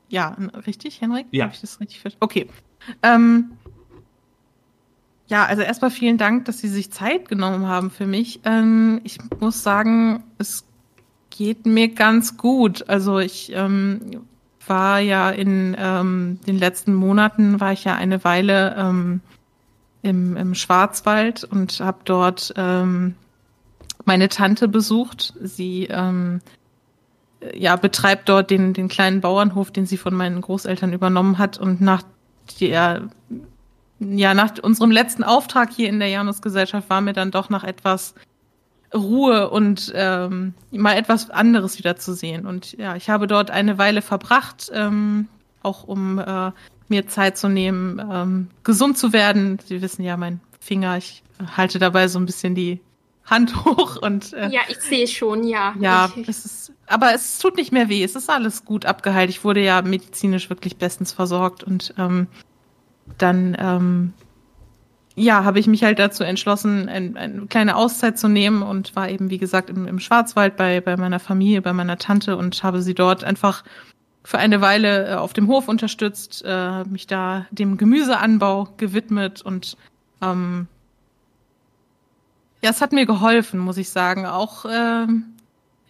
Ja, 0.09 0.37
richtig, 0.67 1.01
Henrik? 1.01 1.27
Ja. 1.31 1.45
Habe 1.45 1.55
ich 1.55 1.61
das 1.61 1.81
richtig 1.81 2.01
verstanden? 2.01 2.25
Okay. 2.25 2.49
Ähm, 3.03 3.53
ja, 5.29 5.47
also 5.47 5.63
erstmal 5.63 5.93
vielen 5.93 6.19
Dank, 6.19 6.47
dass 6.47 6.59
Sie 6.59 6.69
sich 6.69 6.91
Zeit 6.91 7.29
genommen 7.29 7.69
haben 7.69 7.91
für 7.93 8.07
mich. 8.07 8.41
Ähm, 8.45 9.01
ich 9.05 9.19
muss 9.39 9.63
sagen, 9.63 10.25
es 10.39 10.67
geht 11.31 11.65
mir 11.65 11.95
ganz 11.95 12.37
gut. 12.37 12.89
Also 12.89 13.21
ich 13.21 13.53
ähm, 13.55 14.23
war 14.67 14.99
ja 14.99 15.31
in 15.31 15.77
ähm, 15.79 16.41
den 16.45 16.59
letzten 16.59 16.93
Monaten, 16.93 17.61
war 17.61 17.73
ich 17.73 17.85
ja 17.85 17.95
eine 17.95 18.25
Weile 18.25 18.75
ähm, 18.77 19.21
im, 20.03 20.37
im 20.37 20.57
Schwarzwald 20.57 21.45
und 21.45 21.79
habe 21.79 21.99
dort 22.05 22.53
ähm, 22.57 23.15
meine 24.05 24.29
Tante 24.29 24.69
besucht. 24.69 25.35
Sie 25.41 25.87
ähm, 25.91 26.41
ja, 27.55 27.77
betreibt 27.77 28.29
dort 28.29 28.51
den, 28.51 28.73
den 28.73 28.89
kleinen 28.89 29.21
Bauernhof, 29.21 29.71
den 29.71 29.87
sie 29.87 29.97
von 29.97 30.15
meinen 30.15 30.41
Großeltern 30.41 30.93
übernommen 30.93 31.39
hat. 31.39 31.59
Und 31.59 31.81
nach 31.81 32.03
der, 32.61 33.09
ja, 33.99 34.35
nach 34.35 34.53
unserem 34.63 34.91
letzten 34.91 35.25
Auftrag 35.25 35.71
hier 35.73 35.89
in 35.89 35.99
der 35.99 36.09
Janusgesellschaft 36.09 36.91
war 36.91 37.01
mir 37.01 37.13
dann 37.13 37.31
doch 37.31 37.49
nach 37.49 37.65
etwas 37.65 38.15
Ruhe 38.93 39.51
und 39.51 39.93
ähm, 39.95 40.55
mal 40.73 40.97
etwas 40.97 41.31
anderes 41.31 41.79
wieder 41.79 41.97
zu 41.97 42.13
sehen. 42.15 42.47
Und 42.47 42.73
ja, 42.73 42.97
ich 42.97 43.09
habe 43.09 43.27
dort 43.27 43.51
eine 43.51 43.79
Weile 43.79 44.03
verbracht, 44.03 44.71
ähm, 44.75 45.29
auch 45.63 45.85
um 45.85 46.19
äh, 46.19 46.51
mir 46.89 47.07
Zeit 47.07 47.39
zu 47.39 47.49
nehmen, 47.49 48.03
ähm, 48.13 48.49
gesund 48.65 48.99
zu 48.99 49.13
werden. 49.13 49.59
Sie 49.65 49.81
wissen 49.81 50.03
ja, 50.03 50.17
mein 50.17 50.41
Finger, 50.59 50.97
ich 50.97 51.23
halte 51.57 51.79
dabei 51.79 52.09
so 52.09 52.19
ein 52.19 52.27
bisschen 52.27 52.55
die 52.55 52.81
Hand 53.31 53.55
hoch 53.65 53.97
und 53.97 54.33
äh, 54.33 54.49
ja, 54.51 54.61
ich 54.69 54.81
sehe 54.81 55.07
schon, 55.07 55.45
ja. 55.45 55.75
Ja, 55.81 56.11
es 56.27 56.45
ist, 56.45 56.73
aber 56.87 57.15
es 57.15 57.39
tut 57.39 57.57
nicht 57.57 57.73
mehr 57.73 57.89
weh. 57.89 58.03
Es 58.03 58.17
ist 58.17 58.29
alles 58.29 58.65
gut 58.65 58.85
abgeheilt. 58.85 59.31
Ich 59.31 59.45
wurde 59.45 59.63
ja 59.63 59.81
medizinisch 59.83 60.51
wirklich 60.51 60.77
bestens 60.77 61.13
versorgt 61.13 61.63
und 61.63 61.95
ähm, 61.97 62.27
dann 63.19 63.57
ähm, 63.59 64.13
ja, 65.15 65.45
habe 65.45 65.59
ich 65.59 65.67
mich 65.67 65.85
halt 65.85 65.99
dazu 65.99 66.25
entschlossen, 66.25 66.89
ein, 66.89 67.17
eine 67.17 67.47
kleine 67.47 67.77
Auszeit 67.77 68.19
zu 68.19 68.29
nehmen 68.29 68.63
und 68.63 68.97
war 68.97 69.09
eben, 69.09 69.31
wie 69.31 69.39
gesagt, 69.39 69.69
im, 69.69 69.87
im 69.87 70.01
Schwarzwald 70.01 70.57
bei, 70.57 70.81
bei 70.81 70.97
meiner 70.97 71.21
Familie, 71.21 71.63
bei 71.63 71.73
meiner 71.73 71.99
Tante 71.99 72.37
und 72.37 72.63
habe 72.63 72.81
sie 72.81 72.95
dort 72.95 73.25
einfach 73.25 73.65
für 74.25 74.39
eine 74.39 74.61
Weile 74.61 75.09
äh, 75.09 75.15
auf 75.15 75.33
dem 75.33 75.49
Hof 75.49 75.69
unterstützt, 75.69 76.43
äh, 76.47 76.85
mich 76.85 77.07
da 77.07 77.47
dem 77.51 77.77
Gemüseanbau 77.77 78.69
gewidmet 78.77 79.43
und 79.43 79.77
ähm, 80.23 80.69
ja, 82.63 82.71
es 82.71 82.81
hat 82.81 82.93
mir 82.93 83.07
geholfen, 83.07 83.59
muss 83.61 83.77
ich 83.79 83.91
sagen. 83.91 84.27
Auch 84.27 84.65
äh, 84.65 85.07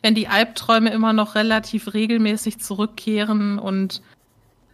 wenn 0.03 0.15
die 0.15 0.29
Albträume 0.29 0.91
immer 0.91 1.13
noch 1.13 1.35
relativ 1.35 1.95
regelmäßig 1.95 2.61
zurückkehren 2.61 3.59
und 3.59 4.03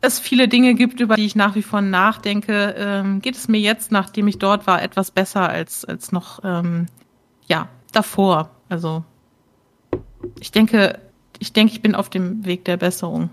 es 0.00 0.18
viele 0.18 0.46
Dinge 0.46 0.74
gibt, 0.74 1.00
über 1.00 1.16
die 1.16 1.26
ich 1.26 1.36
nach 1.36 1.54
wie 1.54 1.62
vor 1.62 1.80
nachdenke, 1.80 2.74
ähm, 2.78 3.20
geht 3.20 3.34
es 3.34 3.48
mir 3.48 3.60
jetzt, 3.60 3.90
nachdem 3.92 4.28
ich 4.28 4.38
dort 4.38 4.66
war, 4.66 4.82
etwas 4.82 5.10
besser 5.10 5.48
als, 5.48 5.84
als 5.84 6.12
noch 6.12 6.40
ähm, 6.44 6.86
ja, 7.46 7.68
davor. 7.92 8.50
Also 8.68 9.04
ich 10.38 10.52
denke, 10.52 11.00
ich 11.38 11.52
denke, 11.52 11.72
ich 11.72 11.82
bin 11.82 11.94
auf 11.94 12.10
dem 12.10 12.44
Weg 12.44 12.64
der 12.64 12.76
Besserung. 12.76 13.30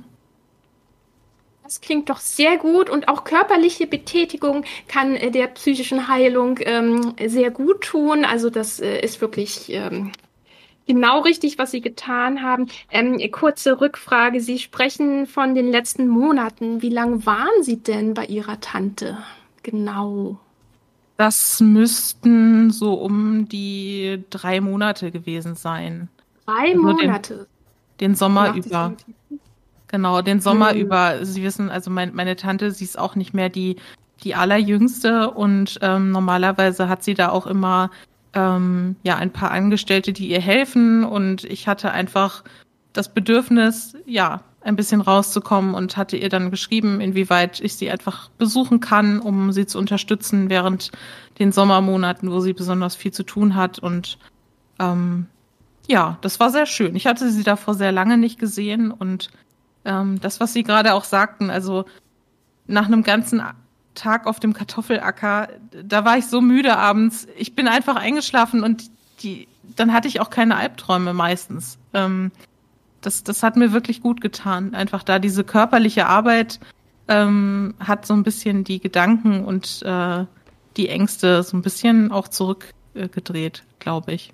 Das 1.63 1.79
klingt 1.79 2.09
doch 2.09 2.19
sehr 2.19 2.57
gut 2.57 2.89
und 2.89 3.07
auch 3.07 3.23
körperliche 3.23 3.87
Betätigung 3.87 4.65
kann 4.87 5.15
äh, 5.15 5.31
der 5.31 5.47
psychischen 5.47 6.09
Heilung 6.09 6.59
ähm, 6.61 7.13
sehr 7.25 7.51
gut 7.51 7.81
tun. 7.81 8.25
Also 8.25 8.49
das 8.49 8.81
äh, 8.81 8.99
ist 8.99 9.21
wirklich 9.21 9.71
ähm, 9.71 10.11
genau 10.87 11.21
richtig, 11.21 11.57
was 11.57 11.71
Sie 11.71 11.79
getan 11.79 12.41
haben. 12.41 12.67
Ähm, 12.91 13.19
kurze 13.31 13.79
Rückfrage. 13.79 14.41
Sie 14.41 14.59
sprechen 14.59 15.25
von 15.25 15.55
den 15.55 15.71
letzten 15.71 16.07
Monaten. 16.09 16.81
Wie 16.81 16.89
lange 16.89 17.25
waren 17.25 17.63
Sie 17.63 17.77
denn 17.77 18.13
bei 18.13 18.25
Ihrer 18.25 18.59
Tante? 18.59 19.17
Genau. 19.63 20.37
Das 21.15 21.61
müssten 21.61 22.71
so 22.71 22.95
um 22.95 23.47
die 23.47 24.21
drei 24.29 24.59
Monate 24.59 25.11
gewesen 25.11 25.55
sein. 25.55 26.09
Drei 26.45 26.71
also 26.71 26.81
Monate? 26.81 27.47
Den, 27.99 28.09
den 28.09 28.15
Sommer 28.15 28.53
über. 28.55 28.95
Genau, 29.93 30.23
den 30.23 30.39
Sommer 30.39 30.71
hm. 30.71 30.79
über. 30.79 31.23
Sie 31.23 31.43
wissen, 31.43 31.69
also 31.69 31.91
mein, 31.91 32.15
meine 32.15 32.35
Tante, 32.35 32.71
sie 32.71 32.83
ist 32.83 32.97
auch 32.97 33.15
nicht 33.15 33.35
mehr 33.35 33.49
die, 33.49 33.75
die 34.23 34.33
allerjüngste 34.33 35.29
und 35.29 35.77
ähm, 35.83 36.09
normalerweise 36.09 36.89
hat 36.89 37.03
sie 37.03 37.13
da 37.13 37.29
auch 37.29 37.45
immer 37.45 37.91
ähm, 38.33 38.95
ja 39.03 39.17
ein 39.17 39.29
paar 39.29 39.51
Angestellte, 39.51 40.11
die 40.11 40.29
ihr 40.29 40.41
helfen 40.41 41.03
und 41.03 41.43
ich 41.43 41.67
hatte 41.67 41.91
einfach 41.91 42.43
das 42.93 43.13
Bedürfnis, 43.13 43.95
ja, 44.07 44.41
ein 44.61 44.75
bisschen 44.75 44.99
rauszukommen 44.99 45.75
und 45.75 45.95
hatte 45.95 46.17
ihr 46.17 46.29
dann 46.29 46.49
geschrieben, 46.49 46.99
inwieweit 46.99 47.61
ich 47.61 47.75
sie 47.75 47.91
einfach 47.91 48.31
besuchen 48.39 48.79
kann, 48.79 49.19
um 49.19 49.51
sie 49.51 49.67
zu 49.67 49.77
unterstützen 49.77 50.49
während 50.49 50.89
den 51.37 51.51
Sommermonaten, 51.51 52.31
wo 52.31 52.39
sie 52.39 52.53
besonders 52.53 52.95
viel 52.95 53.11
zu 53.11 53.21
tun 53.21 53.53
hat. 53.53 53.77
Und 53.77 54.17
ähm, 54.79 55.27
ja, 55.87 56.17
das 56.21 56.39
war 56.39 56.49
sehr 56.49 56.65
schön. 56.65 56.95
Ich 56.95 57.05
hatte 57.05 57.29
sie 57.29 57.43
davor 57.43 57.75
sehr 57.75 57.91
lange 57.91 58.17
nicht 58.17 58.39
gesehen 58.39 58.89
und 58.89 59.29
ähm, 59.85 60.19
das, 60.21 60.39
was 60.39 60.53
Sie 60.53 60.63
gerade 60.63 60.93
auch 60.93 61.03
sagten, 61.03 61.49
also 61.49 61.85
nach 62.67 62.85
einem 62.85 63.03
ganzen 63.03 63.41
Tag 63.95 64.25
auf 64.25 64.39
dem 64.39 64.53
Kartoffelacker, 64.53 65.49
da 65.83 66.05
war 66.05 66.17
ich 66.17 66.27
so 66.27 66.41
müde 66.41 66.77
abends. 66.77 67.27
Ich 67.37 67.55
bin 67.55 67.67
einfach 67.67 67.95
eingeschlafen 67.95 68.63
und 68.63 68.89
die, 69.21 69.47
dann 69.75 69.93
hatte 69.93 70.07
ich 70.07 70.19
auch 70.19 70.29
keine 70.29 70.55
Albträume 70.55 71.13
meistens. 71.13 71.77
Ähm, 71.93 72.31
das, 73.01 73.23
das 73.23 73.43
hat 73.43 73.57
mir 73.57 73.73
wirklich 73.73 74.01
gut 74.01 74.21
getan. 74.21 74.73
Einfach 74.73 75.03
da 75.03 75.19
diese 75.19 75.43
körperliche 75.43 76.07
Arbeit 76.07 76.59
ähm, 77.07 77.75
hat 77.79 78.05
so 78.05 78.13
ein 78.13 78.23
bisschen 78.23 78.63
die 78.63 78.79
Gedanken 78.79 79.43
und 79.43 79.81
äh, 79.83 80.25
die 80.77 80.89
Ängste 80.89 81.43
so 81.43 81.57
ein 81.57 81.61
bisschen 81.61 82.11
auch 82.11 82.27
zurückgedreht, 82.27 83.63
glaube 83.79 84.13
ich. 84.13 84.33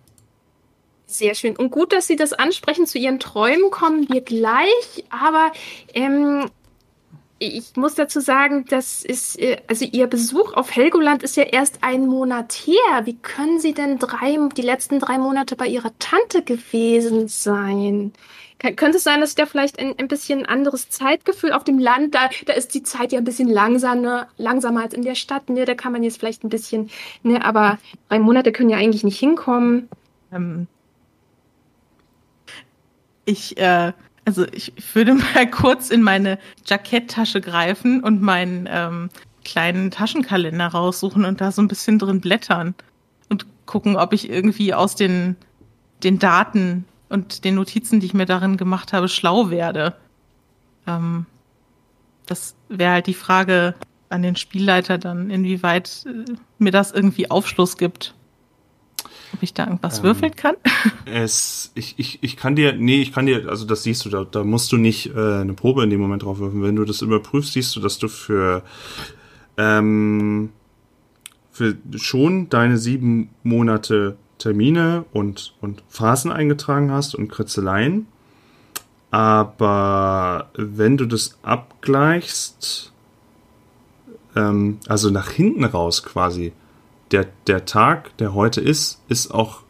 Sehr 1.10 1.34
schön. 1.34 1.56
Und 1.56 1.72
gut, 1.72 1.91
dass 1.91 2.06
Sie 2.06 2.15
das 2.15 2.34
ansprechen. 2.34 2.86
Zu 2.86 3.00
Ihren 3.00 3.19
Träumen 3.19 3.72
kommen 3.72 4.08
wir 4.10 4.22
gleich. 4.22 5.06
Aber 5.10 5.52
ähm, 5.95 6.52
ich 7.39 7.76
muss 7.76 7.95
dazu 7.95 8.19
sagen, 8.19 8.65
das 8.69 9.04
ist, 9.04 9.39
äh, 9.39 9.58
also 9.65 9.86
Ihr 9.86 10.06
Besuch 10.06 10.54
auf 10.54 10.76
Helgoland 10.76 11.24
ist 11.24 11.36
ja 11.36 11.43
erst 11.43 11.84
einen 11.84 12.06
Monat 12.06 12.54
her. 12.54 13.06
Wie 13.06 13.17
können 13.17 13.60
Sie 13.60 13.74
denn 13.74 13.98
drei, 13.98 14.38
die 14.56 14.62
letzten 14.62 15.00
drei 15.00 15.17
Monate 15.17 15.56
bei 15.56 15.65
Ihrer 15.65 15.91
Tante 15.98 16.43
gewesen 16.43 17.28
sein? 17.28 18.13
könnte 18.60 18.98
es 18.98 19.04
sein, 19.04 19.22
dass 19.22 19.36
da 19.36 19.45
vielleicht 19.45 19.80
ein, 19.80 19.95
ein 19.98 20.10
bisschen 20.10 20.45
anderes 20.45 20.89
Zeitgefühl 20.89 21.54
auf 21.54 21.63
dem 21.63 21.80
Land, 21.80 22.13
da, 22.13 22.30
da 22.45 22.52
ist 22.52 22.74
die 22.76 22.84
Zeit 22.84 23.13
ja 23.13 23.17
ein 23.17 23.24
bisschen 23.24 23.48
langsamer, 23.48 24.28
langsamer 24.36 24.84
als 24.84 24.93
in 24.93 25.04
der 25.04 25.15
Stadt, 25.15 25.50
ne? 25.50 25.63
Da 25.63 25.76
kann 25.76 25.93
man 25.93 26.04
jetzt 26.04 26.19
vielleicht 26.19 26.43
ein 26.43 26.50
bisschen, 26.50 26.89
ne, 27.24 27.43
aber 27.43 27.80
drei 28.10 28.19
Monate 28.19 28.52
können 28.52 28.69
ja 28.69 28.78
eigentlich 28.78 29.06
nicht 29.06 29.17
hinkommen. 29.17 29.88
Ähm, 30.34 30.67
ich, 33.30 33.58
äh, 33.58 33.94
also 34.26 34.46
ich 34.52 34.74
würde 34.94 35.13
mal 35.36 35.50
kurz 35.50 35.89
in 35.89 36.02
meine 36.02 36.39
Jacketttasche 36.65 37.42
greifen 37.42 38.04
und 38.04 38.22
meinen 38.22 38.68
ähm, 38.70 39.10
kleinen 39.46 39.92
Taschenkalender 39.92 40.68
raussuchen 40.68 41.26
und 41.26 41.42
da 41.42 41.52
so 41.52 41.62
ein 41.62 41.68
bisschen 41.68 42.00
drin 42.00 42.22
blättern 42.22 42.76
und 43.30 43.46
gucken, 43.65 43.96
ob 43.96 44.13
ich 44.13 44.30
irgendwie 44.30 44.74
aus 44.74 44.96
den, 44.96 45.36
den 46.04 46.20
Daten 46.20 46.86
und 47.10 47.44
den 47.44 47.56
Notizen, 47.56 48.00
die 48.00 48.08
ich 48.08 48.13
mir 48.13 48.26
darin 48.26 48.58
gemacht 48.58 48.94
habe, 48.94 49.08
schlau 49.08 49.50
werde. 49.50 49.96
Ähm, 50.88 51.26
das 52.26 52.56
wäre 52.68 52.94
halt 52.94 53.08
die 53.08 53.13
Frage 53.13 53.76
an 54.10 54.22
den 54.22 54.36
Spielleiter 54.36 54.98
dann, 54.98 55.30
inwieweit 55.30 56.06
äh, 56.06 56.34
mir 56.58 56.72
das 56.72 56.92
irgendwie 56.92 57.30
Aufschluss 57.32 57.78
gibt. 57.78 58.13
Ob 59.34 59.44
ich 59.44 59.54
da 59.54 59.65
irgendwas 59.65 60.00
ähm, 60.00 60.04
würfeln 60.06 60.36
kann? 60.36 60.56
Es, 61.06 61.72
ich, 61.76 61.96
ich, 61.98 62.20
ich 62.22 62.38
kann 62.38 62.56
dir, 62.56 62.74
nee, 62.74 63.02
ich 63.02 63.12
kann 63.12 63.26
dir, 63.26 63.50
also 63.50 63.65
das 63.65 63.84
siehst 63.84 64.06
du, 64.06 64.10
da, 64.10 64.26
da 64.26 64.44
musst 64.44 64.72
du 64.72 64.78
nicht 64.78 65.13
äh, 65.15 65.42
eine 65.42 65.54
Probe 65.54 65.84
in 65.84 65.89
dem 65.89 66.00
Moment 66.00 66.24
drauf 66.24 66.39
würfeln. 66.39 66.63
Wenn 66.63 66.76
du 66.76 66.86
das 66.86 67.02
überprüfst, 67.02 67.54
siehst 67.54 67.76
du, 67.76 67.80
dass 67.80 67.98
du 67.98 68.08
für, 68.08 68.63
ähm, 69.58 70.50
für 71.52 71.78
schon 71.96 72.50
deine 72.50 72.78
sieben 72.78 73.30
Monate 73.44 74.18
Termine 74.39 75.06
und, 75.12 75.54
und 75.62 75.84
Phasen 75.89 76.32
eingetragen 76.32 76.92
hast 76.92 77.13
und 77.13 77.28
Kritzeleien. 77.28 78.08
Aber 79.12 80.50
wenn 80.56 80.98
du 80.98 81.06
das 81.06 81.38
abgleichst, 81.44 82.94
ähm, 84.36 84.80
also 84.88 85.10
nach 85.10 85.30
hinten 85.30 85.65
raus 85.65 86.04
quasi, 86.04 86.54
der, 87.12 87.28
der 87.48 87.65
Tag, 87.65 88.15
der 88.17 88.34
heute 88.34 88.62
ist, 88.62 89.02
ist 89.08 89.32
auch, 89.34 89.62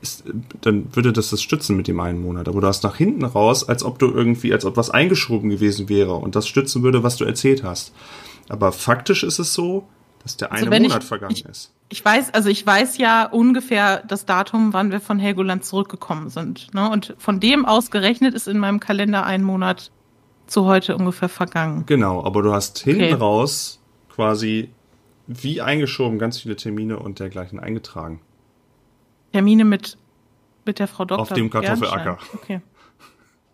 ist, 0.00 0.24
dann 0.60 0.94
würde 0.94 1.12
das 1.12 1.30
das 1.30 1.42
stützen 1.42 1.76
mit 1.76 1.88
dem 1.88 2.00
einen 2.00 2.20
Monat. 2.20 2.48
Aber 2.48 2.60
du 2.60 2.66
hast 2.66 2.82
nach 2.84 2.96
hinten 2.96 3.24
raus, 3.24 3.68
als 3.68 3.82
ob 3.82 3.98
du 3.98 4.10
irgendwie, 4.10 4.52
als 4.52 4.64
ob 4.64 4.76
was 4.76 4.90
eingeschoben 4.90 5.50
gewesen 5.50 5.88
wäre 5.88 6.14
und 6.14 6.36
das 6.36 6.46
stützen 6.46 6.82
würde, 6.82 7.02
was 7.02 7.16
du 7.16 7.24
erzählt 7.24 7.62
hast. 7.62 7.92
Aber 8.48 8.72
faktisch 8.72 9.22
ist 9.22 9.38
es 9.38 9.54
so, 9.54 9.86
dass 10.22 10.36
der 10.36 10.52
also 10.52 10.66
eine 10.66 10.80
Monat 10.80 11.02
ich, 11.02 11.08
vergangen 11.08 11.32
ich, 11.32 11.44
ist. 11.44 11.72
Ich 11.88 12.04
weiß, 12.04 12.32
also 12.34 12.48
ich 12.48 12.64
weiß 12.66 12.98
ja 12.98 13.26
ungefähr 13.26 14.02
das 14.06 14.24
Datum, 14.24 14.72
wann 14.72 14.90
wir 14.90 15.00
von 15.00 15.18
Helgoland 15.18 15.64
zurückgekommen 15.64 16.30
sind. 16.30 16.72
Ne? 16.74 16.88
Und 16.88 17.14
von 17.18 17.40
dem 17.40 17.64
ausgerechnet 17.64 18.34
ist 18.34 18.48
in 18.48 18.58
meinem 18.58 18.80
Kalender 18.80 19.24
ein 19.26 19.42
Monat 19.42 19.90
zu 20.46 20.64
heute 20.64 20.96
ungefähr 20.96 21.28
vergangen. 21.28 21.84
Genau, 21.86 22.24
aber 22.24 22.42
du 22.42 22.52
hast 22.52 22.78
hinten 22.78 23.04
okay. 23.04 23.14
raus 23.14 23.80
quasi 24.14 24.70
wie 25.40 25.60
eingeschoben, 25.60 26.18
ganz 26.18 26.40
viele 26.40 26.56
Termine 26.56 26.98
und 26.98 27.20
dergleichen 27.20 27.58
eingetragen. 27.60 28.20
Termine 29.32 29.64
mit, 29.64 29.96
mit 30.64 30.78
der 30.78 30.88
Frau 30.88 31.04
Doktor. 31.04 31.22
Auf 31.22 31.32
dem 31.32 31.50
Kartoffelacker. 31.50 32.18
Okay. 32.34 32.60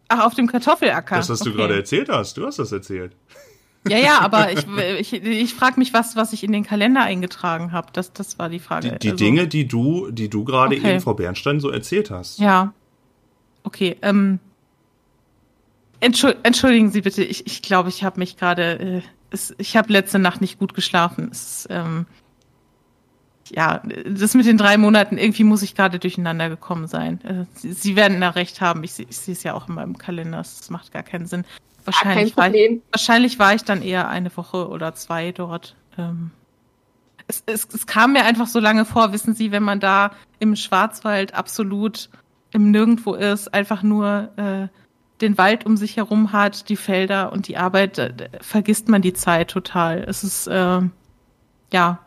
Ach, 0.08 0.26
auf 0.26 0.34
dem 0.34 0.46
Kartoffelacker. 0.46 1.16
Das, 1.16 1.28
was 1.28 1.42
okay. 1.42 1.50
du 1.50 1.56
gerade 1.56 1.76
erzählt 1.76 2.08
hast. 2.08 2.36
Du 2.36 2.46
hast 2.46 2.58
das 2.58 2.72
erzählt. 2.72 3.14
Ja, 3.86 3.98
ja, 3.98 4.20
aber 4.20 4.52
ich, 4.98 5.12
ich, 5.12 5.24
ich 5.24 5.54
frage 5.54 5.78
mich, 5.78 5.92
was, 5.92 6.16
was 6.16 6.32
ich 6.32 6.42
in 6.42 6.52
den 6.52 6.64
Kalender 6.64 7.02
eingetragen 7.02 7.72
habe. 7.72 7.88
Das, 7.92 8.12
das 8.12 8.38
war 8.38 8.48
die 8.48 8.58
Frage. 8.58 8.92
Die, 8.92 8.98
die 8.98 9.10
also, 9.10 9.24
Dinge, 9.24 9.46
die 9.46 9.68
du, 9.68 10.10
die 10.10 10.28
du 10.28 10.44
gerade 10.44 10.76
okay. 10.76 10.92
eben 10.92 11.00
Frau 11.00 11.14
Bernstein 11.14 11.60
so 11.60 11.70
erzählt 11.70 12.10
hast. 12.10 12.38
Ja. 12.38 12.72
Okay. 13.62 13.96
Ähm, 14.02 14.40
entschuldigen 16.00 16.90
Sie 16.90 17.02
bitte, 17.02 17.22
ich, 17.22 17.46
ich 17.46 17.62
glaube, 17.62 17.88
ich 17.88 18.04
habe 18.04 18.18
mich 18.18 18.36
gerade 18.36 18.78
äh, 18.78 19.02
es, 19.30 19.54
ich 19.58 19.76
habe 19.76 19.92
letzte 19.92 20.18
Nacht 20.18 20.40
nicht 20.40 20.58
gut 20.58 20.74
geschlafen. 20.74 21.28
Es, 21.30 21.66
ähm, 21.70 22.06
ja, 23.50 23.82
das 24.06 24.34
mit 24.34 24.46
den 24.46 24.58
drei 24.58 24.76
Monaten, 24.76 25.16
irgendwie 25.16 25.44
muss 25.44 25.62
ich 25.62 25.74
gerade 25.74 25.98
durcheinander 25.98 26.48
gekommen 26.48 26.86
sein. 26.86 27.20
Äh, 27.24 27.44
Sie, 27.54 27.72
Sie, 27.72 27.96
werden 27.96 28.20
da 28.20 28.30
recht 28.30 28.60
haben. 28.60 28.84
Ich, 28.84 28.98
ich 28.98 29.16
sehe 29.16 29.32
es 29.32 29.42
ja 29.42 29.54
auch 29.54 29.68
in 29.68 29.74
meinem 29.74 29.96
Kalender. 29.96 30.40
Es 30.40 30.68
macht 30.70 30.92
gar 30.92 31.02
keinen 31.02 31.26
Sinn. 31.26 31.44
Wahrscheinlich, 31.84 32.36
kein 32.36 32.52
war 32.52 32.58
ich, 32.58 32.80
wahrscheinlich 32.92 33.38
war 33.38 33.54
ich 33.54 33.64
dann 33.64 33.82
eher 33.82 34.08
eine 34.08 34.34
Woche 34.36 34.68
oder 34.68 34.94
zwei 34.94 35.32
dort. 35.32 35.74
Ähm, 35.96 36.30
es, 37.26 37.42
es, 37.46 37.68
es 37.72 37.86
kam 37.86 38.12
mir 38.12 38.24
einfach 38.24 38.46
so 38.46 38.60
lange 38.60 38.84
vor, 38.84 39.12
wissen 39.12 39.34
Sie, 39.34 39.50
wenn 39.52 39.62
man 39.62 39.80
da 39.80 40.12
im 40.38 40.56
Schwarzwald 40.56 41.34
absolut 41.34 42.10
im 42.52 42.70
Nirgendwo 42.70 43.14
ist, 43.14 43.52
einfach 43.52 43.82
nur 43.82 44.30
äh, 44.36 44.68
den 45.20 45.38
Wald 45.38 45.66
um 45.66 45.76
sich 45.76 45.96
herum 45.96 46.32
hat, 46.32 46.68
die 46.68 46.76
Felder 46.76 47.32
und 47.32 47.48
die 47.48 47.56
Arbeit, 47.56 47.98
da, 47.98 48.08
vergisst 48.40 48.88
man 48.88 49.02
die 49.02 49.12
Zeit 49.12 49.50
total. 49.50 50.04
Es 50.06 50.24
ist, 50.24 50.46
äh, 50.46 50.80
ja, 51.72 51.98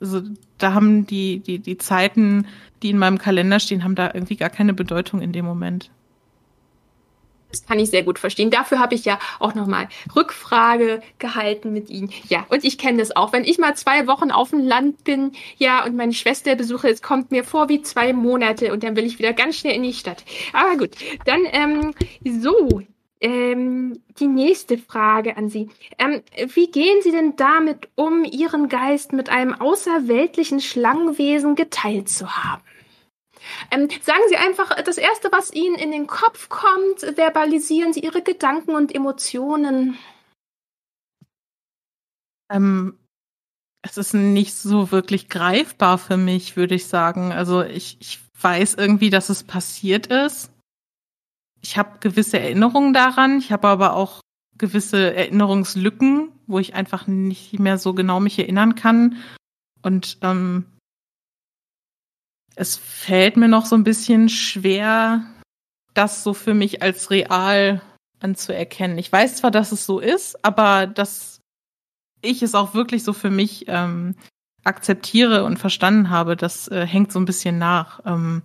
also 0.00 0.22
da 0.58 0.74
haben 0.74 1.06
die, 1.06 1.40
die, 1.40 1.58
die 1.58 1.78
Zeiten, 1.78 2.46
die 2.82 2.90
in 2.90 2.98
meinem 2.98 3.18
Kalender 3.18 3.60
stehen, 3.60 3.84
haben 3.84 3.94
da 3.94 4.10
irgendwie 4.12 4.36
gar 4.36 4.50
keine 4.50 4.74
Bedeutung 4.74 5.20
in 5.20 5.32
dem 5.32 5.44
Moment. 5.44 5.90
Das 7.54 7.66
kann 7.66 7.78
ich 7.78 7.90
sehr 7.90 8.02
gut 8.02 8.18
verstehen. 8.18 8.50
Dafür 8.50 8.80
habe 8.80 8.96
ich 8.96 9.04
ja 9.04 9.18
auch 9.38 9.54
nochmal 9.54 9.88
Rückfrage 10.14 11.00
gehalten 11.18 11.72
mit 11.72 11.88
Ihnen. 11.88 12.10
Ja, 12.28 12.46
und 12.48 12.64
ich 12.64 12.78
kenne 12.78 12.98
das 12.98 13.14
auch. 13.14 13.32
Wenn 13.32 13.44
ich 13.44 13.58
mal 13.58 13.76
zwei 13.76 14.08
Wochen 14.08 14.32
auf 14.32 14.50
dem 14.50 14.58
Land 14.58 15.04
bin, 15.04 15.32
ja, 15.56 15.84
und 15.84 15.94
meine 15.94 16.12
Schwester 16.12 16.56
besuche, 16.56 16.88
es 16.88 17.00
kommt 17.00 17.30
mir 17.30 17.44
vor 17.44 17.68
wie 17.68 17.80
zwei 17.82 18.12
Monate 18.12 18.72
und 18.72 18.82
dann 18.82 18.96
will 18.96 19.04
ich 19.04 19.20
wieder 19.20 19.32
ganz 19.32 19.56
schnell 19.56 19.76
in 19.76 19.84
die 19.84 19.92
Stadt. 19.92 20.24
Aber 20.52 20.76
gut, 20.76 20.90
dann 21.24 21.42
ähm, 21.52 21.94
so. 22.24 22.82
Ähm, 23.20 24.02
die 24.18 24.26
nächste 24.26 24.76
Frage 24.76 25.38
an 25.38 25.48
Sie. 25.48 25.70
Ähm, 25.98 26.20
wie 26.54 26.70
gehen 26.70 27.00
Sie 27.00 27.10
denn 27.10 27.36
damit 27.36 27.88
um, 27.94 28.24
Ihren 28.24 28.68
Geist 28.68 29.14
mit 29.14 29.30
einem 29.30 29.54
außerweltlichen 29.54 30.60
Schlangenwesen 30.60 31.54
geteilt 31.54 32.10
zu 32.10 32.36
haben? 32.36 32.62
Ähm, 33.70 33.88
sagen 34.02 34.22
Sie 34.28 34.36
einfach 34.36 34.82
das 34.82 34.98
Erste, 34.98 35.30
was 35.32 35.52
Ihnen 35.52 35.76
in 35.76 35.90
den 35.90 36.06
Kopf 36.06 36.48
kommt. 36.48 37.16
Verbalisieren 37.16 37.92
Sie 37.92 38.00
Ihre 38.00 38.22
Gedanken 38.22 38.74
und 38.74 38.94
Emotionen. 38.94 39.98
Ähm, 42.50 42.98
es 43.82 43.96
ist 43.98 44.14
nicht 44.14 44.54
so 44.54 44.90
wirklich 44.90 45.28
greifbar 45.28 45.98
für 45.98 46.16
mich, 46.16 46.56
würde 46.56 46.74
ich 46.74 46.86
sagen. 46.86 47.32
Also 47.32 47.62
ich, 47.62 47.98
ich 48.00 48.20
weiß 48.40 48.74
irgendwie, 48.74 49.10
dass 49.10 49.28
es 49.28 49.42
passiert 49.42 50.06
ist. 50.06 50.50
Ich 51.60 51.76
habe 51.76 51.98
gewisse 52.00 52.38
Erinnerungen 52.38 52.92
daran. 52.92 53.38
Ich 53.38 53.52
habe 53.52 53.68
aber 53.68 53.94
auch 53.94 54.20
gewisse 54.56 55.14
Erinnerungslücken, 55.14 56.30
wo 56.46 56.58
ich 56.58 56.74
einfach 56.74 57.06
nicht 57.06 57.58
mehr 57.58 57.78
so 57.78 57.94
genau 57.94 58.20
mich 58.20 58.38
erinnern 58.38 58.74
kann. 58.74 59.16
Und 59.82 60.18
ähm, 60.22 60.66
es 62.56 62.76
fällt 62.76 63.36
mir 63.36 63.48
noch 63.48 63.66
so 63.66 63.76
ein 63.76 63.84
bisschen 63.84 64.28
schwer, 64.28 65.24
das 65.94 66.22
so 66.22 66.34
für 66.34 66.54
mich 66.54 66.82
als 66.82 67.10
real 67.10 67.82
anzuerkennen. 68.20 68.98
Ich 68.98 69.10
weiß 69.10 69.36
zwar, 69.36 69.50
dass 69.50 69.72
es 69.72 69.86
so 69.86 70.00
ist, 70.00 70.44
aber 70.44 70.86
dass 70.86 71.40
ich 72.22 72.42
es 72.42 72.54
auch 72.54 72.74
wirklich 72.74 73.04
so 73.04 73.12
für 73.12 73.30
mich 73.30 73.66
ähm, 73.68 74.14
akzeptiere 74.64 75.44
und 75.44 75.58
verstanden 75.58 76.10
habe, 76.10 76.36
das 76.36 76.68
äh, 76.68 76.86
hängt 76.86 77.12
so 77.12 77.18
ein 77.18 77.26
bisschen 77.26 77.58
nach. 77.58 78.00
Ähm, 78.06 78.42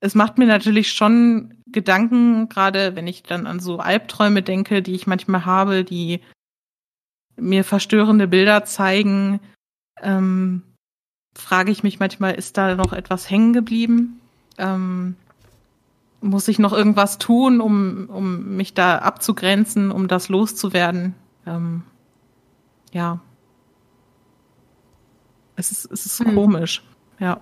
es 0.00 0.14
macht 0.14 0.38
mir 0.38 0.46
natürlich 0.46 0.92
schon 0.92 1.62
Gedanken, 1.66 2.48
gerade 2.48 2.94
wenn 2.94 3.06
ich 3.06 3.22
dann 3.22 3.46
an 3.46 3.58
so 3.58 3.78
Albträume 3.78 4.42
denke, 4.42 4.82
die 4.82 4.94
ich 4.94 5.06
manchmal 5.06 5.44
habe, 5.44 5.84
die 5.84 6.20
mir 7.36 7.64
verstörende 7.64 8.28
Bilder 8.28 8.64
zeigen. 8.64 9.40
Ähm, 10.00 10.62
frage 11.38 11.70
ich 11.70 11.82
mich 11.82 12.00
manchmal, 12.00 12.34
ist 12.34 12.56
da 12.56 12.74
noch 12.74 12.92
etwas 12.92 13.30
hängen 13.30 13.52
geblieben? 13.52 14.20
Ähm, 14.58 15.16
muss 16.20 16.48
ich 16.48 16.58
noch 16.58 16.72
irgendwas 16.72 17.18
tun, 17.18 17.60
um, 17.60 18.08
um 18.12 18.56
mich 18.56 18.74
da 18.74 18.98
abzugrenzen, 18.98 19.90
um 19.90 20.08
das 20.08 20.28
loszuwerden? 20.28 21.14
Ähm, 21.46 21.84
ja. 22.92 23.20
Es 25.56 25.70
ist, 25.70 25.90
es 25.90 26.06
ist 26.06 26.20
hm. 26.20 26.34
komisch, 26.34 26.82
ja. 27.18 27.40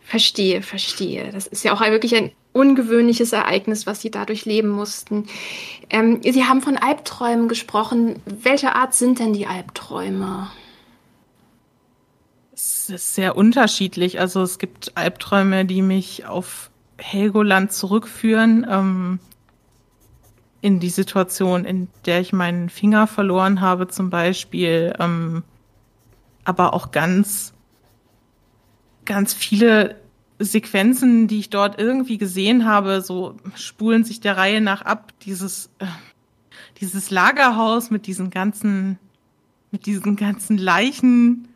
Verstehe, 0.00 0.62
verstehe. 0.62 1.32
Das 1.32 1.46
ist 1.46 1.64
ja 1.64 1.72
auch 1.72 1.80
wirklich 1.80 2.14
ein 2.14 2.32
ungewöhnliches 2.52 3.32
Ereignis, 3.32 3.86
was 3.86 4.00
Sie 4.00 4.10
dadurch 4.10 4.44
leben 4.44 4.68
mussten. 4.68 5.26
Ähm, 5.90 6.20
Sie 6.22 6.44
haben 6.44 6.62
von 6.62 6.76
Albträumen 6.76 7.48
gesprochen. 7.48 8.22
Welche 8.24 8.74
Art 8.74 8.94
sind 8.94 9.18
denn 9.18 9.32
die 9.32 9.46
Albträume? 9.46 10.48
Es 12.88 12.90
ist 12.90 13.14
sehr 13.16 13.36
unterschiedlich. 13.36 14.20
Also 14.20 14.42
es 14.42 14.58
gibt 14.58 14.96
Albträume, 14.96 15.64
die 15.64 15.82
mich 15.82 16.26
auf 16.26 16.70
Helgoland 16.98 17.72
zurückführen. 17.72 18.64
Ähm, 18.68 19.18
in 20.60 20.78
die 20.78 20.90
Situation, 20.90 21.64
in 21.64 21.88
der 22.06 22.20
ich 22.20 22.32
meinen 22.32 22.68
Finger 22.68 23.08
verloren 23.08 23.60
habe, 23.60 23.88
zum 23.88 24.08
Beispiel. 24.10 24.94
Ähm, 25.00 25.42
aber 26.44 26.74
auch 26.74 26.92
ganz, 26.92 27.54
ganz 29.04 29.34
viele 29.34 29.96
Sequenzen, 30.38 31.26
die 31.26 31.40
ich 31.40 31.50
dort 31.50 31.80
irgendwie 31.80 32.18
gesehen 32.18 32.66
habe, 32.66 33.00
so 33.00 33.36
spulen 33.56 34.04
sich 34.04 34.20
der 34.20 34.36
Reihe 34.36 34.60
nach 34.60 34.82
ab. 34.82 35.12
Dieses, 35.22 35.70
äh, 35.80 35.86
dieses 36.80 37.10
Lagerhaus 37.10 37.90
mit 37.90 38.06
diesen 38.06 38.30
ganzen, 38.30 39.00
mit 39.72 39.86
diesen 39.86 40.14
ganzen 40.14 40.56
Leichen, 40.56 41.48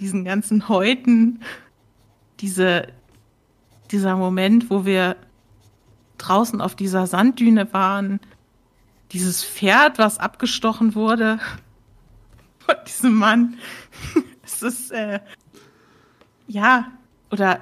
diesen 0.00 0.24
ganzen 0.24 0.68
Häuten, 0.68 1.40
diese, 2.40 2.88
dieser 3.90 4.16
Moment, 4.16 4.70
wo 4.70 4.84
wir 4.84 5.16
draußen 6.18 6.60
auf 6.60 6.74
dieser 6.74 7.06
Sanddüne 7.06 7.72
waren, 7.72 8.20
dieses 9.12 9.44
Pferd, 9.44 9.98
was 9.98 10.18
abgestochen 10.18 10.94
wurde 10.94 11.38
von 12.58 12.74
diesem 12.86 13.14
Mann. 13.14 13.56
es 14.44 14.62
ist, 14.62 14.90
äh, 14.90 15.20
ja, 16.48 16.92
oder 17.30 17.60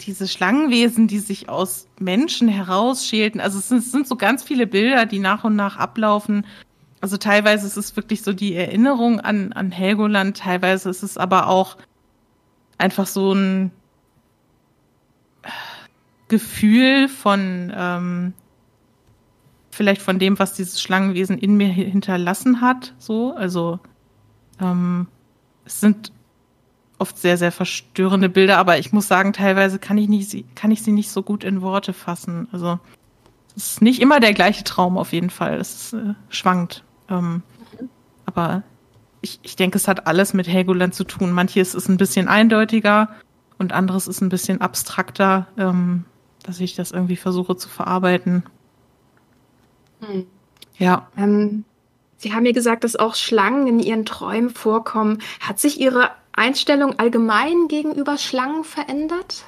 diese 0.00 0.28
Schlangenwesen, 0.28 1.08
die 1.08 1.18
sich 1.18 1.48
aus 1.48 1.88
Menschen 1.98 2.48
herausschälten. 2.48 3.40
Also 3.40 3.58
es 3.58 3.68
sind, 3.68 3.78
es 3.78 3.90
sind, 3.90 4.06
so 4.06 4.16
ganz 4.16 4.42
viele 4.44 4.66
Bilder, 4.66 5.06
die 5.06 5.18
nach 5.18 5.44
und 5.44 5.56
nach 5.56 5.76
ablaufen 5.76 6.46
also 7.00 7.16
teilweise 7.16 7.66
ist 7.66 7.76
es 7.76 7.96
wirklich 7.96 8.22
so 8.22 8.32
die 8.32 8.54
Erinnerung 8.54 9.20
an, 9.20 9.52
an 9.52 9.70
Helgoland, 9.70 10.36
teilweise 10.36 10.90
ist 10.90 11.02
es 11.02 11.16
aber 11.16 11.48
auch 11.48 11.76
einfach 12.76 13.06
so 13.06 13.32
ein 13.32 13.70
Gefühl 16.28 17.08
von 17.08 17.72
ähm, 17.74 18.32
vielleicht 19.70 20.02
von 20.02 20.18
dem, 20.18 20.38
was 20.38 20.54
dieses 20.54 20.82
Schlangenwesen 20.82 21.38
in 21.38 21.56
mir 21.56 21.68
hinterlassen 21.68 22.60
hat. 22.60 22.94
So, 22.98 23.34
also 23.34 23.78
ähm, 24.60 25.06
es 25.64 25.80
sind 25.80 26.12
oft 26.98 27.16
sehr, 27.16 27.38
sehr 27.38 27.52
verstörende 27.52 28.28
Bilder, 28.28 28.58
aber 28.58 28.78
ich 28.78 28.92
muss 28.92 29.06
sagen, 29.06 29.32
teilweise 29.32 29.78
kann 29.78 29.96
ich, 29.96 30.08
nicht, 30.08 30.56
kann 30.56 30.72
ich 30.72 30.82
sie 30.82 30.90
nicht 30.90 31.10
so 31.10 31.22
gut 31.22 31.44
in 31.44 31.62
Worte 31.62 31.92
fassen. 31.92 32.48
Also 32.50 32.80
es 33.56 33.72
ist 33.72 33.82
nicht 33.82 34.00
immer 34.00 34.18
der 34.18 34.34
gleiche 34.34 34.64
Traum 34.64 34.98
auf 34.98 35.12
jeden 35.12 35.30
Fall. 35.30 35.58
Es 35.58 35.92
äh, 35.92 36.14
schwankt. 36.28 36.82
Ähm, 37.08 37.42
aber 38.26 38.62
ich, 39.20 39.40
ich 39.42 39.56
denke, 39.56 39.78
es 39.78 39.88
hat 39.88 40.06
alles 40.06 40.34
mit 40.34 40.48
Helgoland 40.48 40.94
zu 40.94 41.04
tun. 41.04 41.32
Manches 41.32 41.74
ist 41.74 41.88
ein 41.88 41.96
bisschen 41.96 42.28
eindeutiger 42.28 43.08
und 43.58 43.72
anderes 43.72 44.06
ist 44.06 44.20
ein 44.20 44.28
bisschen 44.28 44.60
abstrakter, 44.60 45.48
ähm, 45.56 46.04
dass 46.42 46.60
ich 46.60 46.74
das 46.74 46.92
irgendwie 46.92 47.16
versuche 47.16 47.56
zu 47.56 47.68
verarbeiten. 47.68 48.44
Hm. 50.00 50.26
Ja. 50.76 51.08
Ähm, 51.16 51.64
Sie 52.16 52.32
haben 52.32 52.42
mir 52.42 52.52
gesagt, 52.52 52.82
dass 52.82 52.96
auch 52.96 53.14
Schlangen 53.14 53.68
in 53.68 53.78
Ihren 53.78 54.04
Träumen 54.04 54.50
vorkommen. 54.50 55.18
Hat 55.40 55.60
sich 55.60 55.80
Ihre 55.80 56.10
Einstellung 56.32 56.98
allgemein 56.98 57.68
gegenüber 57.68 58.18
Schlangen 58.18 58.64
verändert? 58.64 59.44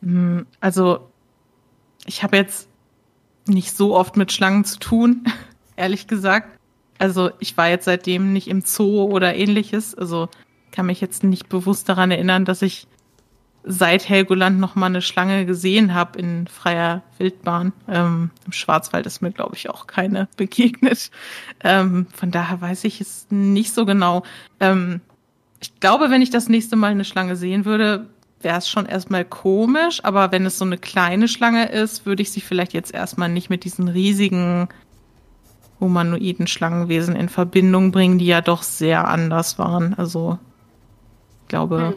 Hm, 0.00 0.46
also, 0.60 1.10
ich 2.06 2.22
habe 2.22 2.36
jetzt 2.36 2.68
nicht 3.46 3.76
so 3.76 3.96
oft 3.96 4.16
mit 4.16 4.32
Schlangen 4.32 4.64
zu 4.64 4.78
tun 4.78 5.24
ehrlich 5.76 6.06
gesagt. 6.06 6.58
Also 6.98 7.30
ich 7.40 7.56
war 7.56 7.68
jetzt 7.68 7.84
seitdem 7.84 8.32
nicht 8.32 8.48
im 8.48 8.62
Zoo 8.62 9.04
oder 9.04 9.34
ähnliches. 9.34 9.94
Also 9.94 10.28
kann 10.72 10.86
mich 10.86 11.00
jetzt 11.00 11.24
nicht 11.24 11.48
bewusst 11.48 11.88
daran 11.88 12.10
erinnern, 12.10 12.44
dass 12.44 12.62
ich 12.62 12.86
seit 13.64 14.08
Helgoland 14.08 14.60
noch 14.60 14.74
mal 14.74 14.86
eine 14.86 15.00
Schlange 15.00 15.46
gesehen 15.46 15.94
habe 15.94 16.18
in 16.18 16.46
freier 16.46 17.02
Wildbahn. 17.18 17.72
Ähm, 17.88 18.30
Im 18.44 18.52
Schwarzwald 18.52 19.06
ist 19.06 19.22
mir, 19.22 19.32
glaube 19.32 19.56
ich, 19.56 19.70
auch 19.70 19.86
keine 19.86 20.28
begegnet. 20.36 21.10
Ähm, 21.62 22.06
von 22.14 22.30
daher 22.30 22.60
weiß 22.60 22.84
ich 22.84 23.00
es 23.00 23.26
nicht 23.30 23.72
so 23.72 23.86
genau. 23.86 24.22
Ähm, 24.60 25.00
ich 25.60 25.80
glaube, 25.80 26.10
wenn 26.10 26.22
ich 26.22 26.30
das 26.30 26.48
nächste 26.48 26.76
Mal 26.76 26.90
eine 26.90 27.06
Schlange 27.06 27.36
sehen 27.36 27.64
würde, 27.64 28.06
wäre 28.42 28.58
es 28.58 28.68
schon 28.68 28.84
erstmal 28.84 29.24
komisch. 29.24 30.04
Aber 30.04 30.30
wenn 30.30 30.44
es 30.44 30.58
so 30.58 30.66
eine 30.66 30.76
kleine 30.76 31.26
Schlange 31.26 31.70
ist, 31.70 32.04
würde 32.04 32.22
ich 32.22 32.30
sie 32.30 32.42
vielleicht 32.42 32.74
jetzt 32.74 32.92
erstmal 32.92 33.30
nicht 33.30 33.48
mit 33.48 33.64
diesen 33.64 33.88
riesigen 33.88 34.68
humanoiden 35.84 36.46
Schlangenwesen 36.46 37.14
in 37.14 37.28
Verbindung 37.28 37.92
bringen, 37.92 38.18
die 38.18 38.26
ja 38.26 38.40
doch 38.40 38.62
sehr 38.62 39.06
anders 39.06 39.58
waren. 39.58 39.94
Also 39.94 40.38
ich 41.42 41.48
glaube, 41.48 41.88
hm. 41.88 41.94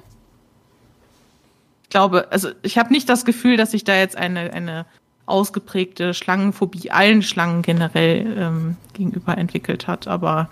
ich 1.83 1.89
glaube, 1.89 2.27
also 2.31 2.49
ich 2.61 2.77
habe 2.77 2.91
nicht 2.91 3.07
das 3.09 3.25
Gefühl, 3.25 3.57
dass 3.57 3.71
sich 3.71 3.83
da 3.83 3.95
jetzt 3.95 4.17
eine, 4.17 4.53
eine 4.53 4.85
ausgeprägte 5.25 6.13
Schlangenphobie 6.13 6.91
allen 6.91 7.21
Schlangen 7.21 7.61
generell 7.61 8.37
ähm, 8.37 8.77
gegenüber 8.93 9.37
entwickelt 9.37 9.87
hat, 9.87 10.07
aber 10.07 10.49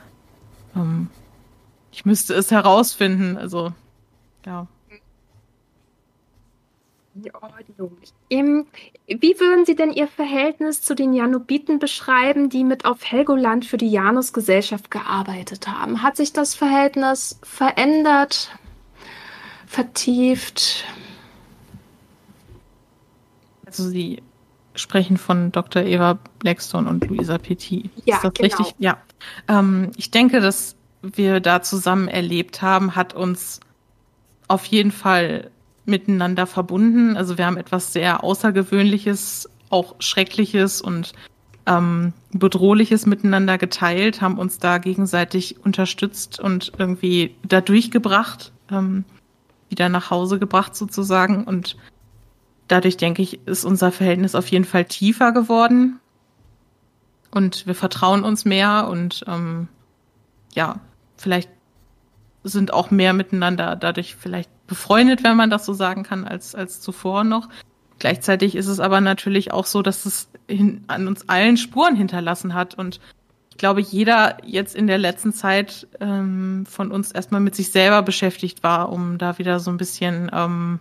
ähm, 0.76 1.10
ich 1.92 2.06
müsste 2.06 2.34
es 2.34 2.52
herausfinden. 2.52 3.38
Also 3.38 3.74
ja. 4.46 4.68
In 7.16 7.34
Ordnung. 7.34 7.98
Ähm, 8.30 8.68
wie 9.08 9.40
würden 9.40 9.66
Sie 9.66 9.76
denn 9.76 9.94
Ihr 9.94 10.08
Verhältnis 10.08 10.82
zu 10.82 10.96
den 10.96 11.14
Janubiten 11.14 11.80
beschreiben, 11.80 12.50
die 12.50 12.66
mit 12.66 12.84
auf 12.84 13.06
Helgoland 13.06 13.66
für 13.66 13.78
die 13.78 13.90
Janusgesellschaft 13.90 14.92
gearbeitet 14.92 15.68
haben? 15.68 16.02
Hat 16.02 16.18
sich 16.18 16.34
das 16.34 16.56
Verhältnis 16.56 17.40
verändert, 17.42 18.52
vertieft? 19.66 20.86
Also 23.66 23.88
Sie 23.88 24.22
sprechen 24.74 25.16
von 25.16 25.54
Dr. 25.54 25.84
Eva 25.84 26.20
Blackstone 26.40 26.90
und 26.90 27.08
Luisa 27.08 27.38
Petit. 27.38 27.90
Ja, 28.04 28.16
Ist 28.16 28.24
das 28.26 28.34
genau. 28.34 28.58
richtig? 28.58 28.76
Ja. 28.78 28.98
Ähm, 29.48 29.92
ich 29.96 30.12
denke, 30.12 30.42
dass 30.42 30.76
wir 31.02 31.40
da 31.40 31.62
zusammen 31.62 32.10
erlebt 32.10 32.62
haben, 32.62 32.96
hat 32.98 33.14
uns 33.14 33.62
auf 34.50 34.66
jeden 34.66 34.92
Fall 34.92 35.50
miteinander 35.86 36.48
verbunden. 36.48 37.16
Also 37.16 37.38
wir 37.38 37.46
haben 37.46 37.58
etwas 37.58 37.94
sehr 37.94 38.24
Außergewöhnliches, 38.24 39.50
auch 39.70 39.96
Schreckliches 40.00 40.82
und 40.82 41.14
ähm, 41.66 42.14
Bedrohliches 42.32 43.06
miteinander 43.06 43.58
geteilt, 43.58 44.22
haben 44.22 44.38
uns 44.38 44.60
da 44.60 44.78
gegenseitig 44.78 45.64
unterstützt 45.64 46.40
und 46.40 46.72
irgendwie 46.78 47.36
da 47.48 47.62
durchgebracht, 47.62 48.52
ähm, 48.72 49.04
wieder 49.70 49.90
nach 49.90 50.12
Hause 50.12 50.40
gebracht 50.40 50.76
sozusagen. 50.76 51.44
Und 51.44 51.76
dadurch, 52.68 52.98
denke 52.98 53.22
ich, 53.22 53.46
ist 53.48 53.66
unser 53.66 53.92
Verhältnis 53.92 54.36
auf 54.36 54.48
jeden 54.48 54.66
Fall 54.66 54.86
tiefer 54.86 55.32
geworden. 55.32 56.00
Und 57.32 57.68
wir 57.68 57.76
vertrauen 57.76 58.24
uns 58.24 58.46
mehr 58.46 58.88
und 58.90 59.26
ähm, 59.28 59.68
ja, 60.54 60.80
vielleicht 61.18 61.50
sind 62.44 62.72
auch 62.72 62.92
mehr 62.92 63.14
miteinander 63.14 63.76
dadurch 63.76 64.16
vielleicht 64.16 64.50
befreundet, 64.68 65.24
wenn 65.24 65.38
man 65.38 65.50
das 65.50 65.66
so 65.66 65.74
sagen 65.74 66.04
kann, 66.04 66.26
als, 66.26 66.56
als 66.56 66.82
zuvor 66.82 67.24
noch. 67.24 67.50
Gleichzeitig 68.00 68.56
ist 68.56 68.68
es 68.68 68.80
aber 68.80 69.02
natürlich 69.02 69.52
auch 69.52 69.66
so, 69.66 69.82
dass 69.82 70.06
es 70.06 70.30
hin, 70.48 70.84
an 70.88 71.08
uns 71.08 71.30
allen 71.30 71.58
Spuren 71.58 71.96
hinterlassen 71.96 72.54
hat. 72.54 72.76
Und 72.76 73.00
ich 73.52 73.58
glaube, 73.58 73.80
jeder 73.80 74.38
jetzt 74.44 74.76
in 74.76 74.88
der 74.88 74.98
letzten 74.98 75.34
Zeit 75.34 75.88
ähm, 76.02 76.66
von 76.70 76.92
uns 76.92 77.12
erstmal 77.12 77.42
mit 77.42 77.56
sich 77.56 77.72
selber 77.72 78.02
beschäftigt 78.02 78.64
war, 78.64 78.92
um 78.92 79.18
da 79.18 79.38
wieder 79.38 79.60
so 79.60 79.72
ein 79.72 79.78
bisschen 79.78 80.30
ähm, 80.34 80.80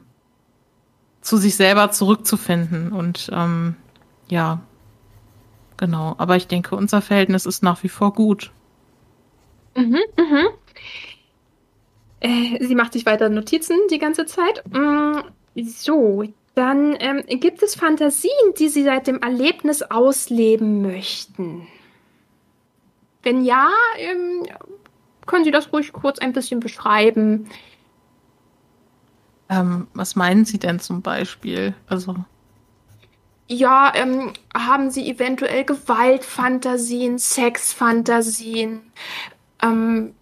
zu 1.21 1.37
sich 1.37 1.55
selber 1.55 1.93
zurückzufinden. 1.93 2.91
Und 2.91 3.31
ähm, 3.33 3.77
ja, 4.29 4.61
genau. 5.77 6.17
Aber 6.19 6.37
ich 6.37 6.49
denke, 6.49 6.75
unser 6.75 7.01
Verhältnis 7.01 7.47
ist 7.47 7.63
nach 7.63 7.83
wie 7.85 7.89
vor 7.89 8.13
gut. 8.13 8.51
Mhm, 9.77 10.01
mhm. 10.17 10.49
Äh, 12.25 12.57
sie 12.65 12.75
macht 12.75 12.95
sich 12.95 13.05
weiter 13.05 13.29
Notizen 13.29 13.77
die 13.91 13.99
ganze 13.99 14.25
Zeit. 14.25 14.65
Mm, 14.73 15.19
so, 15.63 16.25
dann 16.55 16.97
ähm, 16.99 17.23
gibt 17.29 17.63
es 17.63 17.75
Fantasien, 17.75 18.55
die 18.59 18.69
Sie 18.69 18.83
seit 18.83 19.07
dem 19.07 19.21
Erlebnis 19.21 19.83
ausleben 19.83 20.81
möchten. 20.81 21.69
Wenn 23.23 23.45
ja, 23.45 23.69
ähm, 23.99 24.47
können 25.27 25.45
Sie 25.45 25.51
das 25.51 25.71
ruhig 25.71 25.93
kurz 25.93 26.19
ein 26.19 26.33
bisschen 26.33 26.61
beschreiben. 26.61 27.51
Ähm, 29.51 29.89
was 29.93 30.17
meinen 30.17 30.47
Sie 30.47 30.59
denn 30.59 30.81
zum 30.81 31.03
Beispiel? 31.03 31.75
Also. 31.89 32.17
Ja, 33.49 33.93
ähm, 33.95 34.33
haben 34.57 34.91
Sie 34.91 35.11
eventuell 35.11 35.65
Gewaltfantasien, 35.65 37.19
Sexfantasien? 37.19 38.81
Ähm, 39.63 40.15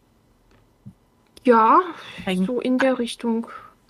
ja, 1.45 1.81
Eig 2.27 2.39
so 2.47 2.61
in 2.61 2.79
der 2.79 2.99
Richtung. 2.99 3.49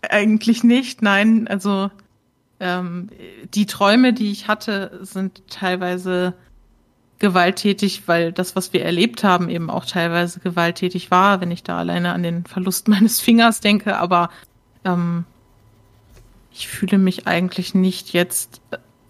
Eigentlich 0.08 0.64
nicht, 0.64 1.02
nein. 1.02 1.46
Also 1.48 1.90
ähm, 2.60 3.08
die 3.54 3.66
Träume, 3.66 4.12
die 4.12 4.30
ich 4.30 4.48
hatte, 4.48 5.00
sind 5.02 5.42
teilweise 5.48 6.34
gewalttätig, 7.18 8.02
weil 8.06 8.32
das, 8.32 8.56
was 8.56 8.72
wir 8.72 8.84
erlebt 8.84 9.22
haben, 9.22 9.48
eben 9.48 9.70
auch 9.70 9.84
teilweise 9.84 10.40
gewalttätig 10.40 11.10
war, 11.10 11.40
wenn 11.40 11.52
ich 11.52 11.62
da 11.62 11.78
alleine 11.78 12.12
an 12.12 12.22
den 12.22 12.44
Verlust 12.44 12.88
meines 12.88 13.20
Fingers 13.20 13.60
denke. 13.60 13.96
Aber 13.98 14.30
ähm, 14.84 15.24
ich 16.52 16.68
fühle 16.68 16.98
mich 16.98 17.26
eigentlich 17.26 17.74
nicht 17.74 18.12
jetzt, 18.12 18.60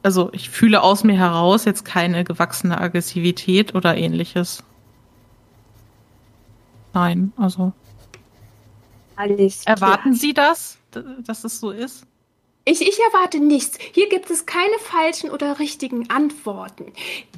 also 0.02 0.30
ich 0.32 0.50
fühle 0.50 0.82
aus 0.82 1.04
mir 1.04 1.16
heraus 1.16 1.64
jetzt 1.64 1.84
keine 1.84 2.24
gewachsene 2.24 2.80
Aggressivität 2.80 3.74
oder 3.74 3.96
ähnliches. 3.96 4.62
Nein, 6.92 7.32
also. 7.36 7.72
Alles 9.16 9.64
Erwarten 9.66 10.14
Sie 10.14 10.34
das, 10.34 10.78
dass 10.90 11.44
es 11.44 11.60
so 11.60 11.70
ist? 11.70 12.06
Ich, 12.64 12.80
ich 12.80 12.98
erwarte 13.12 13.40
nichts. 13.40 13.76
Hier 13.92 14.08
gibt 14.08 14.30
es 14.30 14.46
keine 14.46 14.78
falschen 14.78 15.30
oder 15.30 15.58
richtigen 15.58 16.10
Antworten. 16.10 16.92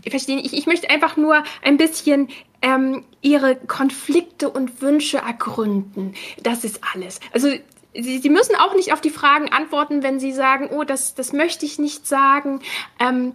Verstehen? 0.09 0.39
Ich, 0.39 0.53
ich 0.53 0.67
möchte 0.67 0.91
einfach 0.91 1.17
nur 1.17 1.43
ein 1.63 1.79
bisschen 1.79 2.29
ähm, 2.61 3.05
Ihre 3.23 3.57
Konflikte 3.57 4.51
und 4.51 4.83
Wünsche 4.83 5.19
ergründen. 5.19 6.15
Das 6.43 6.65
ist 6.65 6.81
alles. 6.95 7.21
Also 7.33 7.49
Sie, 7.95 8.19
Sie 8.19 8.29
müssen 8.29 8.57
auch 8.57 8.75
nicht 8.75 8.93
auf 8.93 9.01
die 9.01 9.11
Fragen 9.11 9.51
antworten, 9.51 10.03
wenn 10.03 10.21
Sie 10.21 10.33
sagen, 10.33 10.69
oh, 10.71 10.85
das, 10.85 11.15
das 11.15 11.33
möchte 11.33 11.65
ich 11.65 11.79
nicht 11.79 12.07
sagen. 12.07 12.61
Ähm, 12.99 13.35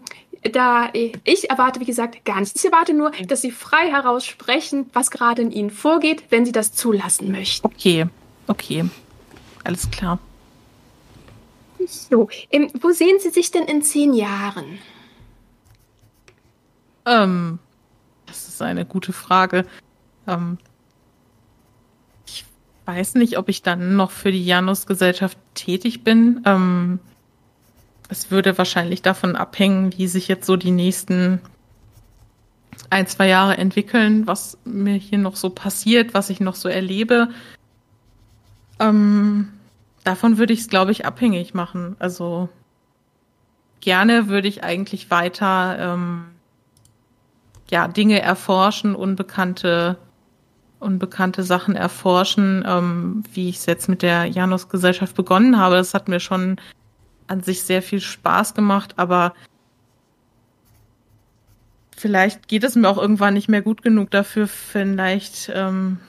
da 0.54 0.90
ich 0.94 1.50
erwarte, 1.50 1.80
wie 1.80 1.86
gesagt, 1.86 2.24
gar 2.24 2.40
nichts. 2.40 2.64
Ich 2.64 2.72
erwarte 2.72 2.94
nur, 2.94 3.12
dass 3.28 3.42
Sie 3.42 3.52
frei 3.52 3.90
heraus 3.90 4.26
sprechen, 4.26 4.90
was 4.94 5.12
gerade 5.12 5.42
in 5.42 5.52
Ihnen 5.52 5.70
vorgeht, 5.72 6.24
wenn 6.30 6.46
Sie 6.46 6.52
das 6.52 6.74
zulassen 6.74 7.32
möchten. 7.32 7.66
Okay, 7.66 8.06
okay, 8.50 8.90
alles 9.64 9.90
klar. 9.90 10.20
So, 11.88 12.30
ähm, 12.52 12.70
wo 12.82 12.92
sehen 12.92 13.20
Sie 13.20 13.30
sich 13.30 13.52
denn 13.52 13.64
in 13.64 13.82
zehn 13.82 14.14
Jahren? 14.14 14.80
Ähm, 17.06 17.60
das 18.26 18.48
ist 18.48 18.62
eine 18.62 18.86
gute 18.86 19.14
Frage. 19.14 19.66
Ähm, 20.28 20.58
ich 22.28 22.46
weiß 22.86 23.16
nicht, 23.16 23.38
ob 23.38 23.50
ich 23.50 23.62
dann 23.62 23.96
noch 23.96 24.12
für 24.12 24.32
die 24.32 24.46
Janus-Gesellschaft 24.46 25.38
tätig 25.56 26.04
bin. 26.04 26.42
Ähm, 26.46 27.00
es 28.10 28.32
würde 28.32 28.58
wahrscheinlich 28.58 29.02
davon 29.02 29.36
abhängen, 29.36 29.98
wie 29.98 30.08
sich 30.08 30.28
jetzt 30.28 30.46
so 30.46 30.58
die 30.58 30.72
nächsten 30.72 31.40
ein, 32.90 33.08
zwei 33.08 33.28
Jahre 33.28 33.58
entwickeln, 33.58 34.28
was 34.28 34.58
mir 34.66 34.96
hier 34.96 35.18
noch 35.18 35.36
so 35.36 35.50
passiert, 35.50 36.14
was 36.14 36.30
ich 36.30 36.40
noch 36.40 36.56
so 36.56 36.70
erlebe. 36.70 37.30
Ähm, 38.80 39.50
davon 40.04 40.38
würde 40.38 40.54
ich 40.54 40.62
es, 40.62 40.68
glaube 40.70 40.92
ich, 40.92 41.06
abhängig 41.06 41.54
machen. 41.54 41.96
Also 42.00 42.50
gerne 43.82 44.28
würde 44.28 44.48
ich 44.48 44.64
eigentlich 44.64 45.12
weiter 45.12 45.78
ähm, 45.80 46.26
ja, 47.70 47.88
Dinge 47.88 48.22
erforschen, 48.22 48.96
unbekannte, 48.96 49.98
unbekannte 50.80 51.44
Sachen 51.44 51.76
erforschen, 51.76 52.64
ähm, 52.66 53.24
wie 53.34 53.50
ich 53.50 53.58
es 53.58 53.66
jetzt 53.66 53.90
mit 53.90 54.02
der 54.02 54.26
Janus-Gesellschaft 54.26 55.16
begonnen 55.16 55.58
habe. 55.58 55.76
Das 55.76 55.94
hat 55.94 56.08
mir 56.08 56.20
schon 56.20 56.58
an 57.28 57.42
sich 57.42 57.64
sehr 57.64 57.82
viel 57.82 58.02
Spaß 58.02 58.56
gemacht, 58.56 58.94
aber 58.98 59.34
vielleicht 61.96 62.48
geht 62.48 62.64
es 62.64 62.76
mir 62.76 62.90
auch 62.90 62.98
irgendwann 62.98 63.36
nicht 63.36 63.50
mehr 63.50 63.62
gut 63.62 63.84
genug 63.84 64.10
dafür. 64.10 64.48
Vielleicht 64.48 65.52
ähm, 65.54 66.00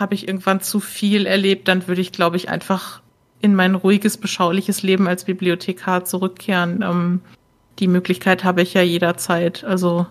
habe 0.00 0.14
ich 0.14 0.28
irgendwann 0.28 0.60
zu 0.60 0.80
viel 0.80 1.26
erlebt, 1.26 1.68
dann 1.68 1.86
würde 1.88 2.00
ich, 2.00 2.12
glaube 2.12 2.36
ich, 2.36 2.48
einfach 2.48 3.02
in 3.40 3.54
mein 3.54 3.74
ruhiges, 3.74 4.16
beschauliches 4.16 4.82
Leben 4.82 5.08
als 5.08 5.24
Bibliothekar 5.24 6.04
zurückkehren. 6.04 6.82
Ähm, 6.82 7.20
die 7.78 7.88
Möglichkeit 7.88 8.44
habe 8.44 8.62
ich 8.62 8.74
ja 8.74 8.82
jederzeit. 8.82 9.64
Also 9.64 10.06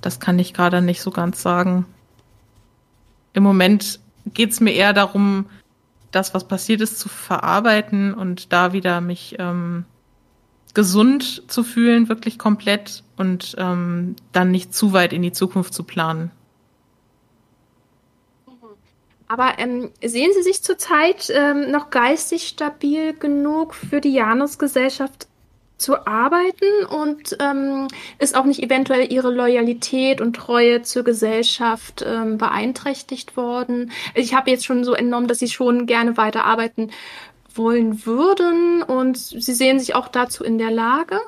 das 0.00 0.20
kann 0.20 0.38
ich 0.38 0.54
gerade 0.54 0.80
nicht 0.80 1.02
so 1.02 1.10
ganz 1.10 1.42
sagen. 1.42 1.86
Im 3.32 3.42
Moment 3.42 4.00
geht 4.32 4.50
es 4.50 4.60
mir 4.60 4.72
eher 4.72 4.92
darum, 4.92 5.46
das, 6.10 6.34
was 6.34 6.48
passiert 6.48 6.80
ist, 6.80 6.98
zu 6.98 7.08
verarbeiten 7.08 8.14
und 8.14 8.52
da 8.52 8.72
wieder 8.72 9.00
mich 9.00 9.36
ähm, 9.38 9.84
gesund 10.74 11.44
zu 11.48 11.62
fühlen, 11.62 12.08
wirklich 12.08 12.38
komplett 12.38 13.04
und 13.16 13.54
ähm, 13.58 14.16
dann 14.32 14.50
nicht 14.50 14.74
zu 14.74 14.92
weit 14.92 15.12
in 15.12 15.22
die 15.22 15.32
Zukunft 15.32 15.74
zu 15.74 15.84
planen. 15.84 16.30
Aber 19.30 19.60
ähm, 19.60 19.90
sehen 20.04 20.32
Sie 20.34 20.42
sich 20.42 20.60
zurzeit 20.60 21.30
ähm, 21.32 21.70
noch 21.70 21.90
geistig 21.90 22.48
stabil 22.48 23.12
genug 23.12 23.74
für 23.74 24.00
die 24.00 24.12
Janus-Gesellschaft 24.12 25.28
zu 25.78 26.04
arbeiten 26.04 26.84
und 26.90 27.36
ähm, 27.38 27.86
ist 28.18 28.34
auch 28.34 28.44
nicht 28.44 28.60
eventuell 28.60 29.12
Ihre 29.12 29.30
Loyalität 29.30 30.20
und 30.20 30.34
Treue 30.34 30.82
zur 30.82 31.04
Gesellschaft 31.04 32.04
ähm, 32.04 32.38
beeinträchtigt 32.38 33.36
worden? 33.36 33.92
Ich 34.16 34.34
habe 34.34 34.50
jetzt 34.50 34.66
schon 34.66 34.82
so 34.82 34.94
entnommen, 34.94 35.28
dass 35.28 35.38
Sie 35.38 35.46
schon 35.46 35.86
gerne 35.86 36.16
weiterarbeiten 36.16 36.90
wollen 37.54 38.04
würden 38.04 38.82
und 38.82 39.16
Sie 39.16 39.54
sehen 39.54 39.78
sich 39.78 39.94
auch 39.94 40.08
dazu 40.08 40.42
in 40.42 40.58
der 40.58 40.72
Lage? 40.72 41.20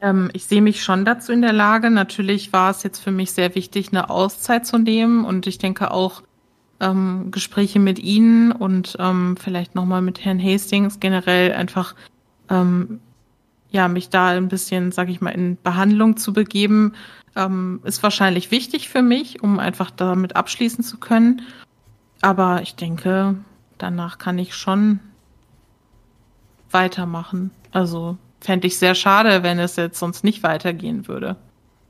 Ähm, 0.00 0.30
ich 0.32 0.46
sehe 0.46 0.62
mich 0.62 0.82
schon 0.82 1.04
dazu 1.04 1.30
in 1.30 1.42
der 1.42 1.52
Lage. 1.52 1.90
Natürlich 1.90 2.52
war 2.52 2.72
es 2.72 2.82
jetzt 2.82 2.98
für 2.98 3.12
mich 3.12 3.30
sehr 3.30 3.54
wichtig, 3.54 3.90
eine 3.92 4.10
Auszeit 4.10 4.66
zu 4.66 4.78
nehmen 4.78 5.24
und 5.24 5.46
ich 5.46 5.58
denke 5.58 5.92
auch, 5.92 6.22
ähm, 6.80 7.30
Gespräche 7.30 7.78
mit 7.78 7.98
Ihnen 7.98 8.52
und 8.52 8.96
ähm, 8.98 9.36
vielleicht 9.36 9.74
nochmal 9.74 10.02
mit 10.02 10.24
Herrn 10.24 10.42
Hastings 10.42 11.00
generell 11.00 11.52
einfach 11.52 11.94
ähm, 12.48 13.00
ja 13.70 13.88
mich 13.88 14.10
da 14.10 14.28
ein 14.28 14.48
bisschen, 14.48 14.92
sag 14.92 15.08
ich 15.08 15.20
mal, 15.20 15.30
in 15.30 15.58
Behandlung 15.62 16.16
zu 16.16 16.32
begeben, 16.32 16.94
ähm, 17.36 17.80
ist 17.84 18.02
wahrscheinlich 18.02 18.50
wichtig 18.50 18.88
für 18.88 19.02
mich, 19.02 19.42
um 19.42 19.58
einfach 19.58 19.90
damit 19.90 20.36
abschließen 20.36 20.84
zu 20.84 20.98
können. 20.98 21.42
Aber 22.20 22.62
ich 22.62 22.74
denke, 22.74 23.36
danach 23.78 24.18
kann 24.18 24.38
ich 24.38 24.54
schon 24.54 25.00
weitermachen. 26.70 27.50
Also 27.70 28.16
fände 28.40 28.66
ich 28.66 28.78
sehr 28.78 28.94
schade, 28.94 29.42
wenn 29.42 29.58
es 29.58 29.76
jetzt 29.76 29.98
sonst 29.98 30.24
nicht 30.24 30.42
weitergehen 30.42 31.08
würde. 31.08 31.36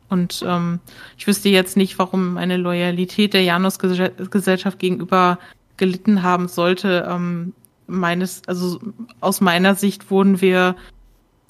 Und 0.09 0.43
ähm, 0.47 0.81
ich 1.17 1.27
wüsste 1.27 1.49
jetzt 1.49 1.77
nicht, 1.77 1.99
warum 1.99 2.35
meine 2.35 2.57
Loyalität 2.57 3.35
der 3.35 3.43
Janus-Gesellschaft 3.43 4.79
gegenüber 4.79 5.39
gelitten 5.77 6.23
haben 6.23 6.49
sollte. 6.49 7.07
Ähm, 7.09 7.53
meines, 7.87 8.43
also 8.47 8.81
aus 9.21 9.41
meiner 9.41 9.75
Sicht 9.75 10.11
wurden 10.11 10.41
wir 10.41 10.77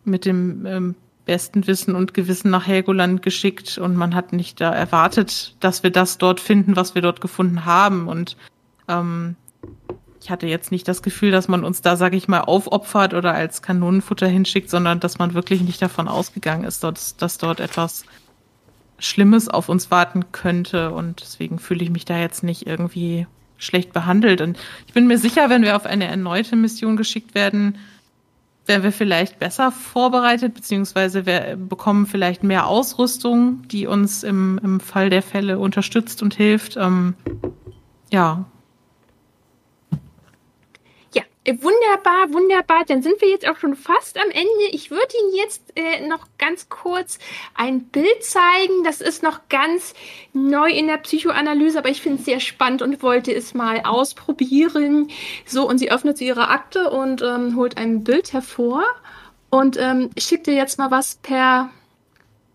mit 0.04 0.24
dem 0.24 0.66
ähm, 0.66 0.94
besten 1.24 1.66
Wissen 1.66 1.94
und 1.94 2.14
Gewissen 2.14 2.50
nach 2.50 2.66
Helgoland 2.66 3.22
geschickt 3.22 3.76
und 3.76 3.96
man 3.96 4.14
hat 4.14 4.32
nicht 4.32 4.60
da 4.60 4.72
erwartet, 4.72 5.54
dass 5.60 5.82
wir 5.82 5.90
das 5.90 6.16
dort 6.16 6.40
finden, 6.40 6.74
was 6.74 6.94
wir 6.94 7.02
dort 7.02 7.20
gefunden 7.20 7.66
haben. 7.66 8.08
Und 8.08 8.36
ähm, 8.88 9.36
ich 10.22 10.30
hatte 10.30 10.46
jetzt 10.46 10.72
nicht 10.72 10.88
das 10.88 11.02
Gefühl, 11.02 11.30
dass 11.30 11.46
man 11.46 11.64
uns 11.64 11.82
da, 11.82 11.96
sag 11.96 12.14
ich 12.14 12.28
mal, 12.28 12.40
aufopfert 12.40 13.14
oder 13.14 13.34
als 13.34 13.62
Kanonenfutter 13.62 14.26
hinschickt, 14.26 14.70
sondern 14.70 15.00
dass 15.00 15.18
man 15.18 15.34
wirklich 15.34 15.60
nicht 15.60 15.82
davon 15.82 16.08
ausgegangen 16.08 16.64
ist, 16.64 16.82
dass, 16.82 17.16
dass 17.16 17.38
dort 17.38 17.60
etwas 17.60 18.04
Schlimmes 18.98 19.48
auf 19.48 19.68
uns 19.68 19.90
warten 19.90 20.32
könnte. 20.32 20.90
Und 20.92 21.20
deswegen 21.20 21.58
fühle 21.58 21.82
ich 21.82 21.90
mich 21.90 22.04
da 22.04 22.18
jetzt 22.18 22.42
nicht 22.42 22.66
irgendwie 22.66 23.26
schlecht 23.56 23.92
behandelt. 23.92 24.40
Und 24.40 24.58
ich 24.86 24.94
bin 24.94 25.06
mir 25.06 25.18
sicher, 25.18 25.50
wenn 25.50 25.62
wir 25.62 25.76
auf 25.76 25.86
eine 25.86 26.06
erneute 26.06 26.56
Mission 26.56 26.96
geschickt 26.96 27.34
werden, 27.34 27.78
wären 28.66 28.82
wir 28.82 28.92
vielleicht 28.92 29.38
besser 29.38 29.72
vorbereitet, 29.72 30.54
beziehungsweise 30.54 31.26
wir 31.26 31.56
bekommen 31.56 32.06
vielleicht 32.06 32.44
mehr 32.44 32.66
Ausrüstung, 32.66 33.66
die 33.68 33.86
uns 33.86 34.22
im, 34.22 34.60
im 34.62 34.78
Fall 34.78 35.10
der 35.10 35.22
Fälle 35.22 35.58
unterstützt 35.58 36.22
und 36.22 36.34
hilft. 36.34 36.76
Ähm, 36.76 37.14
ja, 38.12 38.44
Wunderbar, 41.46 42.34
wunderbar. 42.34 42.84
Dann 42.86 43.00
sind 43.00 43.22
wir 43.22 43.30
jetzt 43.30 43.48
auch 43.48 43.56
schon 43.56 43.74
fast 43.74 44.18
am 44.18 44.28
Ende. 44.30 44.66
Ich 44.72 44.90
würde 44.90 45.14
Ihnen 45.22 45.34
jetzt 45.34 45.62
äh, 45.76 46.06
noch 46.06 46.26
ganz 46.36 46.68
kurz 46.68 47.18
ein 47.54 47.84
Bild 47.84 48.22
zeigen. 48.22 48.84
Das 48.84 49.00
ist 49.00 49.22
noch 49.22 49.48
ganz 49.48 49.94
neu 50.34 50.70
in 50.70 50.88
der 50.88 50.98
Psychoanalyse, 50.98 51.78
aber 51.78 51.88
ich 51.88 52.02
finde 52.02 52.18
es 52.18 52.26
sehr 52.26 52.40
spannend 52.40 52.82
und 52.82 53.02
wollte 53.02 53.32
es 53.32 53.54
mal 53.54 53.80
ausprobieren. 53.84 55.08
So, 55.46 55.66
und 55.66 55.78
sie 55.78 55.90
öffnet 55.90 56.20
ihre 56.20 56.48
Akte 56.48 56.90
und 56.90 57.22
ähm, 57.22 57.56
holt 57.56 57.78
ein 57.78 58.04
Bild 58.04 58.34
hervor 58.34 58.84
und 59.48 59.78
ähm, 59.78 60.10
schickt 60.18 60.46
dir 60.46 60.54
jetzt 60.54 60.78
mal 60.78 60.90
was 60.90 61.16
per 61.16 61.70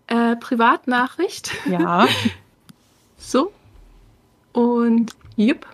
äh, 0.05 0.35
Privatnachricht. 0.35 1.51
Ja. 1.65 2.07
so. 3.17 3.51
Und 4.51 5.13
jupp. 5.35 5.65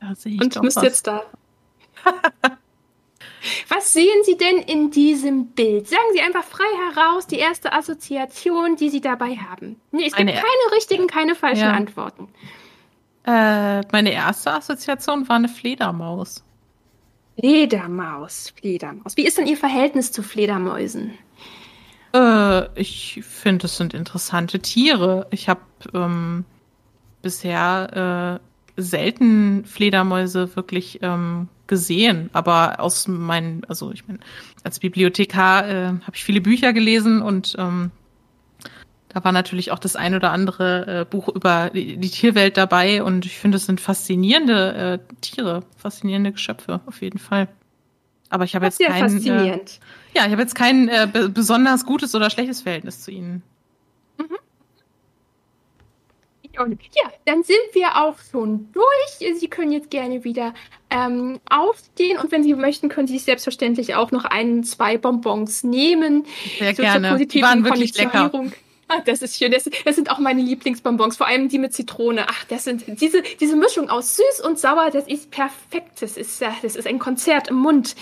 Da 0.00 0.14
sehe 0.14 0.34
ich 0.34 0.40
Und 0.40 0.56
was. 0.56 0.82
jetzt 0.82 1.06
da. 1.06 1.22
Was 3.68 3.92
sehen 3.92 4.22
Sie 4.24 4.36
denn 4.36 4.58
in 4.58 4.90
diesem 4.90 5.46
Bild? 5.46 5.88
Sagen 5.88 6.02
Sie 6.12 6.20
einfach 6.20 6.44
frei 6.44 6.64
heraus 6.92 7.26
die 7.26 7.38
erste 7.38 7.72
Assoziation, 7.72 8.76
die 8.76 8.90
Sie 8.90 9.00
dabei 9.00 9.36
haben. 9.36 9.80
Nee, 9.92 10.06
es 10.06 10.12
meine 10.12 10.32
gibt 10.32 10.44
keine 10.44 10.76
richtigen, 10.76 11.06
keine 11.06 11.34
falschen 11.34 11.64
ja. 11.64 11.72
Antworten. 11.72 12.28
Äh, 13.24 13.80
meine 13.92 14.12
erste 14.12 14.52
Assoziation 14.52 15.28
war 15.28 15.36
eine 15.36 15.48
Fledermaus. 15.48 16.44
Fledermaus, 17.38 18.52
Fledermaus. 18.58 19.16
Wie 19.16 19.26
ist 19.26 19.38
denn 19.38 19.46
Ihr 19.46 19.56
Verhältnis 19.56 20.12
zu 20.12 20.22
Fledermäusen? 20.22 21.16
Äh, 22.14 22.78
ich 22.78 23.20
finde, 23.22 23.66
es 23.66 23.76
sind 23.76 23.94
interessante 23.94 24.60
Tiere. 24.60 25.26
Ich 25.30 25.48
habe 25.48 25.60
ähm, 25.94 26.44
bisher 27.22 28.40
äh, 28.40 28.49
selten 28.76 29.64
Fledermäuse 29.64 30.54
wirklich 30.56 31.00
ähm, 31.02 31.48
gesehen, 31.66 32.30
aber 32.32 32.80
aus 32.80 33.06
meinen, 33.08 33.64
also 33.68 33.92
ich 33.92 34.06
meine, 34.06 34.20
als 34.64 34.80
Bibliothekar 34.80 35.68
äh, 35.68 35.86
habe 35.86 36.12
ich 36.14 36.24
viele 36.24 36.40
Bücher 36.40 36.72
gelesen 36.72 37.22
und 37.22 37.54
ähm, 37.58 37.90
da 39.08 39.24
war 39.24 39.32
natürlich 39.32 39.72
auch 39.72 39.78
das 39.78 39.96
ein 39.96 40.14
oder 40.14 40.30
andere 40.30 41.00
äh, 41.00 41.04
Buch 41.04 41.28
über 41.28 41.70
die, 41.70 41.96
die, 41.96 42.10
Tierwelt 42.10 42.56
dabei 42.56 43.02
und 43.02 43.26
ich 43.26 43.38
finde, 43.38 43.56
es 43.56 43.66
sind 43.66 43.80
faszinierende 43.80 45.00
äh, 45.00 45.14
Tiere, 45.20 45.64
faszinierende 45.76 46.32
Geschöpfe 46.32 46.80
auf 46.86 47.02
jeden 47.02 47.18
Fall. 47.18 47.48
Aber 48.28 48.44
ich 48.44 48.54
habe 48.54 48.66
jetzt 48.66 48.78
kein, 48.78 49.26
äh, 49.26 49.58
ja, 50.14 50.24
ich 50.26 50.30
habe 50.32 50.40
jetzt 50.40 50.54
kein 50.54 50.88
äh, 50.88 51.08
besonders 51.28 51.84
gutes 51.84 52.14
oder 52.14 52.30
schlechtes 52.30 52.62
Verhältnis 52.62 53.02
zu 53.02 53.10
ihnen. 53.10 53.42
Mhm. 54.18 54.36
Und 56.42 56.49
ja, 56.68 57.10
dann 57.24 57.42
sind 57.42 57.58
wir 57.72 57.96
auch 57.96 58.16
schon 58.30 58.68
durch. 58.72 59.38
Sie 59.38 59.48
können 59.48 59.72
jetzt 59.72 59.90
gerne 59.90 60.24
wieder 60.24 60.54
ähm, 60.90 61.40
aufstehen 61.48 62.18
und 62.18 62.32
wenn 62.32 62.42
Sie 62.42 62.54
möchten, 62.54 62.88
können 62.88 63.06
Sie 63.06 63.14
sich 63.14 63.24
selbstverständlich 63.24 63.94
auch 63.94 64.10
noch 64.10 64.24
ein, 64.24 64.64
zwei 64.64 64.98
Bonbons 64.98 65.64
nehmen. 65.64 66.24
Sehr 66.58 66.74
so 66.74 66.82
gerne. 66.82 67.26
Die 67.26 67.42
waren 67.42 67.64
wirklich 67.64 67.96
lecker. 67.96 68.30
Ah, 68.92 69.02
das 69.04 69.22
ist 69.22 69.38
schön. 69.38 69.52
Das, 69.52 69.70
das, 69.84 69.94
sind 69.94 70.10
auch 70.10 70.18
meine 70.18 70.42
Lieblingsbonbons, 70.42 71.16
vor 71.16 71.28
allem 71.28 71.48
die 71.48 71.60
mit 71.60 71.72
Zitrone. 71.72 72.26
Ach, 72.28 72.44
das 72.46 72.64
sind 72.64 72.84
diese, 73.00 73.22
diese 73.22 73.54
Mischung 73.54 73.88
aus 73.88 74.16
süß 74.16 74.44
und 74.44 74.58
sauer, 74.58 74.90
das 74.92 75.06
ist 75.06 75.30
perfekt. 75.30 76.02
Das 76.02 76.16
ist, 76.16 76.42
das 76.42 76.74
ist 76.74 76.88
ein 76.88 76.98
Konzert 76.98 77.46
im 77.48 77.56
Mund. 77.56 77.94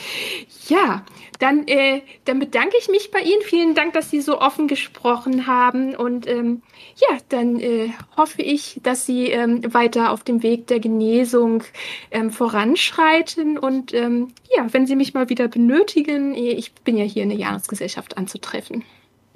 Ja, 0.68 1.04
dann, 1.40 1.68
äh, 1.68 2.00
dann 2.24 2.38
bedanke 2.38 2.76
ich 2.80 2.88
mich 2.88 3.10
bei 3.10 3.20
Ihnen. 3.20 3.42
Vielen 3.42 3.74
Dank, 3.74 3.92
dass 3.92 4.08
Sie 4.10 4.22
so 4.22 4.40
offen 4.40 4.66
gesprochen 4.66 5.46
haben. 5.46 5.94
Und 5.94 6.26
ähm, 6.26 6.62
ja, 6.96 7.18
dann 7.28 7.60
äh, 7.60 7.90
hoffe 8.16 8.40
ich, 8.40 8.80
dass 8.82 9.04
Sie 9.04 9.26
ähm, 9.26 9.62
weiter 9.74 10.10
auf 10.10 10.24
dem 10.24 10.42
Weg 10.42 10.68
der 10.68 10.80
Genesung 10.80 11.64
ähm, 12.10 12.30
voranschreiten. 12.30 13.58
Und 13.58 13.92
ähm, 13.92 14.32
ja, 14.56 14.66
wenn 14.72 14.86
Sie 14.86 14.96
mich 14.96 15.12
mal 15.12 15.28
wieder 15.28 15.48
benötigen, 15.48 16.34
ich 16.34 16.72
bin 16.72 16.96
ja 16.96 17.04
hier 17.04 17.24
in 17.24 17.28
der 17.28 17.38
Jahresgesellschaft 17.38 18.16
anzutreffen. 18.16 18.84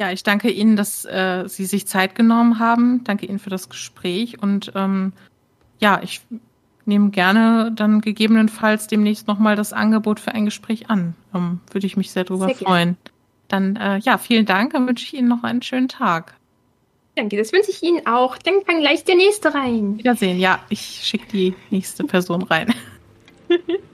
Ja, 0.02 0.10
ich 0.10 0.24
danke 0.24 0.50
Ihnen, 0.50 0.74
dass 0.74 1.04
äh, 1.04 1.44
Sie 1.46 1.64
sich 1.64 1.86
Zeit 1.86 2.16
genommen 2.16 2.58
haben. 2.58 3.04
Danke 3.04 3.24
Ihnen 3.24 3.38
für 3.38 3.50
das 3.50 3.68
Gespräch 3.68 4.42
und 4.42 4.72
ähm, 4.74 5.12
ja, 5.78 6.00
ich 6.02 6.22
nehme 6.86 7.10
gerne 7.10 7.70
dann 7.72 8.00
gegebenenfalls 8.00 8.88
demnächst 8.88 9.28
nochmal 9.28 9.54
das 9.54 9.72
Angebot 9.72 10.18
für 10.18 10.32
ein 10.32 10.44
Gespräch 10.44 10.90
an. 10.90 11.14
Ähm, 11.32 11.60
würde 11.70 11.86
ich 11.86 11.96
mich 11.96 12.10
sehr 12.10 12.24
darüber 12.24 12.46
sehr 12.46 12.56
freuen. 12.56 12.96
Dann 13.46 13.76
äh, 13.76 13.98
ja, 13.98 14.18
vielen 14.18 14.44
Dank. 14.44 14.72
Dann 14.72 14.88
wünsche 14.88 15.04
ich 15.04 15.14
Ihnen 15.14 15.28
noch 15.28 15.44
einen 15.44 15.62
schönen 15.62 15.86
Tag. 15.86 16.34
Danke, 17.14 17.36
das 17.36 17.52
wünsche 17.52 17.70
ich 17.70 17.80
Ihnen 17.84 18.04
auch. 18.04 18.38
Dann 18.38 18.54
kann 18.66 18.80
gleich 18.80 19.04
der 19.04 19.14
nächste 19.14 19.54
rein. 19.54 19.98
Wiedersehen. 19.98 20.40
Ja, 20.40 20.64
ich 20.68 20.80
schicke 20.80 21.26
die 21.30 21.54
nächste 21.70 22.02
Person 22.02 22.42
rein. 22.42 22.74